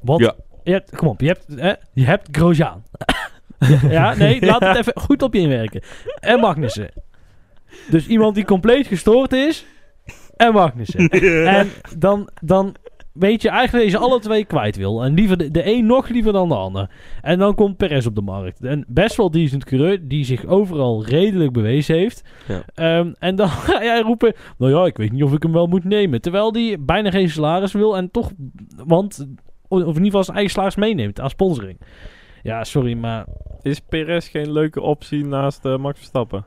Want... 0.00 0.20
Ja. 0.20 0.34
Je 0.62 0.72
hebt, 0.72 0.96
kom 0.96 1.08
op, 1.08 1.20
je 1.20 1.26
hebt, 1.26 1.46
hè, 1.56 1.72
je 1.92 2.04
hebt 2.04 2.28
Grosjean. 2.32 2.82
ja, 3.88 4.14
nee, 4.14 4.46
laat 4.46 4.60
het 4.60 4.76
even 4.76 4.92
goed 4.96 5.22
op 5.22 5.34
je 5.34 5.40
inwerken. 5.40 5.82
En 6.20 6.40
Magnussen. 6.40 6.90
Dus 7.90 8.06
iemand 8.06 8.34
die 8.34 8.44
compleet 8.44 8.86
gestoord 8.86 9.32
is. 9.32 9.66
En 10.36 10.52
Magnussen. 10.52 11.08
En 11.58 11.68
dan, 11.98 12.28
dan 12.42 12.74
weet 13.12 13.42
je 13.42 13.48
eigenlijk 13.48 13.84
dat 13.84 13.92
je 13.92 13.98
ze 13.98 14.04
alle 14.04 14.20
twee 14.20 14.44
kwijt 14.44 14.76
wil. 14.76 15.04
En 15.04 15.14
liever 15.14 15.36
de, 15.36 15.50
de 15.50 15.66
een 15.66 15.86
nog 15.86 16.08
liever 16.08 16.32
dan 16.32 16.48
de 16.48 16.54
ander. 16.54 16.90
En 17.22 17.38
dan 17.38 17.54
komt 17.54 17.76
Perez 17.76 18.06
op 18.06 18.14
de 18.14 18.20
markt. 18.20 18.64
En 18.64 18.84
best 18.88 19.16
wel 19.16 19.30
decent 19.30 19.64
coureur 19.64 20.08
die 20.08 20.24
zich 20.24 20.46
overal 20.46 21.04
redelijk 21.04 21.52
bewezen 21.52 21.96
heeft. 21.96 22.22
Ja. 22.48 22.62
Ehm, 22.74 23.12
en 23.18 23.36
dan 23.36 23.48
ga 23.66 23.82
jij 23.82 24.00
roepen, 24.00 24.34
nou 24.58 24.72
ja, 24.72 24.84
ik 24.86 24.96
weet 24.96 25.12
niet 25.12 25.22
of 25.22 25.32
ik 25.32 25.42
hem 25.42 25.52
wel 25.52 25.66
moet 25.66 25.84
nemen. 25.84 26.20
Terwijl 26.20 26.52
die 26.52 26.78
bijna 26.78 27.10
geen 27.10 27.30
salaris 27.30 27.72
wil 27.72 27.96
en 27.96 28.10
toch, 28.10 28.30
want, 28.86 29.26
of 29.68 29.80
in 29.80 29.86
ieder 29.86 30.04
geval 30.04 30.24
zijn 30.24 30.36
eigen 30.36 30.54
salaris 30.54 30.76
meeneemt 30.76 31.20
aan 31.20 31.30
sponsoring. 31.30 31.78
Ja, 32.42 32.64
sorry, 32.64 32.96
maar 32.96 33.26
Is 33.62 33.80
Perez 33.80 34.30
geen 34.30 34.52
leuke 34.52 34.80
optie 34.80 35.24
naast 35.24 35.64
eh, 35.64 35.76
Max 35.76 35.98
Verstappen? 35.98 36.44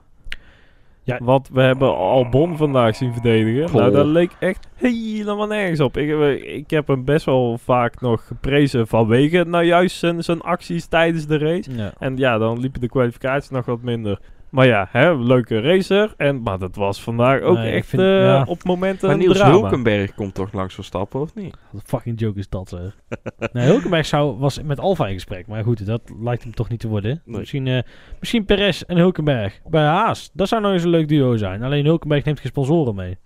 Ja. 1.09 1.19
Want 1.25 1.49
we 1.53 1.61
hebben 1.61 1.95
Albon 1.97 2.57
vandaag 2.57 2.95
zien 2.95 3.13
verdedigen. 3.13 3.69
Goh. 3.69 3.81
Nou, 3.81 3.91
dat 3.91 4.05
leek 4.05 4.31
echt 4.39 4.67
helemaal 4.75 5.47
nergens 5.47 5.79
op. 5.79 5.97
Ik, 5.97 6.09
eh, 6.09 6.55
ik 6.55 6.69
heb 6.69 6.87
hem 6.87 7.05
best 7.05 7.25
wel 7.25 7.57
vaak 7.57 8.01
nog 8.01 8.27
geprezen 8.27 8.87
vanwege 8.87 9.43
nou 9.47 9.63
juist 9.63 9.97
zijn, 9.97 10.23
zijn 10.23 10.41
acties 10.41 10.85
tijdens 10.85 11.27
de 11.27 11.37
race. 11.37 11.75
ja. 11.75 11.93
En 11.99 12.17
ja, 12.17 12.37
dan 12.37 12.59
liepen 12.59 12.81
de 12.81 12.89
kwalificaties 12.89 13.49
nog 13.49 13.65
wat 13.65 13.81
minder. 13.81 14.19
Maar 14.49 14.65
ja, 14.65 14.87
hè, 14.91 15.15
leuke 15.15 15.59
racer. 15.61 16.13
En, 16.17 16.41
maar 16.41 16.59
dat 16.59 16.75
was 16.75 17.01
vandaag 17.03 17.41
ook 17.41 17.57
Nee, 17.57 17.71
echt 17.71 17.87
vind- 17.87 18.01
eh, 18.01 18.07
ja. 18.23 18.43
op 18.47 18.63
momenten 18.63 19.07
Maar 19.07 19.15
een 19.15 19.21
Niels 19.21 19.37
drama. 19.37 19.51
Hulkenberg 19.59 20.15
komt 20.15 20.33
toch 20.33 20.53
langs 20.53 20.73
Verstappen, 20.75 21.19
of 21.21 21.35
niet? 21.35 21.57
Wat 21.71 21.81
een 21.81 21.87
fucking 21.87 22.19
joke 22.19 22.39
is 22.39 22.49
dat, 22.49 22.69
zeg. 22.69 22.95
nee, 23.53 23.65
Hulkenberg 23.65 24.05
zou, 24.05 24.37
was 24.37 24.61
met 24.61 24.79
Alfa 24.79 25.07
in 25.07 25.13
gesprek. 25.13 25.47
Maar 25.47 25.63
goed, 25.63 25.85
dat 25.85 26.01
lijkt 26.21 26.43
hem 26.43 26.53
toch 26.53 26.69
niet 26.69 26.79
te 26.79 26.87
worden. 26.87 27.21
Nee. 27.25 27.37
Misschien, 27.39 27.67
eh, 27.67 27.79
misschien 28.19 28.45
Perez 28.45 28.81
en 28.81 28.97
Hulkenberg 28.97 29.59
bij 29.69 29.83
Haas. 29.85 30.29
Dat 30.33 30.47
zou 30.47 30.61
nog 30.61 30.71
eens 30.71 30.83
een 30.83 30.89
leuk 30.89 31.07
duo 31.07 31.37
zijn. 31.37 31.63
Alleen 31.63 31.85
Hulkenberg 31.85 32.23
neemt 32.23 32.39
geen 32.39 32.49
sponsoren 32.51 32.95
mee. 32.95 33.17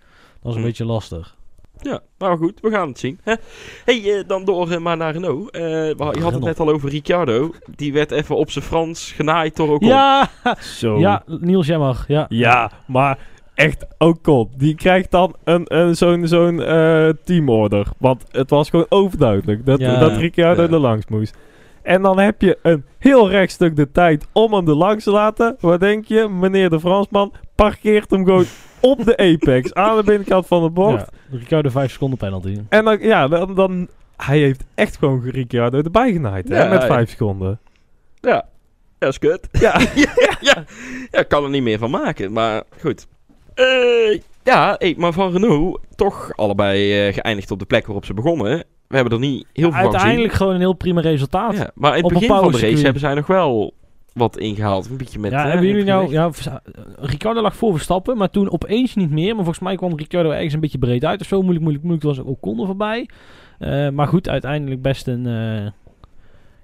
Dat 0.42 0.52
is 0.52 0.54
een 0.58 0.62
Hm. 0.62 0.68
beetje 0.68 0.86
lastig. 0.86 1.36
Ja, 1.84 2.00
maar 2.18 2.38
goed, 2.38 2.60
we 2.62 2.70
gaan 2.70 2.88
het 2.88 3.00
zien. 3.00 3.20
Hè? 3.24 3.34
hey, 3.86 4.18
eh, 4.18 4.24
dan 4.28 4.46
door 4.46 4.72
eh, 4.72 4.78
maar 4.78 4.98
naar 4.98 5.14
Renault. 5.14 5.52
Eh, 5.52 5.62
je 5.90 6.20
had 6.22 6.34
het 6.34 6.44
net 6.44 6.60
al 6.60 6.70
over 6.70 6.90
Ricciardo. 6.90 7.52
Die 7.76 7.94
werd 7.94 8.12
even 8.12 8.36
op 8.36 8.52
zijn 8.52 8.66
Frans 8.66 9.12
genaaid 9.12 9.56
door 9.56 9.70
Ocon. 9.70 9.88
Ja! 9.88 10.30
Zo. 10.60 11.00
Ja, 11.00 11.24
Niels, 11.26 11.68
mag. 11.68 12.08
Ja. 12.08 12.26
Ja, 12.30 12.72
maar 12.88 13.18
echt 13.56 13.86
Ocon. 13.98 14.50
Die 14.58 14.76
krijgt 14.76 15.12
dan 15.12 15.36
een, 15.44 15.64
een, 15.78 15.96
zo'n 15.96 16.28
zo'n 16.28 16.62
eh, 16.62 17.10
teamorder. 17.24 17.88
Want 17.98 18.24
het 18.32 18.50
was 18.50 18.70
gewoon 18.70 18.86
overduidelijk 18.90 19.66
dat, 19.66 19.80
Ja. 19.80 20.00
dat 20.00 20.18
Ricciardo 20.18 20.62
Ja. 20.62 20.70
er 20.70 20.80
langs 20.80 21.08
moest. 21.08 21.38
En 21.82 22.02
dan 22.02 22.20
heb 22.20 22.42
je 22.42 22.58
een 22.62 22.86
heel 23.00 23.30
rechtstuk 23.30 23.76
de 23.76 23.92
tijd 23.92 24.28
om 24.32 24.54
hem 24.54 24.68
er 24.68 24.76
langs 24.76 25.04
te 25.04 25.12
laten. 25.12 25.56
Wat 25.60 25.80
denk 25.80 26.06
je? 26.06 26.28
Meneer 26.30 26.70
de 26.70 26.80
Fransman 26.80 27.34
parkeert 27.56 28.10
hem 28.12 28.26
gewoon 28.26 28.46
op 28.84 29.06
de 29.06 29.18
apex. 29.18 29.74
aan 29.74 29.96
de 29.98 30.04
binnenkant 30.04 30.48
van 30.48 30.64
de 30.64 30.70
bocht. 30.70 31.10
Ja, 31.32 31.38
Ricardo 31.38 31.70
5 31.70 31.92
seconden 31.92 32.18
penalty. 32.18 32.58
En 32.70 32.86
dan, 32.86 32.98
ja, 33.02 33.28
dan, 33.28 33.56
dan... 33.56 33.88
Hij 34.18 34.40
heeft 34.40 34.64
echt 34.76 34.98
gewoon 34.98 35.24
Ricciardo 35.24 35.82
erbij 35.82 36.12
genaaid. 36.12 36.50
hè, 36.50 36.64
Ja, 36.64 36.70
met 36.70 36.82
ja. 36.82 36.88
vijf 36.88 37.10
seconden. 37.10 37.60
Ja, 38.22 38.46
dat 38.98 39.10
is 39.10 39.20
kut. 39.20 39.48
Ja. 39.52 39.80
ja, 40.42 40.66
ja, 41.12 41.24
kan 41.24 41.44
er 41.44 41.50
niet 41.50 41.64
meer 41.64 41.78
van 41.78 41.92
maken, 41.92 42.32
maar 42.32 42.64
goed. 42.80 43.08
Eh, 43.54 44.20
ja, 44.44 44.76
hey, 44.78 44.96
maar 44.98 45.14
van 45.14 45.32
Renault 45.32 45.80
toch 45.96 46.32
allebei 46.36 47.08
eh, 47.08 47.14
geëindigd 47.14 47.52
op 47.52 47.60
de 47.60 47.66
plek 47.66 47.86
waarop 47.86 48.06
ze 48.06 48.14
begonnen. 48.14 48.64
We 48.88 48.96
hebben 48.96 49.14
er 49.14 49.20
niet 49.20 49.46
heel 49.54 49.72
veel 49.72 49.72
van 49.72 49.80
gezien. 49.80 49.92
Uiteindelijk 49.92 50.34
gewoon 50.34 50.54
een 50.54 50.60
heel 50.60 50.74
prima 50.74 51.02
resultaat. 51.02 51.58
Ja, 51.58 51.72
maar 51.76 51.98
in 51.98 52.04
het 52.04 52.06
op 52.06 52.12
een 52.12 52.20
begin 52.28 52.36
van 52.36 52.52
de 52.52 52.60
race 52.60 52.84
hebben 52.84 53.02
zij 53.02 53.14
nog 53.14 53.28
wel 53.28 53.74
wat 54.14 54.38
ingehaald. 54.38 54.90
Een 54.90 54.98
beetje 54.98 55.20
met... 55.20 55.32
ja, 55.32 55.48
hebben 55.48 55.68
jullie 55.68 55.84
nou... 55.84 56.12
Ja, 56.12 56.32
Ricardo 56.96 57.42
lag 57.42 57.56
voor 57.56 57.72
Verstappen, 57.72 58.18
maar 58.18 58.30
toen 58.30 58.52
opeens 58.52 58.96
niet 58.96 59.12
meer. 59.12 59.36
Maar 59.36 59.44
volgens 59.44 59.60
mij 59.66 59.76
kwam 59.76 59.96
Ricardo 59.98 60.30
ergens 60.30 60.54
een 60.54 60.60
beetje 60.60 60.78
breed 60.78 61.06
uit 61.06 61.22
of 61.22 61.28
zo. 61.28 61.38
Moeilijk, 61.42 61.62
moeilijk, 61.62 61.84
moeilijk. 61.84 62.08
Was 62.08 62.26
Ocon 62.26 62.60
er 62.60 62.66
voorbij. 62.66 63.10
Eh, 63.60 63.90
maar 63.90 64.08
goed, 64.08 64.30
uiteindelijk 64.30 64.82
best 64.82 65.08
een... 65.08 65.26
eh, 65.28 65.72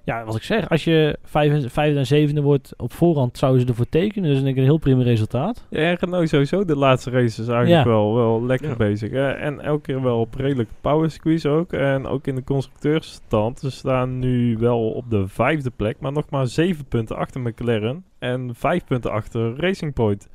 ja, 0.04 0.24
wat 0.24 0.36
ik 0.36 0.42
zeg. 0.42 0.68
Als 0.68 0.84
je 0.84 1.18
vijf- 1.24 1.72
vijfde 1.72 1.98
en 1.98 2.06
zevende 2.06 2.40
wordt 2.42 2.72
op 2.76 2.92
voorhand, 2.92 3.38
zouden 3.38 3.60
ze 3.60 3.66
ervoor 3.66 3.88
tekenen. 3.88 4.28
Dus 4.30 4.38
denk 4.38 4.50
ik 4.50 4.56
een 4.56 4.62
heel 4.62 4.78
prima 4.78 5.02
resultaat. 5.02 5.66
Ja, 5.70 5.78
en 5.80 5.94
Renault 6.00 6.28
sowieso 6.28 6.64
de 6.64 6.76
laatste 6.76 7.10
races 7.10 7.48
eigenlijk 7.48 7.84
Ja. 7.84 7.90
wel, 7.90 8.14
wel 8.14 8.44
lekker 8.44 8.68
Ja. 8.68 8.76
bezig. 8.76 9.10
Hè? 9.10 9.30
En 9.30 9.60
elke 9.60 9.80
keer 9.82 10.02
wel 10.02 10.20
op 10.20 10.34
redelijk 10.34 10.68
power 10.80 11.10
squeeze 11.10 11.48
ook. 11.48 11.72
En 11.72 12.06
ook 12.06 12.26
in 12.26 12.34
de 12.34 12.44
constructeursstand. 12.44 13.58
Ze 13.60 13.70
staan 13.70 14.18
nu 14.18 14.56
wel 14.58 14.90
op 14.90 15.10
de 15.10 15.28
vijfde 15.28 15.70
plek, 15.76 15.96
maar 16.00 16.12
nog 16.12 16.30
maar 16.30 16.46
zeven 16.46 16.84
punten 16.84 17.16
achter 17.16 17.40
McLaren. 17.40 18.04
En 18.18 18.50
vijf 18.54 18.84
punten 18.84 19.10
achter 19.10 19.56
Racing 19.56 19.92
Point. 19.92 20.28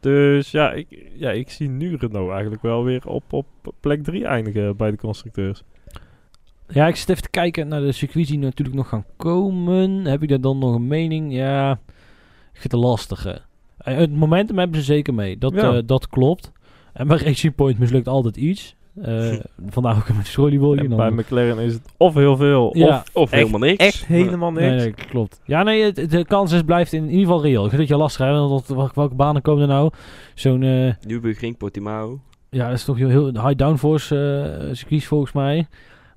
Dus 0.00 0.50
ja 0.50 0.72
ik, 0.72 0.86
ja, 1.14 1.30
ik 1.30 1.50
zie 1.50 1.68
nu 1.68 1.96
Renault 1.96 2.30
eigenlijk 2.30 2.62
wel 2.62 2.84
weer 2.84 3.08
op, 3.08 3.22
op 3.32 3.46
plek 3.80 4.02
drie 4.04 4.24
eindigen 4.26 4.76
bij 4.76 4.90
de 4.90 4.96
constructeurs. 4.96 5.62
Ja, 6.72 6.86
ik 6.86 6.96
zit 6.96 7.08
even 7.08 7.22
te 7.22 7.30
kijken 7.30 7.68
naar 7.68 7.80
de 7.80 7.92
circuits 7.92 8.28
die 8.28 8.38
natuurlijk 8.38 8.76
nog 8.76 8.88
gaan 8.88 9.04
komen. 9.16 10.04
Heb 10.04 10.22
ik 10.22 10.28
daar 10.28 10.40
dan 10.40 10.58
nog 10.58 10.74
een 10.74 10.86
mening? 10.86 11.32
Ja, 11.34 11.70
ik 11.72 11.78
vind 12.60 12.62
het 12.62 12.72
een 12.72 12.78
lastige. 12.78 13.40
Eh, 13.78 13.96
Het 13.96 14.12
momentum 14.14 14.58
hebben 14.58 14.76
ze 14.78 14.84
zeker 14.84 15.14
mee. 15.14 15.38
Dat, 15.38 15.52
Ja. 15.54 15.72
eh, 15.74 15.78
dat 15.86 16.08
klopt. 16.08 16.52
En 16.92 17.08
bij 17.08 17.18
Racing 17.18 17.54
Point 17.54 17.78
mislukt 17.78 18.08
altijd 18.08 18.36
iets. 18.36 18.74
Eh 19.02 19.32
vandaar 19.68 19.96
ook 19.96 20.08
met. 20.16 20.34
En 20.78 20.96
bij 20.96 21.10
McLaren 21.10 21.58
is 21.58 21.72
het 21.72 21.82
of 21.96 22.14
heel 22.14 22.36
veel 22.36 22.76
Ja. 22.76 22.96
of 22.98 23.10
Of 23.12 23.30
helemaal 23.30 23.60
niks. 23.60 23.84
echt 23.84 24.06
helemaal 24.06 24.50
niks. 24.50 24.66
Nee, 24.66 24.76
nee, 24.76 24.90
klopt. 24.94 25.40
Ja, 25.44 25.62
nee, 25.62 25.82
het- 25.82 26.10
de 26.10 26.24
kans 26.24 26.52
is, 26.52 26.62
blijft 26.62 26.92
in, 26.92 27.04
ieder 27.04 27.20
geval 27.20 27.42
reëel. 27.42 27.62
Ik 27.64 27.68
vind 27.68 27.80
het 27.80 27.90
je 27.90 27.96
lastig? 27.96 28.26
Want 28.26 28.66
wat- 28.68 28.94
welke, 28.94 29.14
banen 29.14 29.42
komen 29.42 29.62
er 29.62 29.68
nou? 29.68 29.90
Zo'n, 30.34 30.62
eh, 30.62 30.92
Nürburgring, 31.06 31.56
Portimao. 31.56 32.20
ja, 32.50 32.64
dat 32.68 32.76
is 32.78 32.84
toch 32.84 32.96
heel, 32.96 33.08
heel 33.08 33.26
high 33.30 33.54
downforce 33.56 34.16
eh 34.68 34.74
circuits 34.74 35.06
volgens 35.06 35.32
mij. 35.32 35.66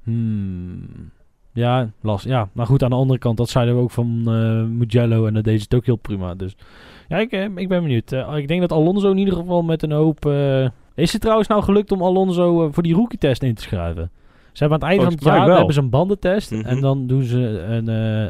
Hmm. 0.05 1.11
Ja, 1.53 1.89
last. 2.01 2.25
Ja, 2.25 2.49
maar 2.51 2.65
goed, 2.65 2.83
aan 2.83 2.89
de 2.89 2.95
andere 2.95 3.19
kant, 3.19 3.37
dat 3.37 3.49
zeiden 3.49 3.75
we 3.75 3.81
ook 3.81 3.91
van 3.91 4.21
eh 4.25 4.77
Mugello 4.77 5.25
en 5.25 5.33
dat 5.33 5.43
deed 5.43 5.61
het 5.61 5.75
ook 5.75 5.85
heel 5.85 5.95
prima. 5.95 6.35
Dus 6.35 6.55
ja, 7.07 7.17
ik, 7.17 7.31
eh, 7.31 7.43
ik 7.55 7.67
ben 7.67 7.81
benieuwd. 7.81 8.11
Eh, 8.11 8.37
ik 8.37 8.47
denk 8.47 8.61
dat 8.61 8.71
Alonso 8.71 9.11
in 9.11 9.17
ieder 9.17 9.33
geval 9.33 9.63
met 9.63 9.83
een 9.83 9.91
hoop... 9.91 10.25
is 10.95 11.11
het 11.11 11.21
trouwens 11.21 11.47
nou 11.47 11.63
gelukt 11.63 11.91
om 11.91 12.01
Alonso 12.01 12.69
voor 12.71 12.83
die 12.83 12.95
rookie-test 12.95 13.43
in 13.43 13.53
te 13.53 13.61
schrijven? 13.61 14.11
Ze 14.51 14.63
hebben 14.63 14.81
aan 14.81 14.89
het 14.89 14.99
einde 14.99 15.03
van 15.03 15.13
het 15.13 15.23
jaar 15.23 15.47
wel. 15.47 15.55
hebben 15.55 15.73
ze 15.73 15.79
een 15.79 15.89
bandentest. 15.89 16.51
Mhm. 16.51 16.65
En 16.65 16.81
dan 16.81 17.07
doen 17.07 17.23
ze 17.23 17.39
een... 17.69 17.85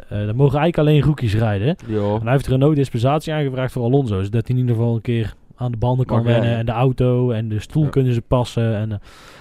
dan 0.09 0.35
mogen 0.35 0.59
eigenlijk 0.59 0.77
alleen 0.77 1.01
rookies 1.01 1.35
rijden. 1.35 1.75
Ja. 1.87 2.13
En 2.13 2.21
hij 2.21 2.31
heeft 2.31 2.47
Renault 2.47 2.75
dispensatie 2.75 3.33
aangevraagd 3.33 3.71
voor 3.71 3.83
Alonso. 3.83 4.23
Zodat 4.23 4.47
hij 4.47 4.55
in 4.55 4.61
ieder 4.61 4.75
geval 4.75 4.95
een 4.95 5.01
keer 5.01 5.35
aan 5.55 5.71
de 5.71 5.77
banden 5.77 6.05
kan 6.05 6.23
wennen. 6.23 6.55
En 6.55 6.65
de 6.65 6.71
auto 6.71 7.31
en 7.31 7.49
de 7.49 7.59
stoel 7.59 7.83
Ja. 7.83 7.89
kunnen 7.89 8.13
ze 8.13 8.21
passen. 8.21 8.75
En, 8.75 8.91
eh, 8.91 8.97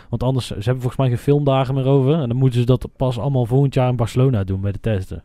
want 0.09 0.23
anders, 0.23 0.47
ze 0.47 0.55
hebben 0.55 0.75
volgens 0.81 0.97
mij 0.97 1.09
geen 1.09 1.19
filmdagen 1.19 1.75
meer 1.75 1.87
over. 1.87 2.13
En 2.15 2.29
dan 2.29 2.37
moeten 2.37 2.61
ze 2.61 2.67
dat 2.67 2.89
pas 2.97 3.19
allemaal 3.19 3.47
volgend 3.47 3.75
jaar 3.75 3.89
in 3.89 3.97
Barcelona 3.97 4.45
doen 4.45 4.61
bij 4.61 4.73
de 4.73 4.81
testen. 4.81 5.23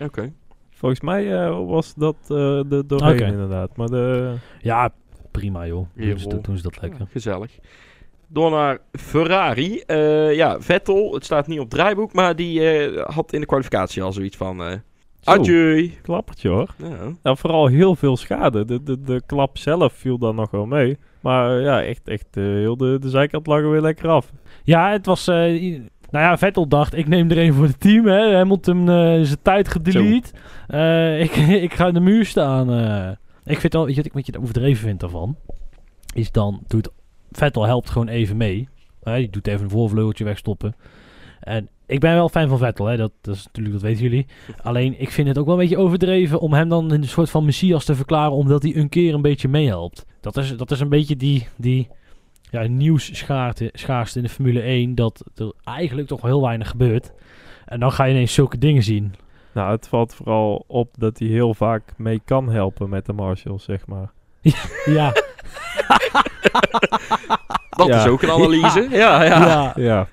Oké. 0.00 0.32
Volgens 0.70 1.00
mij 1.00 1.44
eh, 1.44 1.66
was 1.66 1.94
dat 1.94 2.16
eh, 2.22 2.28
de 2.28 2.82
doorheen 2.86 3.20
inderdaad. 3.32 3.76
Maar 3.76 3.86
de, 3.88 4.34
Ja, 4.60 4.92
prima 5.30 5.66
joh. 5.66 5.76
Doen 5.94 6.04
ze, 6.04 6.06
Jawel. 6.08 6.28
dat- 6.28 6.44
doen 6.44 6.56
ze 6.56 6.62
dat 6.62 6.80
lekker. 6.80 7.06
Gezellig. 7.10 7.58
Door 8.32 8.50
naar 8.50 8.78
Ferrari. 8.92 9.80
Eh, 9.86 10.34
ja, 10.34 10.60
Vettel, 10.60 11.14
het 11.14 11.24
staat 11.24 11.46
niet 11.46 11.60
op 11.60 11.70
draaiboek, 11.70 12.12
maar 12.12 12.36
die 12.36 12.70
eh, 12.70 13.04
had 13.14 13.32
in 13.32 13.40
de 13.40 13.46
kwalificatie 13.46 14.02
al 14.02 14.12
zoiets 14.12 14.36
van... 14.36 14.62
Zo, 15.20 15.30
Adieu. 15.30 15.92
klappertje 16.02 16.48
hoor. 16.48 16.74
Ja. 16.76 16.96
Ja, 17.22 17.34
vooral 17.34 17.66
heel 17.66 17.96
veel 17.96 18.16
schade. 18.16 18.64
De, 18.64 18.82
de, 18.82 19.00
de 19.02 19.22
klap 19.26 19.58
zelf 19.58 19.92
viel 19.92 20.18
dan 20.18 20.34
nog 20.34 20.50
wel 20.50 20.66
mee. 20.66 20.98
Maar 21.20 21.56
eh, 21.58 21.64
ja, 21.64 21.82
echt, 21.82 22.08
echt 22.08 22.26
eh, 22.36 22.42
heel 22.44 22.76
de, 22.76 22.98
de 23.00 23.08
zijkant 23.10 23.46
lag 23.46 23.58
er 23.58 23.70
weer 23.70 23.80
lekker 23.80 24.08
af. 24.08 24.32
Ja, 24.64 24.90
het 24.90 25.06
was... 25.06 25.28
eh, 25.28 25.62
i- 25.62 25.88
nou 26.10 26.24
ja, 26.24 26.38
Vettel 26.38 26.68
dacht, 26.68 26.94
ik 26.96 27.08
neem 27.08 27.30
er 27.30 27.38
een 27.38 27.52
voor 27.54 27.64
het 27.64 27.80
team. 27.80 28.06
Hè. 28.06 28.36
Hamilton 28.36 28.78
eh 28.88 28.94
zijn 29.22 29.42
tijd 29.42 29.68
gedelete. 29.68 30.30
Eh, 30.66 31.20
ik, 31.20 31.30
ik 31.66 31.74
ga 31.74 31.86
in 31.86 31.94
de 31.94 32.00
muur 32.00 32.24
staan. 32.26 32.70
eh. 32.72 33.10
Ik 33.44 33.58
vind 33.60 33.74
al, 33.74 33.80
weet 33.84 33.90
je 33.94 33.96
wat 33.96 34.06
ik 34.06 34.12
wat 34.12 34.26
je 34.26 34.38
overdreven 34.40 34.86
vind 34.86 35.00
daarvan? 35.00 35.36
Is 36.14 36.30
dan, 36.30 36.60
doet 36.66 36.88
Vettel 37.30 37.66
helpt 37.66 37.90
gewoon 37.90 38.08
even 38.08 38.36
mee. 38.36 38.68
Die 39.02 39.30
doet 39.30 39.46
even 39.46 39.64
een 39.64 39.70
voorvleugeltje 39.70 40.24
wegstoppen. 40.24 40.74
En 41.40 41.68
ik 41.90 42.00
ben 42.00 42.14
wel 42.14 42.28
fan 42.28 42.48
van 42.48 42.58
Vettel, 42.58 42.86
hè. 42.86 42.96
Dat, 42.96 43.12
dat 43.20 43.34
is 43.34 43.44
natuurlijk, 43.44 43.74
dat 43.74 43.84
weten 43.84 44.02
jullie. 44.02 44.26
Alleen, 44.62 45.00
ik 45.00 45.10
vind 45.10 45.28
het 45.28 45.38
ook 45.38 45.44
wel 45.44 45.54
een 45.54 45.60
beetje 45.60 45.78
overdreven 45.78 46.40
om 46.40 46.52
hem 46.52 46.68
dan 46.68 46.90
een 46.90 47.04
soort 47.04 47.30
van 47.30 47.44
messias 47.44 47.84
te 47.84 47.94
verklaren, 47.94 48.32
omdat 48.32 48.62
hij 48.62 48.76
een 48.76 48.88
keer 48.88 49.14
een 49.14 49.22
beetje 49.22 49.48
meehelpt. 49.48 50.06
Dat 50.20 50.36
is, 50.36 50.56
dat 50.56 50.70
is 50.70 50.80
een 50.80 50.88
beetje 50.88 51.16
die, 51.16 51.46
die 51.56 51.88
ja, 52.50 52.62
nieuwsschaarste 52.62 53.70
schaarste 53.72 54.18
in 54.18 54.24
de 54.24 54.30
Formule 54.30 54.60
1, 54.60 54.94
dat 54.94 55.24
er 55.34 55.52
eigenlijk 55.64 56.08
toch 56.08 56.22
heel 56.22 56.42
weinig 56.42 56.68
gebeurt. 56.68 57.12
En 57.66 57.80
dan 57.80 57.92
ga 57.92 58.04
je 58.04 58.12
ineens 58.14 58.34
zulke 58.34 58.58
dingen 58.58 58.82
zien. 58.82 59.14
Nou, 59.54 59.70
het 59.70 59.88
valt 59.88 60.14
vooral 60.14 60.64
op 60.66 60.94
dat 60.98 61.18
hij 61.18 61.28
heel 61.28 61.54
vaak 61.54 61.82
mee 61.96 62.20
kan 62.24 62.50
helpen 62.50 62.88
met 62.88 63.06
de 63.06 63.12
marshals, 63.12 63.64
zeg 63.64 63.86
maar. 63.86 64.10
Ja, 64.84 65.12
Dat 67.70 67.86
Ja. 67.86 67.98
is 67.98 68.06
ook 68.06 68.22
een 68.22 68.30
analyse. 68.30 68.86
Ja, 69.02 69.22
ja. 69.24 69.46
ja. 69.46 69.72
Ja. 69.76 70.08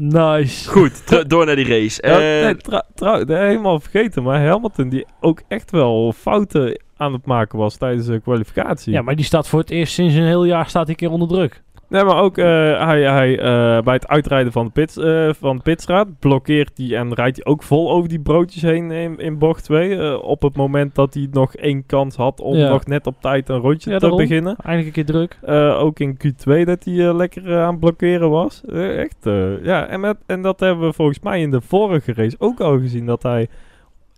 Nice. 0.00 0.70
Goed, 0.70 1.02
door 1.30 1.46
naar 1.46 1.56
die 1.56 1.66
race. 1.68 2.02
Ja, 2.06 2.14
Eh, 2.20 2.44
nee, 2.44 2.56
trouw- 2.94 3.26
helemaal 3.26 3.80
vergeten, 3.80 4.22
maar 4.22 4.46
Hamilton 4.46 4.88
die 4.88 5.06
ook 5.20 5.42
echt 5.48 5.70
wel 5.70 6.12
fouten 6.12 6.80
aan 6.96 7.12
het 7.12 7.26
maken 7.26 7.58
was 7.58 7.76
tijdens 7.76 8.06
de 8.06 8.20
kwalificatie. 8.20 8.92
Ja, 8.92 9.02
maar 9.02 9.16
die 9.16 9.24
staat 9.24 9.48
voor 9.48 9.58
het 9.60 9.70
eerst 9.70 9.92
sinds 9.92 10.14
een 10.14 10.22
heel 10.26 10.44
jaar 10.44 10.68
staat 10.68 10.82
hij 10.82 10.90
een 10.90 10.96
keer 10.96 11.10
onder 11.10 11.28
druk. 11.28 11.62
Nee, 11.88 12.04
maar 12.04 12.22
ook 12.22 12.38
eh, 12.38 12.44
hij, 12.86 13.02
hij, 13.02 13.38
eh, 13.38 13.82
bij 13.82 13.94
het 13.94 14.08
uitrijden 14.08 14.52
van 14.52 14.64
de, 14.64 14.70
pits, 14.70 14.96
eh, 14.96 15.28
van 15.40 15.56
de 15.56 15.62
pitstraat 15.62 16.18
blokkeert 16.18 16.70
hij 16.78 16.96
en 16.96 17.14
rijdt 17.14 17.36
hij 17.36 17.52
ook 17.52 17.62
vol 17.62 17.90
over 17.90 18.08
die 18.08 18.20
broodjes 18.20 18.62
heen 18.62 18.90
in, 18.90 19.18
in 19.18 19.38
bocht 19.38 19.64
2. 19.64 20.20
op 20.22 20.42
het 20.42 20.56
moment 20.56 20.94
dat 20.94 21.14
hij 21.14 21.28
nog 21.30 21.54
één 21.54 21.86
kans 21.86 22.16
had 22.16 22.40
om 22.40 22.56
Ja. 22.56 22.68
nog 22.68 22.86
net 22.86 23.06
op 23.06 23.14
tijd 23.20 23.48
een 23.48 23.58
rondje 23.58 23.90
Ja, 23.90 23.96
te 23.96 24.00
daarom. 24.02 24.20
beginnen. 24.20 24.56
Eindelijk 24.56 24.96
een 24.96 25.04
keer 25.04 25.14
druk. 25.14 25.38
Ook 25.78 25.98
in 25.98 26.16
Q2 26.26 26.64
dat 26.64 26.84
hij 26.84 27.14
lekker 27.14 27.58
aan 27.58 27.70
het 27.70 27.80
blokkeren 27.80 28.30
was. 28.30 28.62
Echt, 28.72 29.16
ja. 29.62 29.86
En, 29.86 30.00
met, 30.00 30.16
en 30.26 30.42
dat 30.42 30.60
hebben 30.60 30.86
we 30.86 30.92
volgens 30.92 31.20
mij 31.20 31.40
in 31.40 31.50
de 31.50 31.60
vorige 31.60 32.12
race 32.12 32.36
ook 32.38 32.60
al 32.60 32.78
gezien. 32.78 33.06
Dat 33.06 33.22
hij 33.22 33.48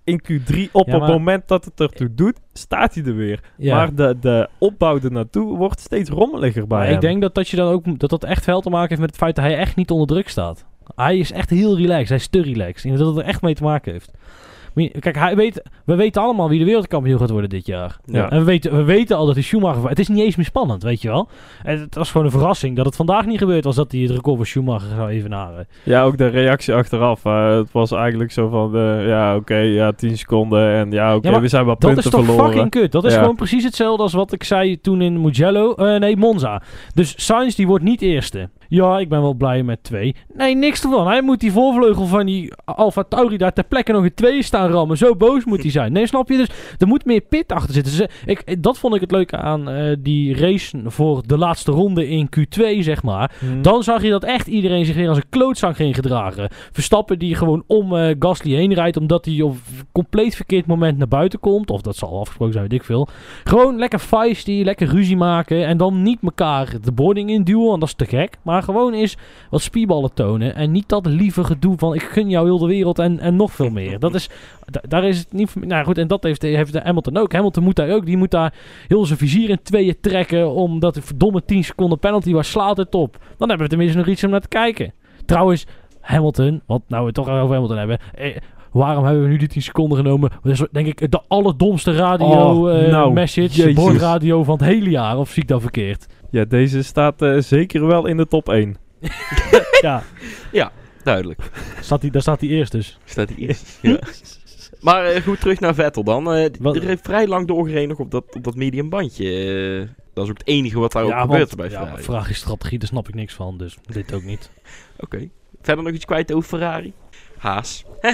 in 0.04 0.22
Q3 0.22 0.70
op 0.72 0.86
Ja, 0.86 0.98
het 0.98 1.08
moment 1.08 1.48
dat 1.48 1.64
het 1.64 1.80
ertoe 1.80 2.14
doet, 2.14 2.38
staat 2.52 2.94
hij 2.94 3.04
er 3.04 3.16
weer. 3.16 3.40
Ja. 3.56 3.76
Maar 3.76 3.94
de, 3.94 4.16
de 4.20 4.48
opbouw 4.58 5.00
ernaartoe 5.00 5.56
wordt 5.56 5.80
steeds 5.80 6.10
rommeliger 6.10 6.66
bij 6.66 6.84
hem. 6.84 6.94
ik 6.94 7.00
denk 7.00 7.20
dat 7.20 7.34
dat, 7.34 7.48
je 7.48 7.56
dan 7.56 7.72
ook, 7.72 7.98
dat 7.98 8.10
dat 8.10 8.24
echt 8.24 8.44
veel 8.44 8.60
te 8.60 8.70
maken 8.70 8.88
heeft 8.88 9.00
met 9.00 9.10
het 9.10 9.18
feit 9.18 9.36
dat 9.36 9.44
hij 9.44 9.56
echt 9.56 9.76
niet 9.76 9.90
onder 9.90 10.06
druk 10.06 10.28
staat. 10.28 10.66
Hij 10.94 11.18
is 11.18 11.32
echt 11.32 11.50
heel 11.50 11.76
relaxed. 11.76 12.08
Hij 12.08 12.16
is 12.16 12.28
te 12.28 12.42
relaxed. 12.42 12.76
Ik 12.76 12.82
denk 12.82 12.98
dat 12.98 13.06
het 13.06 13.16
er 13.16 13.24
echt 13.24 13.42
mee 13.42 13.54
te 13.54 13.62
maken 13.62 13.92
heeft. 13.92 14.12
Kijk, 14.74 15.16
hij 15.18 15.36
weet, 15.36 15.62
we 15.84 15.94
weten 15.94 16.22
allemaal 16.22 16.48
wie 16.48 16.58
de 16.58 16.64
wereldkampioen 16.64 17.18
gaat 17.18 17.30
worden 17.30 17.50
dit 17.50 17.66
jaar. 17.66 17.96
Ja. 18.04 18.30
En 18.30 18.38
we 18.38 18.44
weten, 18.44 18.76
we 18.76 18.82
weten 18.82 19.16
al 19.16 19.26
dat 19.26 19.34
hij 19.34 19.44
Schumacher... 19.44 19.88
Het 19.88 19.98
is 19.98 20.08
niet 20.08 20.18
eens 20.20 20.36
meer 20.36 20.44
spannend, 20.46 20.82
weet 20.82 21.02
je 21.02 21.08
wel. 21.08 21.28
En 21.62 21.80
het 21.80 21.94
was 21.94 22.10
gewoon 22.10 22.26
een 22.26 22.32
verrassing 22.32 22.76
dat 22.76 22.86
het 22.86 22.96
vandaag 22.96 23.26
niet 23.26 23.38
gebeurd 23.38 23.64
was... 23.64 23.74
dat 23.76 23.92
hij 23.92 24.00
het 24.00 24.10
record 24.10 24.36
van 24.36 24.46
Schumacher 24.46 24.88
zou 24.96 25.08
evenaren. 25.08 25.66
Ja, 25.82 26.02
ook 26.02 26.16
de 26.18 26.26
reactie 26.26 26.74
achteraf. 26.74 27.24
eh, 27.24 27.56
het 27.56 27.72
was 27.72 27.90
eigenlijk 27.92 28.32
zo 28.32 28.48
van, 28.48 28.76
eh, 28.76 29.06
ja, 29.08 29.36
oké, 29.36 29.56
ja, 29.56 29.92
10 29.92 30.18
seconden. 30.18 30.74
En 30.74 30.90
ja, 30.90 31.14
oké, 31.16 31.30
Ja, 31.30 31.40
we 31.40 31.48
zijn 31.48 31.64
wat 31.64 31.80
Dat 31.80 31.90
punten 31.94 32.10
is 32.12 32.16
toch 32.16 32.24
verloren. 32.26 32.50
fucking 32.52 32.70
kut. 32.70 32.92
Dat 32.92 33.04
is 33.04 33.12
Ja. 33.14 33.20
gewoon 33.20 33.36
precies 33.36 33.64
hetzelfde 33.64 34.02
als 34.02 34.12
wat 34.12 34.32
ik 34.32 34.44
zei 34.44 34.80
toen 34.80 35.02
in 35.02 35.20
Mugello. 35.20 35.74
eh, 35.74 36.00
nee, 36.00 36.16
Monza. 36.16 36.62
Dus 36.94 37.24
Sainz 37.26 37.54
die 37.54 37.66
wordt 37.66 37.84
niet 37.84 38.02
eerste. 38.02 38.48
Ja, 38.70 38.98
ik 38.98 39.08
ben 39.08 39.20
wel 39.20 39.34
blij 39.34 39.62
met 39.62 39.82
twee. 39.82 40.14
Nee, 40.34 40.54
niks 40.54 40.82
ervan. 40.82 41.06
Hij 41.06 41.22
moet 41.22 41.40
die 41.40 41.52
voorvleugel 41.52 42.06
van 42.06 42.26
die 42.26 42.52
Alfa 42.64 43.02
Tauri 43.02 43.36
daar 43.36 43.52
ter 43.52 43.64
plekke 43.64 43.92
nog 43.92 44.04
een 44.04 44.14
twee 44.14 44.42
staan 44.42 44.70
rammen. 44.70 44.96
Zo 44.96 45.16
boos 45.16 45.44
moet 45.44 45.62
hij 45.62 45.70
zijn. 45.70 45.92
Nee, 45.92 46.06
snap 46.06 46.28
je? 46.28 46.36
Dus 46.36 46.48
er 46.78 46.86
moet 46.86 47.04
meer 47.04 47.20
pit 47.20 47.52
achter 47.52 47.74
zitten. 47.74 47.92
Ze, 47.92 48.08
ik, 48.24 48.62
dat 48.62 48.78
vond 48.78 48.94
ik 48.94 49.00
het 49.00 49.10
leuke 49.10 49.36
aan 49.36 49.68
eh, 49.68 49.96
die 49.98 50.36
race 50.36 50.78
voor 50.84 51.22
de 51.26 51.38
laatste 51.38 51.70
ronde 51.70 52.08
in 52.08 52.28
Q2, 52.38 52.62
zeg 52.78 53.02
maar. 53.02 53.32
Hm. 53.38 53.62
Dan 53.62 53.82
zag 53.82 54.02
je 54.02 54.10
dat 54.10 54.24
echt 54.24 54.46
iedereen 54.46 54.84
zich 54.84 54.96
weer 54.96 55.08
als 55.08 55.16
een 55.16 55.28
klootzang 55.30 55.76
ging 55.76 55.94
gedragen. 55.94 56.48
Verstappen 56.72 57.18
die 57.18 57.34
gewoon 57.34 57.64
om 57.66 57.96
eh, 57.96 58.16
Gasly 58.18 58.54
heen 58.54 58.74
rijdt 58.74 58.96
omdat 58.96 59.24
hij 59.24 59.40
op 59.40 59.56
compleet 59.92 60.34
verkeerd 60.34 60.66
moment 60.66 60.98
naar 60.98 61.08
buiten 61.08 61.40
komt. 61.40 61.70
Of 61.70 61.80
dat 61.80 61.96
zal 61.96 62.20
afgesproken 62.20 62.54
zijn, 62.54 62.68
weet 62.68 62.80
ik 62.80 62.86
veel. 62.86 63.08
Gewoon 63.44 63.78
lekker 63.78 63.98
feisty, 63.98 64.62
lekker 64.64 64.88
ruzie 64.88 65.16
maken. 65.16 65.66
En 65.66 65.76
dan 65.76 66.02
niet 66.02 66.18
elkaar 66.22 66.74
de 66.82 66.92
boarding 66.92 67.30
induwen, 67.30 67.68
want 67.68 67.80
dat 67.80 67.88
is 67.88 67.94
te 67.94 68.04
gek. 68.16 68.38
Maar 68.42 68.59
gewoon 68.62 68.92
eens 68.92 69.16
wat 69.50 69.60
spierballen 69.60 70.14
tonen. 70.14 70.54
En 70.54 70.70
niet 70.70 70.88
dat 70.88 71.06
lieve 71.06 71.44
gedoe 71.44 71.78
van 71.78 71.94
ik 71.94 72.02
gun 72.02 72.28
jou 72.28 72.46
heel 72.46 72.58
de 72.58 72.66
wereld 72.66 72.98
en, 72.98 73.18
en 73.18 73.36
nog 73.36 73.52
veel 73.52 73.70
meer. 73.70 73.98
Dat 73.98 74.14
is, 74.14 74.28
da- 74.70 74.82
daar 74.88 75.04
is 75.04 75.18
het 75.18 75.32
niet... 75.32 75.54
Nou 75.66 75.84
goed, 75.84 75.98
en 75.98 76.08
dat 76.08 76.22
heeft, 76.22 76.42
heeft 76.42 76.78
Hamilton 76.78 77.16
ook. 77.16 77.32
Hamilton 77.32 77.64
moet 77.64 77.76
daar 77.76 77.90
ook, 77.90 78.06
die 78.06 78.16
moet 78.16 78.30
daar 78.30 78.54
heel 78.88 79.06
zijn 79.06 79.18
vizier 79.18 79.50
in 79.50 79.62
tweeën 79.62 79.96
trekken. 80.00 80.50
Omdat 80.50 80.94
de 80.94 81.02
verdomme 81.02 81.44
10 81.44 81.64
seconden 81.64 81.98
penalty 81.98 82.32
was, 82.32 82.50
slaat 82.50 82.76
het 82.76 82.94
op. 82.94 83.18
Dan 83.36 83.48
hebben 83.48 83.66
we 83.66 83.68
tenminste 83.72 83.98
nog 83.98 84.06
iets 84.06 84.24
om 84.24 84.30
naar 84.30 84.40
te 84.40 84.48
kijken. 84.48 84.92
Trouwens, 85.26 85.66
Hamilton, 86.00 86.60
want 86.66 86.82
nou 86.88 87.00
we 87.00 87.06
het 87.06 87.14
toch 87.14 87.28
over 87.28 87.54
Hamilton 87.54 87.76
hebben. 87.78 87.98
Eh, 88.14 88.36
waarom 88.72 89.04
hebben 89.04 89.22
we 89.22 89.28
nu 89.28 89.36
die 89.36 89.48
10 89.48 89.62
seconden 89.62 89.96
genomen? 89.98 90.30
Dat 90.42 90.52
is 90.52 90.62
denk 90.72 90.86
ik 90.86 91.10
de 91.10 91.20
allerdomste 91.28 91.92
radio 91.92 92.26
Oh, 92.26 92.80
eh, 92.84 92.90
nou, 92.90 93.12
message, 93.12 93.48
jezus. 93.56 93.74
boordradio 93.74 94.44
van 94.44 94.56
het 94.56 94.64
hele 94.66 94.90
jaar. 94.90 95.18
Of 95.18 95.30
zie 95.30 95.42
ik 95.42 95.48
dat 95.48 95.60
verkeerd? 95.60 96.06
Ja, 96.30 96.44
deze 96.44 96.82
staat 96.82 97.22
eh, 97.22 97.38
zeker 97.38 97.86
wel 97.86 98.06
in 98.06 98.16
de 98.16 98.26
top 98.26 98.48
1. 98.48 98.76
ja, 99.80 100.72
duidelijk. 101.02 101.40
staat 101.80 102.00
die, 102.00 102.10
daar 102.10 102.22
staat 102.22 102.40
hij 102.40 102.48
eerst 102.48 102.72
dus. 102.72 102.98
Staat 103.04 103.28
hij 103.28 103.38
eerst. 103.38 103.78
ja. 103.82 103.98
Maar 104.80 105.04
eh, 105.04 105.22
goed, 105.22 105.40
terug 105.40 105.60
naar 105.60 105.74
Vettel 105.74 106.04
dan. 106.04 106.32
Eh, 106.34 106.50
Wat- 106.60 106.76
er 106.76 106.82
heeft 106.82 107.04
vrij 107.04 107.26
lang 107.26 107.46
doorgereden 107.46 107.88
nog 107.88 107.98
op 107.98 108.10
dat, 108.10 108.24
op 108.34 108.44
dat 108.44 108.54
medium 108.54 108.88
bandje. 108.88 109.88
Dat 110.14 110.24
is 110.24 110.30
ook 110.30 110.38
het 110.38 110.46
enige 110.46 110.78
wat 110.78 110.92
daar 110.92 111.02
ook 111.02 111.10
ja, 111.10 111.20
gebeurt 111.20 111.40
want, 111.40 111.56
bij 111.56 111.64
ja, 111.66 111.70
Ferrari. 111.72 111.92
maar 111.94 112.02
vraag 112.04 112.30
is 112.30 112.36
strategie, 112.38 112.78
daar 112.78 112.88
snap 112.88 113.08
ik 113.08 113.14
niks 113.14 113.34
van. 113.34 113.58
Dus 113.58 113.76
dit 113.86 114.12
ook 114.12 114.22
niet. 114.22 114.50
Oké. 115.04 115.28
Verder 115.62 115.84
nog 115.84 115.92
iets 115.92 116.04
kwijt 116.04 116.32
over 116.32 116.48
Ferrari? 116.48 116.92
Haas. 117.36 117.84
Hè? 118.00 118.12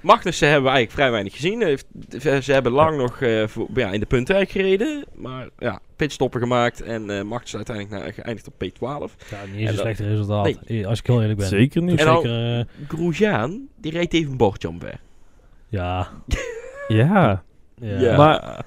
Magnussen 0.00 0.48
hebben 0.48 0.70
we 0.70 0.76
eigenlijk 0.76 0.98
vrij 0.98 1.10
weinig 1.10 1.32
gezien. 1.32 1.62
Heeft- 1.62 1.86
Ze 2.44 2.52
hebben 2.52 2.72
lang 2.72 2.96
nog 2.96 3.20
eh, 3.20 3.46
voor, 3.46 3.66
ja, 3.74 3.90
in 3.92 4.00
de 4.00 4.06
punten 4.06 4.46
gereden. 4.46 5.04
Maar 5.14 5.48
ja, 5.58 5.80
pitstoppen 5.96 6.40
gemaakt. 6.40 6.82
En 6.82 7.10
eh 7.10 7.22
Magnussen 7.22 7.56
uiteindelijk 7.66 8.04
na, 8.06 8.12
geëindigd 8.22 8.46
op 8.48 8.54
P12. 8.54 8.78
Ja, 9.30 9.44
niet 9.44 9.54
En 9.54 9.58
eens 9.58 9.70
een 9.70 9.76
slecht 9.76 10.00
resultaat. 10.00 10.46
Eh, 10.66 10.86
Als 10.86 10.98
ik 10.98 11.06
heel 11.06 11.20
eerlijk 11.20 11.38
ben. 11.38 11.48
Zeker 11.48 11.82
niet. 11.82 11.98
En 11.98 12.06
dan- 12.06 12.22
zeker, 12.22 12.58
eh, 12.58 12.64
Grosjean, 12.88 13.68
die 13.76 13.92
reed 13.92 14.12
even 14.14 14.30
een 14.30 14.36
bordje 14.36 14.68
omver. 14.68 15.00
ja. 15.68 16.08
Ja, 16.88 17.42
ja. 17.74 17.98
Ja. 17.98 18.16
maar 18.16 18.64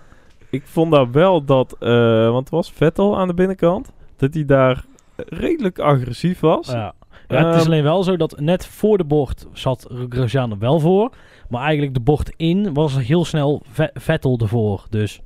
ik 0.49 0.63
vond 0.65 0.91
daar 0.91 1.11
wel 1.11 1.43
dat, 1.45 1.75
eh, 1.79 1.89
want 2.29 2.39
het 2.39 2.49
was 2.49 2.71
Vettel 2.71 3.17
aan 3.17 3.27
de 3.27 3.33
binnenkant, 3.33 3.91
dat 4.17 4.33
hij 4.33 4.45
daar 4.45 4.85
redelijk 5.15 5.79
agressief 5.79 6.39
was. 6.39 6.67
Ja. 6.71 6.93
Het 7.27 7.55
is 7.55 7.61
Ehm, 7.61 7.65
alleen 7.65 7.83
wel 7.83 8.03
zo 8.03 8.17
dat 8.17 8.39
net 8.39 8.65
voor 8.65 8.97
de 8.97 9.03
bocht 9.03 9.47
zat 9.53 9.87
Grosjean 10.09 10.51
er 10.51 10.57
wel 10.57 10.79
voor. 10.79 11.11
Maar 11.49 11.61
eigenlijk 11.61 11.93
de 11.93 11.99
bocht 11.99 12.33
in 12.37 12.73
was 12.73 12.97
heel 12.97 13.25
snel 13.25 13.61
Ve- 13.69 13.91
Vettel 13.93 14.37
ervoor. 14.41 14.85
Dus 14.89 15.21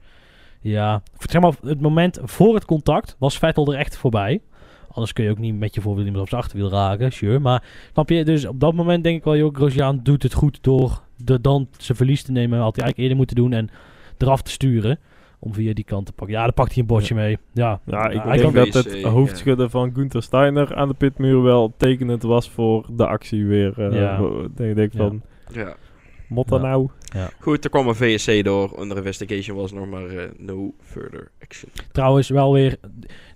ja, 0.61 1.01
zeg 1.19 1.41
maar, 1.41 1.53
het 1.61 1.81
moment 1.81 2.19
voor 2.23 2.53
het 2.55 2.65
contact 2.65 3.15
was 3.19 3.37
Vettel 3.37 3.71
er 3.73 3.79
echt 3.79 3.97
voorbij. 3.97 4.41
Anders 4.91 5.13
kun 5.13 5.23
je 5.23 5.29
ook 5.31 5.37
niet 5.37 5.55
met 5.55 5.75
je 5.75 5.81
voorwiel 5.81 6.05
iemand 6.05 6.23
op 6.23 6.29
zijn 6.29 6.41
achterwiel 6.41 6.69
raken, 6.69 7.11
sure. 7.11 7.39
Maar 7.39 7.63
snap 7.91 8.09
je, 8.09 8.25
dus 8.25 8.45
op 8.45 8.59
dat 8.59 8.73
moment 8.73 9.03
denk 9.03 9.17
ik 9.17 9.23
wel, 9.23 9.37
joh, 9.37 9.55
Grosjean 9.55 9.99
doet 10.03 10.23
het 10.23 10.33
goed 10.33 10.57
door 10.63 11.01
de, 11.17 11.41
dan 11.41 11.67
zijn 11.77 11.97
verlies 11.97 12.23
te 12.23 12.31
nemen. 12.31 12.59
Had 12.59 12.75
hij 12.75 12.83
eigenlijk 12.83 12.97
eerder 12.97 13.17
moeten 13.17 13.35
doen 13.35 13.53
en 13.53 13.69
eraf 14.17 14.41
te 14.41 14.51
sturen. 14.51 14.99
Om 15.39 15.53
via 15.53 15.73
die 15.73 15.83
kant 15.83 16.05
te 16.05 16.13
pakken. 16.13 16.35
Ja, 16.35 16.43
dan 16.43 16.53
pakt 16.53 16.71
hij 16.73 16.81
een 16.81 16.87
bordje 16.87 17.15
mee. 17.15 17.37
Ja, 17.53 17.79
Ja, 17.85 18.09
ik 18.09 18.39
denk 18.41 18.53
dat 18.55 18.73
het 18.73 18.93
ja. 18.99 19.09
hoofdschudden 19.09 19.69
van 19.69 19.91
Gunther 19.93 20.23
Steiner 20.23 20.75
aan 20.75 20.87
de 20.87 20.93
pitmuur 20.93 21.41
wel 21.43 21.73
tekenend 21.77 22.23
was 22.23 22.49
voor 22.49 22.85
de 22.95 23.07
actie 23.07 23.45
weer. 23.45 23.73
eh 23.91 23.93
Ja. 23.99 24.19
Ik 24.65 24.75
denk 24.75 24.93
Ja. 24.93 24.97
van, 24.99 25.21
Ja. 25.53 25.75
mot 26.29 26.47
dan 26.47 26.61
Ja. 26.61 26.67
nou. 26.67 26.89
Goed, 27.39 27.63
er 27.63 27.69
kwam 27.69 27.87
een 27.87 27.95
VSC 27.95 28.43
door. 28.43 28.79
Under 28.79 28.97
investigation 28.97 29.57
was 29.57 29.71
nog 29.71 29.87
maar 29.89 30.07
eh, 30.07 30.23
no 30.37 30.73
further 30.81 31.31
action. 31.43 31.71
Trouwens, 31.91 32.29
wel 32.29 32.53
weer. 32.53 32.77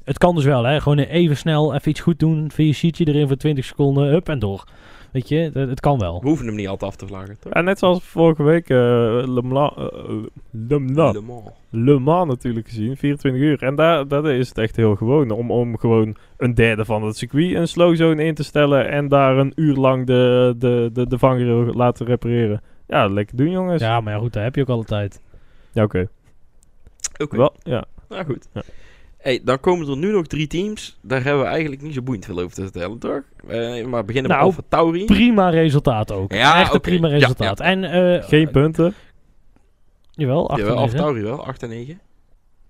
Het 0.04 0.18
kan 0.18 0.36
dus 0.36 0.46
wel, 0.46 0.64
hè? 0.64 0.82
Gewoon 0.82 0.98
even 1.00 1.38
snel 1.38 1.74
even 1.74 1.90
iets 1.90 2.00
goed 2.00 2.20
doen. 2.20 2.52
Via 2.52 2.74
sheetje 2.74 3.08
erin 3.08 3.28
voor 3.28 3.38
20 3.38 3.66
seconden. 3.66 4.14
Up 4.14 4.30
en 4.30 4.40
door. 4.40 4.68
Weet 5.12 5.30
je, 5.30 5.38
het, 5.38 5.54
het 5.70 5.80
kan 5.80 6.00
wel. 6.00 6.22
We 6.22 6.28
hoeven 6.28 6.46
hem 6.46 6.56
niet 6.56 6.68
altijd 6.68 6.92
af 6.92 6.98
te 6.98 7.08
vlagen, 7.08 7.40
toch? 7.40 7.54
Ja, 7.54 7.62
net 7.62 7.80
zoals 7.80 8.04
vorige 8.04 8.44
week 8.44 8.70
eh 8.70 8.78
Le, 8.78 9.42
Mans, 9.42 9.74
Le, 10.52 10.80
Mans, 10.80 11.14
Le 11.16 11.22
Mans. 11.22 11.50
Le 11.70 12.00
Mans 12.00 12.28
natuurlijk 12.28 12.68
gezien, 12.68 12.98
24 12.98 13.42
uur. 13.42 13.64
En 13.64 13.76
daar, 13.76 14.08
daar 14.08 14.26
is 14.26 14.50
het 14.50 14.58
echt 14.58 14.76
heel 14.76 14.96
gewoon 14.96 15.32
om, 15.32 15.52
om 15.52 15.78
gewoon 15.78 16.16
een 16.38 16.54
derde 16.54 16.86
van 16.86 17.04
het 17.04 17.18
circuit 17.18 17.56
een 17.56 17.68
slow 17.68 17.96
zone 17.96 18.24
in 18.24 18.34
te 18.36 18.44
stellen 18.44 18.90
en 18.90 19.08
daar 19.08 19.38
een 19.38 19.52
uur 19.56 19.76
lang 19.76 20.06
de, 20.06 20.56
de, 20.58 20.90
de, 20.94 21.08
de 21.08 21.18
vanger 21.18 21.76
laten 21.76 22.06
repareren. 22.06 22.62
Ja, 22.88 23.08
lekker 23.08 23.38
doen 23.38 23.50
jongens. 23.50 23.82
Ja, 23.82 23.88
Ja, 23.88 24.02
maar 24.02 24.14
ja, 24.14 24.20
goed, 24.20 24.34
daar 24.34 24.44
heb 24.44 24.56
je 24.56 24.62
ook 24.62 24.70
altijd. 24.70 25.22
oké. 25.74 26.08
Oké, 27.22 27.38
Wel, 27.38 27.56
ja. 27.64 27.86
nou 28.10 28.26
goed. 28.26 28.48
Ja. 28.54 28.62
Hey, 29.22 29.42
dan 29.44 29.60
komen 29.60 29.90
er 29.90 29.98
nu 29.98 30.12
nog 30.12 30.28
drie 30.28 30.48
teams. 30.48 30.98
Daar 31.02 31.24
hebben 31.24 31.42
we 31.44 31.50
eigenlijk 31.50 31.82
niet 31.82 31.94
zo 31.94 32.02
boeiend 32.02 32.26
veel 32.26 32.40
over 32.40 32.56
te 32.56 32.62
vertellen, 32.62 33.00
toch? 33.00 33.22
Eh, 33.48 33.86
maar 33.86 34.06
beginnen 34.06 34.32
Nou, 34.32 34.46
met 34.46 34.56
Alfa 34.56 34.62
Tauri. 34.70 35.06
Prima 35.06 35.50
resultaat 35.50 36.12
ook. 36.12 36.34
Ja, 36.34 36.60
Echt 36.62 36.74
een 36.74 36.82
prima 36.82 37.08
Ja, 37.08 37.14
resultaat. 37.14 37.60
En, 37.60 37.84
eh, 37.84 38.24
Geen 38.24 38.52
punten. 38.52 38.94
Jawel, 40.12 40.50
8 40.50 40.60
Jawel, 40.60 40.78
Alfa 40.78 40.98
Tauri 40.98 41.22
wel, 41.22 41.46
8 41.46 41.64
en 41.64 41.70
9. 41.70 42.00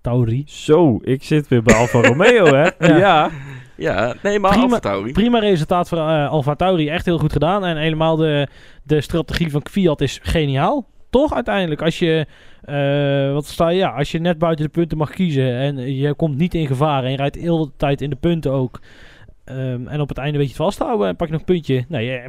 Tauri. 0.00 0.42
Zo, 0.46 0.98
ik 1.02 1.22
zit 1.22 1.48
weer 1.48 1.62
bij 1.62 1.74
Alfa 1.76 2.00
Romeo, 2.00 2.44
hè? 2.44 2.62
Ja. 2.88 2.96
ja. 2.98 3.30
Ja, 3.76 4.14
nee, 4.22 4.38
maar 4.38 4.50
Prima- 4.50 4.64
Alfa 4.66 4.78
Tauri. 4.78 5.12
Prima 5.12 5.38
resultaat 5.38 5.88
voor 5.88 5.98
eh 5.98 6.28
Alfa 6.30 6.54
Tauri. 6.54 6.88
Echt 6.88 7.04
heel 7.04 7.18
goed 7.18 7.32
gedaan. 7.32 7.64
En 7.64 7.76
helemaal 7.76 8.16
de, 8.16 8.46
de 8.82 9.00
strategie 9.00 9.50
van 9.50 9.66
Fiat 9.70 10.00
is 10.00 10.18
geniaal. 10.22 10.86
Toch 11.12 11.34
uiteindelijk. 11.34 11.82
Als 11.82 11.98
je, 11.98 12.26
eh, 12.62 13.32
wat 13.32 13.46
sta 13.46 13.68
je, 13.68 13.78
ja, 13.78 13.90
als 13.90 14.10
je 14.12 14.18
net 14.18 14.38
buiten 14.38 14.64
de 14.64 14.70
punten 14.70 14.98
mag 14.98 15.10
kiezen. 15.10 15.54
En 15.56 15.94
je 15.96 16.14
komt 16.14 16.36
niet 16.36 16.54
in 16.54 16.66
gevaar. 16.66 17.04
En 17.04 17.10
je 17.10 17.16
rijdt 17.16 17.36
heel 17.36 17.64
de 17.66 17.72
tijd 17.76 18.00
in 18.00 18.10
de 18.10 18.16
punten 18.16 18.52
ook. 18.52 18.80
ehm, 19.44 19.86
en 19.86 20.00
op 20.00 20.08
het 20.08 20.18
einde 20.18 20.38
weet 20.38 20.46
je 20.46 20.52
het 20.54 20.62
vasthouden. 20.62 21.08
En 21.08 21.16
pak 21.16 21.26
je 21.26 21.32
nog 21.32 21.40
een 21.42 21.54
puntje. 21.54 21.84
Nee, 21.88 22.10
eh, 22.10 22.28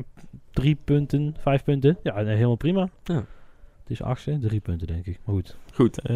drie 0.51 0.77
punten, 0.83 1.35
vijf 1.39 1.63
punten. 1.63 1.97
Ja, 2.03 2.21
nee, 2.21 2.35
helemaal 2.35 2.55
prima. 2.55 2.89
Ja. 3.03 3.13
Het 3.13 3.89
is 3.89 4.01
achtste. 4.01 4.39
Drie 4.39 4.59
punten 4.59 4.87
denk 4.87 5.05
ik. 5.05 5.19
Maar 5.25 5.35
goed. 5.35 5.55
Goed, 5.73 6.01
Eh 6.01 6.15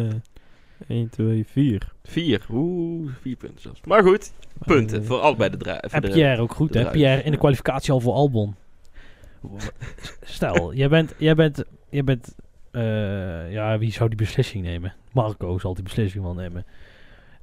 1, 0.88 1.08
2, 1.10 1.44
4. 1.46 1.92
4. 2.04 2.46
Oeh, 2.50 3.10
4 3.20 3.36
punten 3.36 3.60
zelfs. 3.62 3.80
Maar 3.84 4.02
goed, 4.02 4.32
punten 4.66 5.00
Eh, 5.00 5.06
voor 5.06 5.18
allebei 5.20 5.50
de 5.50 5.56
drijven. 5.56 5.90
En 5.90 6.00
Pierre 6.00 6.42
ook 6.42 6.54
goed, 6.54 6.74
hè? 6.74 6.90
Pierre 6.90 7.22
in 7.22 7.30
de 7.30 7.38
kwalificatie 7.38 7.92
al 7.92 8.00
voor 8.00 8.12
Albon. 8.14 8.54
Stel, 10.22 10.74
jij 10.74 10.88
bent, 10.88 11.14
jij 11.18 11.34
bent, 11.34 11.64
jij 11.90 12.04
bent, 12.04 12.34
eh, 12.78 13.52
ja, 13.52 13.78
wie 13.78 13.92
zou 13.92 14.08
die 14.08 14.18
beslissing 14.18 14.64
nemen? 14.64 14.94
Marco 15.12 15.58
zal 15.58 15.74
die 15.74 15.82
beslissing 15.82 16.24
wel 16.24 16.34
nemen. 16.34 16.66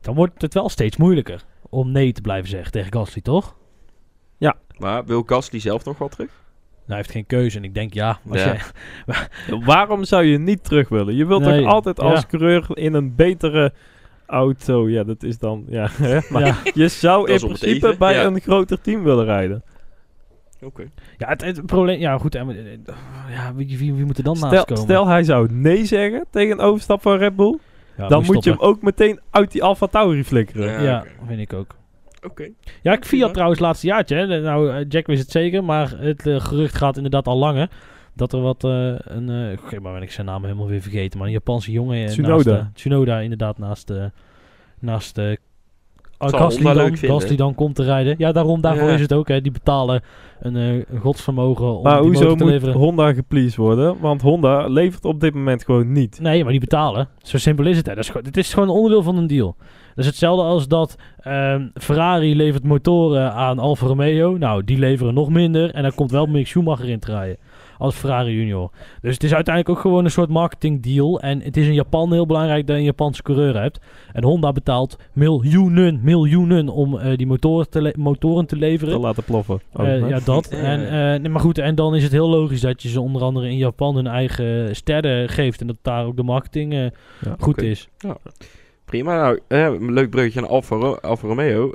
Dan 0.01 0.15
wordt 0.15 0.41
het 0.41 0.53
wel 0.53 0.69
steeds 0.69 0.97
moeilijker 0.97 1.43
om 1.69 1.91
nee 1.91 2.11
te 2.11 2.21
blijven 2.21 2.49
zeggen 2.49 2.71
tegen 2.71 2.93
Gasly, 2.93 3.21
toch? 3.21 3.55
Maar 4.77 5.05
wil 5.05 5.23
Gasly 5.25 5.59
zelf 5.59 5.85
nog 5.85 5.97
wat 5.97 6.11
terug? 6.11 6.29
Nou, 6.29 6.85
hij 6.85 6.95
heeft 6.97 7.11
geen 7.11 7.25
keuze 7.25 7.57
en 7.57 7.63
ik 7.63 7.73
denk, 7.73 7.93
ja, 7.93 8.19
als 8.29 8.43
Ja. 8.43 8.45
jij, 9.05 9.59
Waarom 9.65 10.03
zou 10.03 10.23
je 10.23 10.37
niet 10.37 10.63
terug 10.63 10.89
willen? 10.89 11.15
Je 11.15 11.25
wilt 11.25 11.43
Nee, 11.43 11.61
toch 11.61 11.71
altijd 11.71 11.99
als 11.99 12.19
ja. 12.19 12.25
coureur 12.27 12.67
in 12.73 12.93
een 12.93 13.15
betere 13.15 13.73
auto. 14.25 14.89
Ja, 14.89 15.03
dat 15.03 15.23
is 15.23 15.37
dan. 15.37 15.65
Ja, 15.67 15.89
hè? 16.01 16.19
maar 16.29 16.45
ja, 16.45 16.55
je 16.73 16.87
zou 16.87 17.31
in 17.31 17.39
principe 17.39 17.95
bij 17.99 18.13
ja. 18.13 18.23
een 18.23 18.39
groter 18.41 18.81
team 18.81 19.03
willen 19.03 19.25
rijden. 19.25 19.63
Oké. 20.65 20.83
ja, 21.17 21.27
het, 21.27 21.41
het 21.41 21.65
probleem, 21.65 21.99
ja, 21.99 22.17
goed, 22.17 22.35
en, 22.35 22.49
eh, 22.49 22.93
ja, 23.29 23.53
wie, 23.55 23.77
wie, 23.77 23.93
wie 23.93 24.05
moet 24.05 24.17
er 24.17 24.23
dan 24.23 24.39
naast 24.39 24.53
Stel, 24.53 24.65
komen? 24.65 24.83
stel 24.83 25.07
hij 25.07 25.23
zou 25.23 25.51
nee 25.51 25.85
zeggen 25.85 26.25
tegen 26.29 26.51
een 26.51 26.65
overstap 26.65 27.01
van 27.01 27.17
Red 27.17 27.35
Bull. 27.35 27.57
Ja, 27.97 28.07
dan 28.07 28.23
moet 28.25 28.43
je 28.43 28.49
hem 28.49 28.59
ook 28.59 28.81
meteen 28.81 29.19
uit 29.29 29.51
die 29.51 29.63
Alfa 29.63 29.87
Tauri 29.87 30.23
flikkeren. 30.23 30.83
Ja. 30.83 31.05
Vind 31.27 31.39
ik 31.39 31.53
ook. 31.53 31.75
Oké. 32.25 32.49
Ja, 32.81 32.91
ik 32.93 33.05
Fiat 33.05 33.07
Prima. 33.07 33.31
trouwens 33.31 33.59
laatste 33.59 33.87
jaartje. 33.87 34.15
Hè. 34.15 34.39
Nou, 34.41 34.71
eh, 34.71 34.85
Jack 34.89 35.07
wist 35.07 35.21
het 35.21 35.31
zeker, 35.31 35.63
maar 35.63 35.99
het 35.99 36.27
eh, 36.27 36.39
gerucht 36.39 36.75
gaat 36.75 36.95
inderdaad 36.95 37.27
al 37.27 37.37
langer. 37.37 37.69
Dat 38.13 38.33
er 38.33 38.41
wat, 38.41 38.63
eh, 38.63 38.93
een, 38.97 39.29
eh 39.29 39.79
maar 39.79 39.93
ben 39.93 40.01
ik 40.01 40.11
zijn 40.11 40.25
naam 40.25 40.43
helemaal 40.43 40.67
weer 40.67 40.81
vergeten, 40.81 41.17
maar 41.17 41.27
een 41.27 41.33
Japanse 41.33 41.71
jongen. 41.71 42.07
Tsunoda. 42.07 42.51
Naast, 42.51 42.75
Tsunoda, 42.75 43.19
inderdaad, 43.19 43.57
naast, 43.57 43.89
eh 43.89 44.05
naast 44.79 45.19
Gasly, 46.17 46.63
Honda 46.63 46.73
dan, 46.73 46.83
leuk 46.83 46.97
vinden. 46.97 47.19
Gasly 47.19 47.35
dan 47.35 47.55
komt 47.55 47.75
te 47.75 47.83
rijden. 47.83 48.15
Ja, 48.17 48.31
daarom, 48.31 48.61
daarvoor 48.61 48.87
Ja. 48.87 48.93
is 48.93 49.01
het 49.01 49.13
ook. 49.13 49.27
Hè. 49.27 49.41
Die 49.41 49.51
betalen 49.51 50.01
een, 50.39 50.55
eh, 50.55 50.99
godsvermogen 51.01 51.77
om 51.77 51.83
Maar 51.83 51.95
die 51.97 52.05
hoezo 52.05 52.21
motor 52.21 52.37
te 52.37 52.43
moet 52.43 52.53
leveren. 52.53 52.75
Honda 52.75 53.13
gepleased 53.13 53.55
worden? 53.55 53.95
Want 53.99 54.21
Honda 54.21 54.67
levert 54.67 55.05
op 55.05 55.19
dit 55.19 55.33
moment 55.33 55.63
gewoon 55.63 55.91
niet. 55.91 56.19
Nee, 56.21 56.41
maar 56.43 56.51
die 56.51 56.59
betalen. 56.59 57.07
Zo 57.21 57.37
simpel 57.37 57.65
is 57.65 57.77
het. 57.77 57.85
Hè. 57.85 57.93
Dat 57.95 58.03
is 58.03 58.09
gewoon, 58.09 58.25
het 58.25 58.37
is 58.37 58.53
gewoon 58.53 58.69
een 58.69 58.75
onderdeel 58.75 59.03
van 59.03 59.17
een 59.17 59.27
deal. 59.27 59.55
Dat 59.95 60.03
is 60.03 60.05
hetzelfde 60.05 60.43
als 60.43 60.67
dat 60.67 60.95
ehm, 61.19 61.67
Ferrari 61.73 62.35
levert 62.35 62.63
motoren 62.63 63.33
aan 63.33 63.59
Alfa 63.59 63.85
Romeo. 63.87 64.37
Nou, 64.37 64.63
die 64.63 64.77
leveren 64.77 65.13
nog 65.13 65.29
minder. 65.29 65.73
En 65.73 65.81
dan 65.83 65.93
komt 65.95 66.11
wel 66.11 66.25
Mick 66.25 66.47
Schumacher 66.47 66.89
in 66.89 66.99
te 66.99 67.11
rijden. 67.11 67.37
Als 67.77 67.95
Ferrari 67.95 68.33
junior. 68.33 68.69
Dus 69.01 69.13
het 69.13 69.23
is 69.23 69.33
uiteindelijk 69.33 69.75
ook 69.77 69.81
gewoon 69.81 70.03
een 70.05 70.11
soort 70.11 70.29
marketing 70.29 70.83
deal. 70.83 71.19
En 71.19 71.41
het 71.41 71.57
is 71.57 71.67
in 71.67 71.73
Japan 71.73 72.11
heel 72.13 72.25
belangrijk 72.25 72.65
dat 72.67 72.75
je 72.75 72.81
een 72.81 72.87
Japanse 72.87 73.21
coureur 73.23 73.61
hebt. 73.61 73.79
En 74.13 74.23
Honda 74.23 74.51
betaalt 74.51 74.97
miljoenen, 75.13 75.99
miljoenen 76.03 76.69
om 76.69 76.97
eh, 76.97 77.17
die 77.17 77.27
motoren 77.27 77.69
te, 77.69 77.81
le- 77.81 77.93
motoren 77.97 78.45
te 78.45 78.55
leveren. 78.55 78.93
Te 78.93 78.99
laten 78.99 79.23
ploffen. 79.23 79.59
Oh, 79.73 79.87
Eh, 79.87 80.09
ja, 80.09 80.19
dat. 80.25 80.47
Ja, 80.51 80.57
En, 80.57 80.79
ja. 80.81 81.13
eh, 81.13 81.19
nee, 81.21 81.29
maar 81.31 81.41
goed, 81.41 81.57
en 81.57 81.75
dan 81.75 81.95
is 81.95 82.03
het 82.03 82.11
heel 82.11 82.29
logisch 82.29 82.61
dat 82.61 82.81
je 82.81 82.89
ze 82.89 83.01
onder 83.01 83.21
andere 83.21 83.49
in 83.49 83.57
Japan 83.57 83.95
hun 83.95 84.07
eigen 84.07 84.75
sterren 84.75 85.29
geeft. 85.29 85.61
En 85.61 85.67
dat 85.67 85.77
daar 85.81 86.05
ook 86.05 86.15
de 86.15 86.23
marketing 86.23 86.73
eh, 86.73 86.79
Ja, 87.21 87.35
goed 87.39 87.61
is. 87.61 87.89
Prima. 88.85 89.17
Nou, 89.17 89.39
een 89.47 89.93
leuk 89.93 90.09
breukje 90.09 90.41
naar 90.41 90.49
Alfa, 90.49 90.75
Ro- 90.75 90.97
Alfa 91.01 91.27
Romeo. 91.27 91.71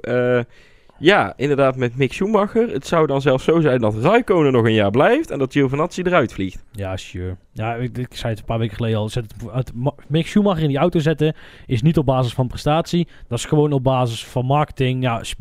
Ja, 1.01 1.33
inderdaad 1.37 1.77
met 1.77 1.97
Mick 1.97 2.13
Schumacher. 2.13 2.69
Het 2.69 2.87
zou 2.87 3.07
dan 3.07 3.21
zelfs 3.21 3.45
zo 3.45 3.61
zijn 3.61 3.81
dat 3.81 3.95
Raikkonen 3.95 4.53
nog 4.53 4.65
een 4.65 4.73
jaar 4.73 4.91
blijft 4.91 5.31
en 5.31 5.39
dat 5.39 5.53
Giovinazzi 5.53 6.03
eruit 6.03 6.33
vliegt. 6.33 6.65
Ja, 6.73 6.97
sure. 6.97 7.37
Ja, 7.53 7.75
ik, 7.75 7.99
ik 7.99 8.15
zei 8.15 8.31
het 8.31 8.39
een 8.39 8.45
paar 8.45 8.59
weken 8.59 8.77
geleden 8.77 8.99
al. 8.99 9.09
Zet 9.09 9.35
het, 9.53 9.73
Mick 10.09 10.27
Schumacher 10.27 10.63
in 10.63 10.69
die 10.69 10.79
auto 10.79 10.99
zetten 10.99 11.35
is 11.67 11.83
niet 11.83 11.99
op 11.99 12.07
basis 12.07 12.33
van 12.33 12.49
prestatie. 12.49 13.09
Dat 13.29 13.39
is 13.39 13.45
gewoon 13.45 13.73
op 13.73 13.83
basis 13.83 14.27
van 14.27 14.45
marketing. 14.45 15.03
Ja, 15.03 15.21
is 15.21 15.35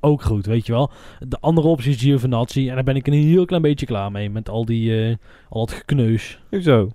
ook 0.00 0.22
goed, 0.22 0.46
weet 0.46 0.66
je 0.66 0.72
wel. 0.72 0.90
De 1.28 1.38
andere 1.40 1.68
optie 1.68 1.90
is 1.90 2.00
Giovinazzi. 2.00 2.68
En 2.68 2.74
daar 2.74 2.84
ben 2.84 2.96
ik 2.96 3.06
een 3.06 3.12
heel 3.12 3.44
klein 3.44 3.62
beetje 3.62 3.86
klaar 3.86 4.10
mee. 4.10 4.30
Met 4.30 4.48
al 4.48 4.64
die, 4.64 5.06
eh, 5.06 5.16
al 5.48 5.66
dat 5.66 5.74
gekneus. 5.74 6.40
Hoezo? 6.50 6.90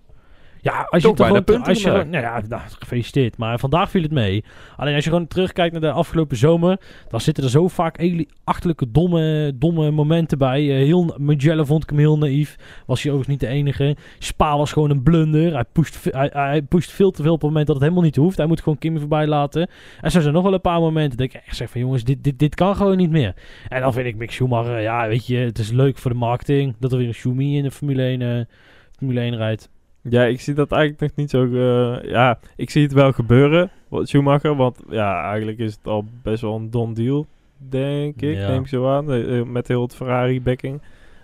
Ja, 0.67 0.87
als 0.89 1.03
je 1.03 1.13
toch 1.13 1.27
gewoon, 1.27 1.43
punten 1.43 1.67
als 1.67 1.81
je 1.81 1.89
gewoon, 1.89 2.09
nou 2.09 2.23
ja, 2.23 2.41
nou, 2.47 2.61
gefeliciteerd. 2.79 3.37
Maar 3.37 3.59
vandaag 3.59 3.89
viel 3.89 4.01
het 4.01 4.11
mee. 4.11 4.43
Alleen 4.75 4.95
als 4.95 5.03
je 5.03 5.09
gewoon 5.09 5.27
terugkijkt 5.27 5.71
naar 5.71 5.81
de 5.81 5.91
afgelopen 5.91 6.37
zomer, 6.37 6.79
dan 7.07 7.21
zitten 7.21 7.43
er 7.43 7.49
zo 7.49 7.67
vaak 7.67 7.97
hele 7.97 8.27
achterlijke 8.43 8.91
domme, 8.91 9.51
domme 9.55 9.91
momenten 9.91 10.37
bij. 10.37 10.61
Eh, 10.61 10.85
heel, 10.85 11.15
vond 11.65 11.83
ik 11.83 11.89
hem 11.89 11.99
heel 11.99 12.17
naïef. 12.17 12.55
Was 12.85 13.03
hij 13.03 13.11
overigens 13.11 13.27
niet 13.27 13.49
de 13.49 13.55
enige. 13.55 13.95
Spa 14.19 14.57
was 14.57 14.71
gewoon 14.71 14.89
een 14.89 15.03
blunder. 15.03 15.53
Hij 15.53 15.65
pusht, 15.71 16.07
hij, 16.11 16.29
hij 16.33 16.61
pusht 16.61 16.91
veel 16.91 17.11
te 17.11 17.21
veel 17.21 17.33
op 17.33 17.41
het 17.41 17.49
moment 17.49 17.67
dat 17.67 17.75
het 17.75 17.83
helemaal 17.83 18.05
niet 18.05 18.15
hoeft. 18.15 18.37
Hij 18.37 18.45
moet 18.45 18.61
gewoon 18.61 18.77
Kimmy 18.77 18.99
voorbij 18.99 19.27
laten. 19.27 19.69
En 20.01 20.11
zo 20.11 20.19
zijn 20.19 20.25
er 20.25 20.31
nog 20.31 20.43
wel 20.43 20.53
een 20.53 20.61
paar 20.61 20.79
momenten 20.79 21.17
dat 21.17 21.27
ik 21.27 21.33
echt 21.33 21.55
zeg 21.55 21.69
van 21.69 21.81
jongens, 21.81 22.03
dit, 22.03 22.23
dit, 22.23 22.39
dit 22.39 22.55
kan 22.55 22.75
gewoon 22.75 22.97
niet 22.97 23.11
meer. 23.11 23.33
En 23.67 23.81
dan 23.81 23.93
vind 23.93 24.07
ik 24.07 24.15
Mick 24.15 24.31
Schumacher, 24.31 24.81
ja 24.81 25.07
weet 25.07 25.27
je, 25.27 25.37
het 25.37 25.59
is 25.59 25.71
leuk 25.71 25.97
voor 25.97 26.11
de 26.11 26.17
marketing 26.17 26.75
dat 26.79 26.91
er 26.91 26.97
weer 26.97 27.07
een 27.07 27.13
Schumi 27.13 27.57
in 27.57 27.63
de 27.63 27.71
Formule 27.71 28.03
1, 28.03 28.21
eh, 28.21 28.45
Formule 28.97 29.21
1 29.21 29.35
rijdt. 29.35 29.69
Ja, 30.09 30.23
ik 30.23 30.41
zie 30.41 30.53
dat 30.53 30.71
eigenlijk 30.71 31.01
nog 31.01 31.11
niet 31.15 31.29
zo... 31.29 31.43
eh, 31.45 32.09
ja, 32.09 32.39
ik 32.55 32.69
zie 32.69 32.83
het 32.83 32.93
wel 32.93 33.11
gebeuren, 33.11 33.71
Schumacher. 33.91 34.55
Want 34.55 34.79
ja, 34.89 35.23
eigenlijk 35.23 35.57
is 35.57 35.73
het 35.73 35.87
al 35.87 36.05
best 36.23 36.41
wel 36.41 36.55
een 36.55 36.69
done 36.71 36.93
deal, 36.93 37.25
denk 37.57 38.21
ik. 38.21 38.35
Ja. 38.35 38.47
Neem 38.47 38.61
ik 38.61 38.67
zo 38.67 38.87
aan, 38.89 39.11
eh, 39.11 39.39
eh, 39.39 39.45
met 39.45 39.67
heel 39.67 39.81
het 39.81 39.95
Ferrari-backing. 39.95 40.81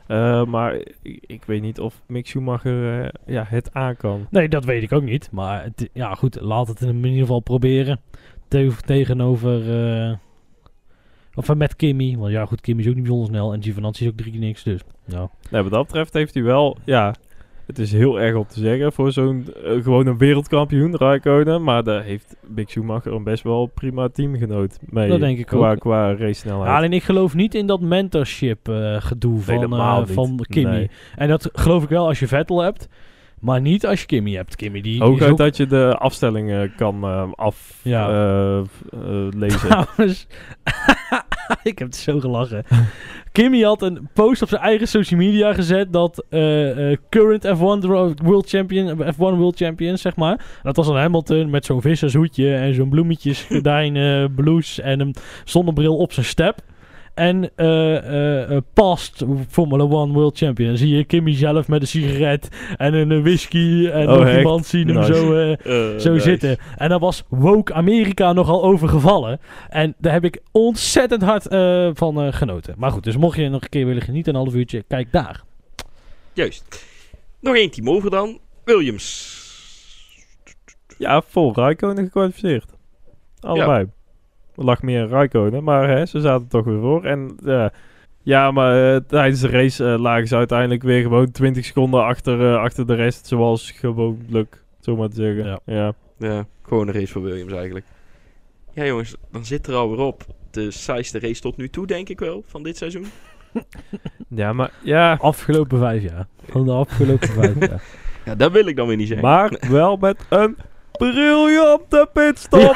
Eh, 0.07 0.45
maar 0.45 0.75
ik, 1.01 1.23
ik 1.25 1.43
weet 1.45 1.61
niet 1.61 1.79
of 1.79 2.01
Mick 2.07 2.27
Schumacher 2.27 3.11
ja, 3.25 3.45
het 3.47 3.73
aan 3.73 3.95
kan. 3.97 4.27
Nee, 4.29 4.49
dat 4.49 4.65
weet 4.65 4.83
ik 4.83 4.91
ook 4.91 5.03
niet. 5.03 5.29
Maar 5.31 5.63
het, 5.63 5.89
ja, 5.93 6.13
goed, 6.15 6.41
laat 6.41 6.67
het 6.67 6.81
in 6.81 6.95
ieder 6.95 7.19
geval 7.19 7.39
proberen. 7.39 7.99
Te- 8.47 8.75
tegenover. 8.85 9.73
eh 10.09 10.13
of 11.35 11.55
met 11.55 11.75
Kimmy. 11.75 12.17
Want 12.17 12.31
ja, 12.31 12.45
goed, 12.45 12.61
Kimmy 12.61 12.81
is 12.81 12.87
ook 12.87 12.93
niet 12.93 13.03
bijzonder 13.03 13.29
snel. 13.29 13.53
En 13.53 13.63
Giovinazzi 13.63 14.03
is 14.03 14.09
ook 14.11 14.17
drie 14.17 14.31
keer 14.31 14.39
niks. 14.39 14.63
Dus 14.63 14.81
ja. 15.05 15.29
Nee, 15.49 15.61
wat 15.61 15.71
dat 15.71 15.85
betreft 15.85 16.13
heeft 16.13 16.33
hij 16.33 16.43
wel... 16.43 16.77
Ja, 16.83 17.15
het 17.65 17.79
is 17.79 17.91
heel 17.91 18.19
erg 18.19 18.35
om 18.35 18.45
te 18.47 18.59
zeggen 18.59 18.93
voor 18.93 19.11
zo'n... 19.11 19.45
eh, 19.63 19.83
gewoon 19.83 20.07
een 20.07 20.17
wereldkampioen, 20.17 20.97
Raikkonen. 20.97 21.63
Maar 21.63 21.83
daar 21.83 22.03
heeft 22.03 22.35
Mick 22.47 22.69
Schumacher 22.69 23.13
een 23.13 23.23
best 23.23 23.43
wel 23.43 23.65
prima 23.73 24.07
teamgenoot 24.09 24.77
mee. 24.89 25.09
Dat 25.09 25.19
denk 25.19 25.37
ik 25.37 25.45
qua, 25.45 25.71
ook. 25.71 25.79
Qua 25.79 26.15
race 26.15 26.33
snelheid. 26.33 26.69
Ja, 26.69 26.75
alleen 26.77 26.93
ik 26.93 27.03
geloof 27.03 27.33
niet 27.35 27.55
in 27.55 27.67
dat 27.67 27.81
mentorship 27.81 28.69
eh, 28.69 28.95
gedoe 29.01 29.39
van, 29.41 29.73
eh, 29.73 30.01
van 30.05 30.39
Kimmy. 30.49 30.71
Nee. 30.71 30.89
En 31.15 31.27
dat 31.27 31.49
geloof 31.53 31.83
ik 31.83 31.89
wel 31.89 32.07
als 32.07 32.19
je 32.19 32.27
Vettel 32.27 32.61
hebt. 32.61 32.87
Maar 33.39 33.61
niet 33.61 33.85
als 33.85 33.99
je 33.99 34.05
Kimmy 34.05 34.31
hebt. 34.33 34.55
Kimmy 34.55 34.81
die, 34.81 34.93
die 34.99 35.25
ook- 35.29 35.37
dat 35.37 35.57
je 35.57 35.65
de 35.67 35.95
afstellingen 35.97 36.73
kan 36.75 37.03
eh, 37.03 37.31
af 37.35 37.79
Ja. 37.81 38.07
lezen. 39.29 39.59
Trouwens, 39.69 40.27
ik 41.63 41.79
heb 41.79 41.87
het 41.87 41.95
zo 41.95 42.19
gelachen. 42.19 42.65
Kimmy 43.31 43.61
had 43.61 43.81
een 43.81 44.09
post 44.13 44.41
op 44.41 44.49
zijn 44.49 44.61
eigen 44.61 44.87
social 44.87 45.19
media 45.19 45.53
gezet 45.53 45.93
dat 45.93 46.25
eh, 46.29 46.91
eh, 46.91 46.97
current 47.09 47.45
F1 47.47 47.79
dro- 47.79 48.13
World 48.23 48.49
Champion, 48.49 49.03
F1 49.13 49.17
World 49.17 49.57
Champion, 49.57 49.97
zeg 49.97 50.15
maar. 50.15 50.45
Dat 50.63 50.75
was 50.75 50.87
dan 50.87 50.97
Hamilton 50.97 51.49
met 51.49 51.65
zo'n 51.65 51.81
vissershoedje 51.81 52.55
en 52.55 52.73
zo'n 52.73 52.89
bloemetjes 52.89 53.47
blouse 54.35 54.81
en 54.81 54.99
een 54.99 55.15
zonnebril 55.43 55.97
op 55.97 56.13
zijn 56.13 56.25
step. 56.25 56.61
En 57.13 57.51
eh 57.55 57.97
eh, 57.97 58.51
eh, 58.55 58.61
past 58.73 59.23
Formula 59.49 59.83
1 59.83 60.13
World 60.13 60.37
Champion. 60.37 60.67
Dan 60.69 60.77
zie 60.77 60.95
je 60.95 61.03
Kimmy 61.03 61.35
zelf 61.35 61.67
met 61.67 61.81
een 61.81 61.87
sigaret 61.87 62.47
en 62.77 62.93
een 62.93 63.21
whisky 63.23 63.87
en 63.87 64.09
Oh, 64.09 64.17
nog 64.19 64.35
iemand 64.37 64.65
zien 64.65 64.87
hem 64.87 64.97
Nice. 64.97 65.13
zo... 65.13 65.35
eh, 65.35 65.97
zo 65.99 66.17
zitten. 66.17 66.57
En 66.77 66.89
daar 66.89 66.99
was 66.99 67.23
woke 67.29 67.73
Amerika 67.73 68.33
nogal 68.33 68.63
over 68.63 68.89
gevallen. 68.89 69.39
En 69.69 69.95
daar 69.97 70.13
heb 70.13 70.23
ik 70.23 70.41
ontzettend 70.51 71.21
hard 71.21 71.47
eh, 71.47 71.89
van 71.93 72.33
genoten. 72.33 72.73
Maar 72.77 72.91
goed, 72.91 73.03
dus 73.03 73.17
mocht 73.17 73.37
je 73.37 73.49
nog 73.49 73.61
een 73.63 73.69
keer 73.69 73.85
willen 73.85 74.01
genieten, 74.01 74.33
een 74.35 74.39
half 74.41 74.53
uurtje, 74.55 74.83
kijk 74.87 75.11
daar. 75.11 75.43
Juist. 76.33 76.85
Nog 77.39 77.55
één 77.55 77.71
team 77.71 77.89
over 77.89 78.09
dan. 78.09 78.39
Williams. 78.63 79.41
Ja, 80.97 81.21
vol 81.27 81.53
Raikkonen 81.55 82.03
gekwalificeerd. 82.03 82.65
Allebei. 83.39 83.85
Er 84.55 84.63
lag 84.63 84.81
meer 84.81 85.07
Raikkonen, 85.07 85.63
maar 85.63 85.89
hè, 85.89 86.05
ze 86.05 86.19
zaten 86.19 86.47
toch 86.47 86.65
weer 86.65 86.79
voor. 86.79 87.03
En 87.05 87.35
ja, 88.23 88.51
maar 88.51 88.93
eh, 88.93 89.01
tijdens 89.07 89.41
de 89.41 89.47
race 89.47 89.91
eh, 89.91 89.99
lagen 89.99 90.27
ze 90.27 90.35
uiteindelijk 90.35 90.83
weer 90.83 91.01
gewoon 91.01 91.31
20 91.31 91.65
seconden 91.65 92.03
achter, 92.03 92.53
eh, 92.53 92.61
achter 92.61 92.87
de 92.87 92.95
rest. 92.95 93.27
Zoals 93.27 93.71
gewoonlijk, 93.71 94.63
zo 94.79 94.95
maar 94.95 95.09
te 95.09 95.15
zeggen. 95.15 95.45
Ja. 95.45 95.59
Ja. 95.65 95.93
Ja, 96.19 96.45
gewoon 96.61 96.87
een 96.87 96.93
race 96.93 97.11
voor 97.11 97.21
Williams 97.21 97.53
eigenlijk. 97.53 97.85
Ja 98.73 98.85
jongens, 98.85 99.15
dan 99.31 99.45
zit 99.45 99.67
er 99.67 99.73
alweer 99.73 99.99
op. 99.99 100.25
De 100.51 100.71
saaiste 100.71 101.19
race 101.19 101.41
tot 101.41 101.57
nu 101.57 101.69
toe, 101.69 101.87
denk 101.87 102.09
ik 102.09 102.19
wel, 102.19 102.43
van 102.47 102.63
dit 102.63 102.77
seizoen. 102.77 103.05
ja, 104.27 104.53
maar 104.53 104.71
ja. 104.83 105.17
Afgelopen 105.21 105.79
vijf 105.79 106.03
jaar. 106.03 106.27
Van 106.49 106.65
de 106.65 106.71
afgelopen 106.71 107.29
vijf 107.29 107.59
jaar. 107.59 107.83
Ja, 108.25 108.35
dat 108.35 108.51
wil 108.51 108.65
ik 108.65 108.75
dan 108.75 108.87
weer 108.87 108.97
niet 108.97 109.07
zeggen. 109.07 109.27
Maar 109.27 109.57
wel 109.69 109.95
met 109.95 110.25
een 110.29 110.57
briljante 110.91 112.09
pitstop. 112.13 112.75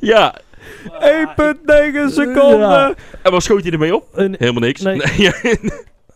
Ja, 0.00 0.40
1,9 0.84 2.12
seconden. 2.12 2.58
Ja. 2.58 2.94
en 3.22 3.30
wat 3.30 3.42
schoot 3.42 3.62
hij 3.62 3.72
ermee 3.72 3.94
op? 3.94 4.08
Een- 4.12 4.34
Helemaal 4.38 4.60
niks. 4.62 4.80
Nee. 4.80 5.00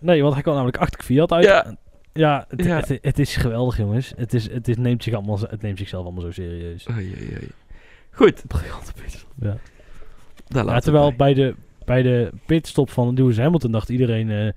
nee, 0.00 0.22
want 0.22 0.34
hij 0.34 0.42
kwam 0.42 0.54
namelijk 0.54 0.76
achter 0.78 1.04
Fiat 1.04 1.32
uit. 1.32 1.44
Ja. 1.44 1.76
Ja, 2.12 2.44
het, 2.48 2.64
Ja. 2.64 2.76
Het, 2.76 2.98
het 3.02 3.18
is 3.18 3.36
geweldig, 3.36 3.76
jongens. 3.76 4.12
Het, 4.16 4.34
is, 4.34 4.50
het, 4.50 4.68
is, 4.68 4.76
neemt 4.76 5.02
zich 5.02 5.14
allemaal, 5.14 5.38
het 5.40 5.62
neemt 5.62 5.78
zichzelf 5.78 6.04
allemaal 6.04 6.22
zo 6.22 6.30
serieus. 6.30 6.86
Oei, 6.90 7.14
oei, 7.20 7.28
oei. 7.32 7.48
Goed, 8.10 8.42
Ja. 9.40 9.46
daar 9.48 9.56
Ja, 10.46 10.64
laten 10.64 10.82
terwijl 10.82 11.06
bij. 11.14 11.16
bij 11.16 11.34
de, 11.34 11.54
bij 11.84 12.02
de 12.02 12.30
pitstop 12.46 12.90
van 12.90 13.14
Lewis 13.14 13.36
Hamilton 13.38 13.72
dacht 13.72 13.88
iedereen 13.88 14.30
eh, 14.30 14.48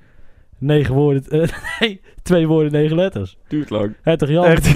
negen 0.57 0.93
woorden, 0.95 1.23
eh, 1.41 1.49
nee, 1.80 2.01
twee 2.21 2.47
woorden, 2.47 2.71
negen 2.71 2.95
letters. 2.95 3.38
Duurt 3.47 3.69
lang. 3.69 3.95
Het 4.01 4.21
toch? 4.21 4.45
Echt. 4.45 4.73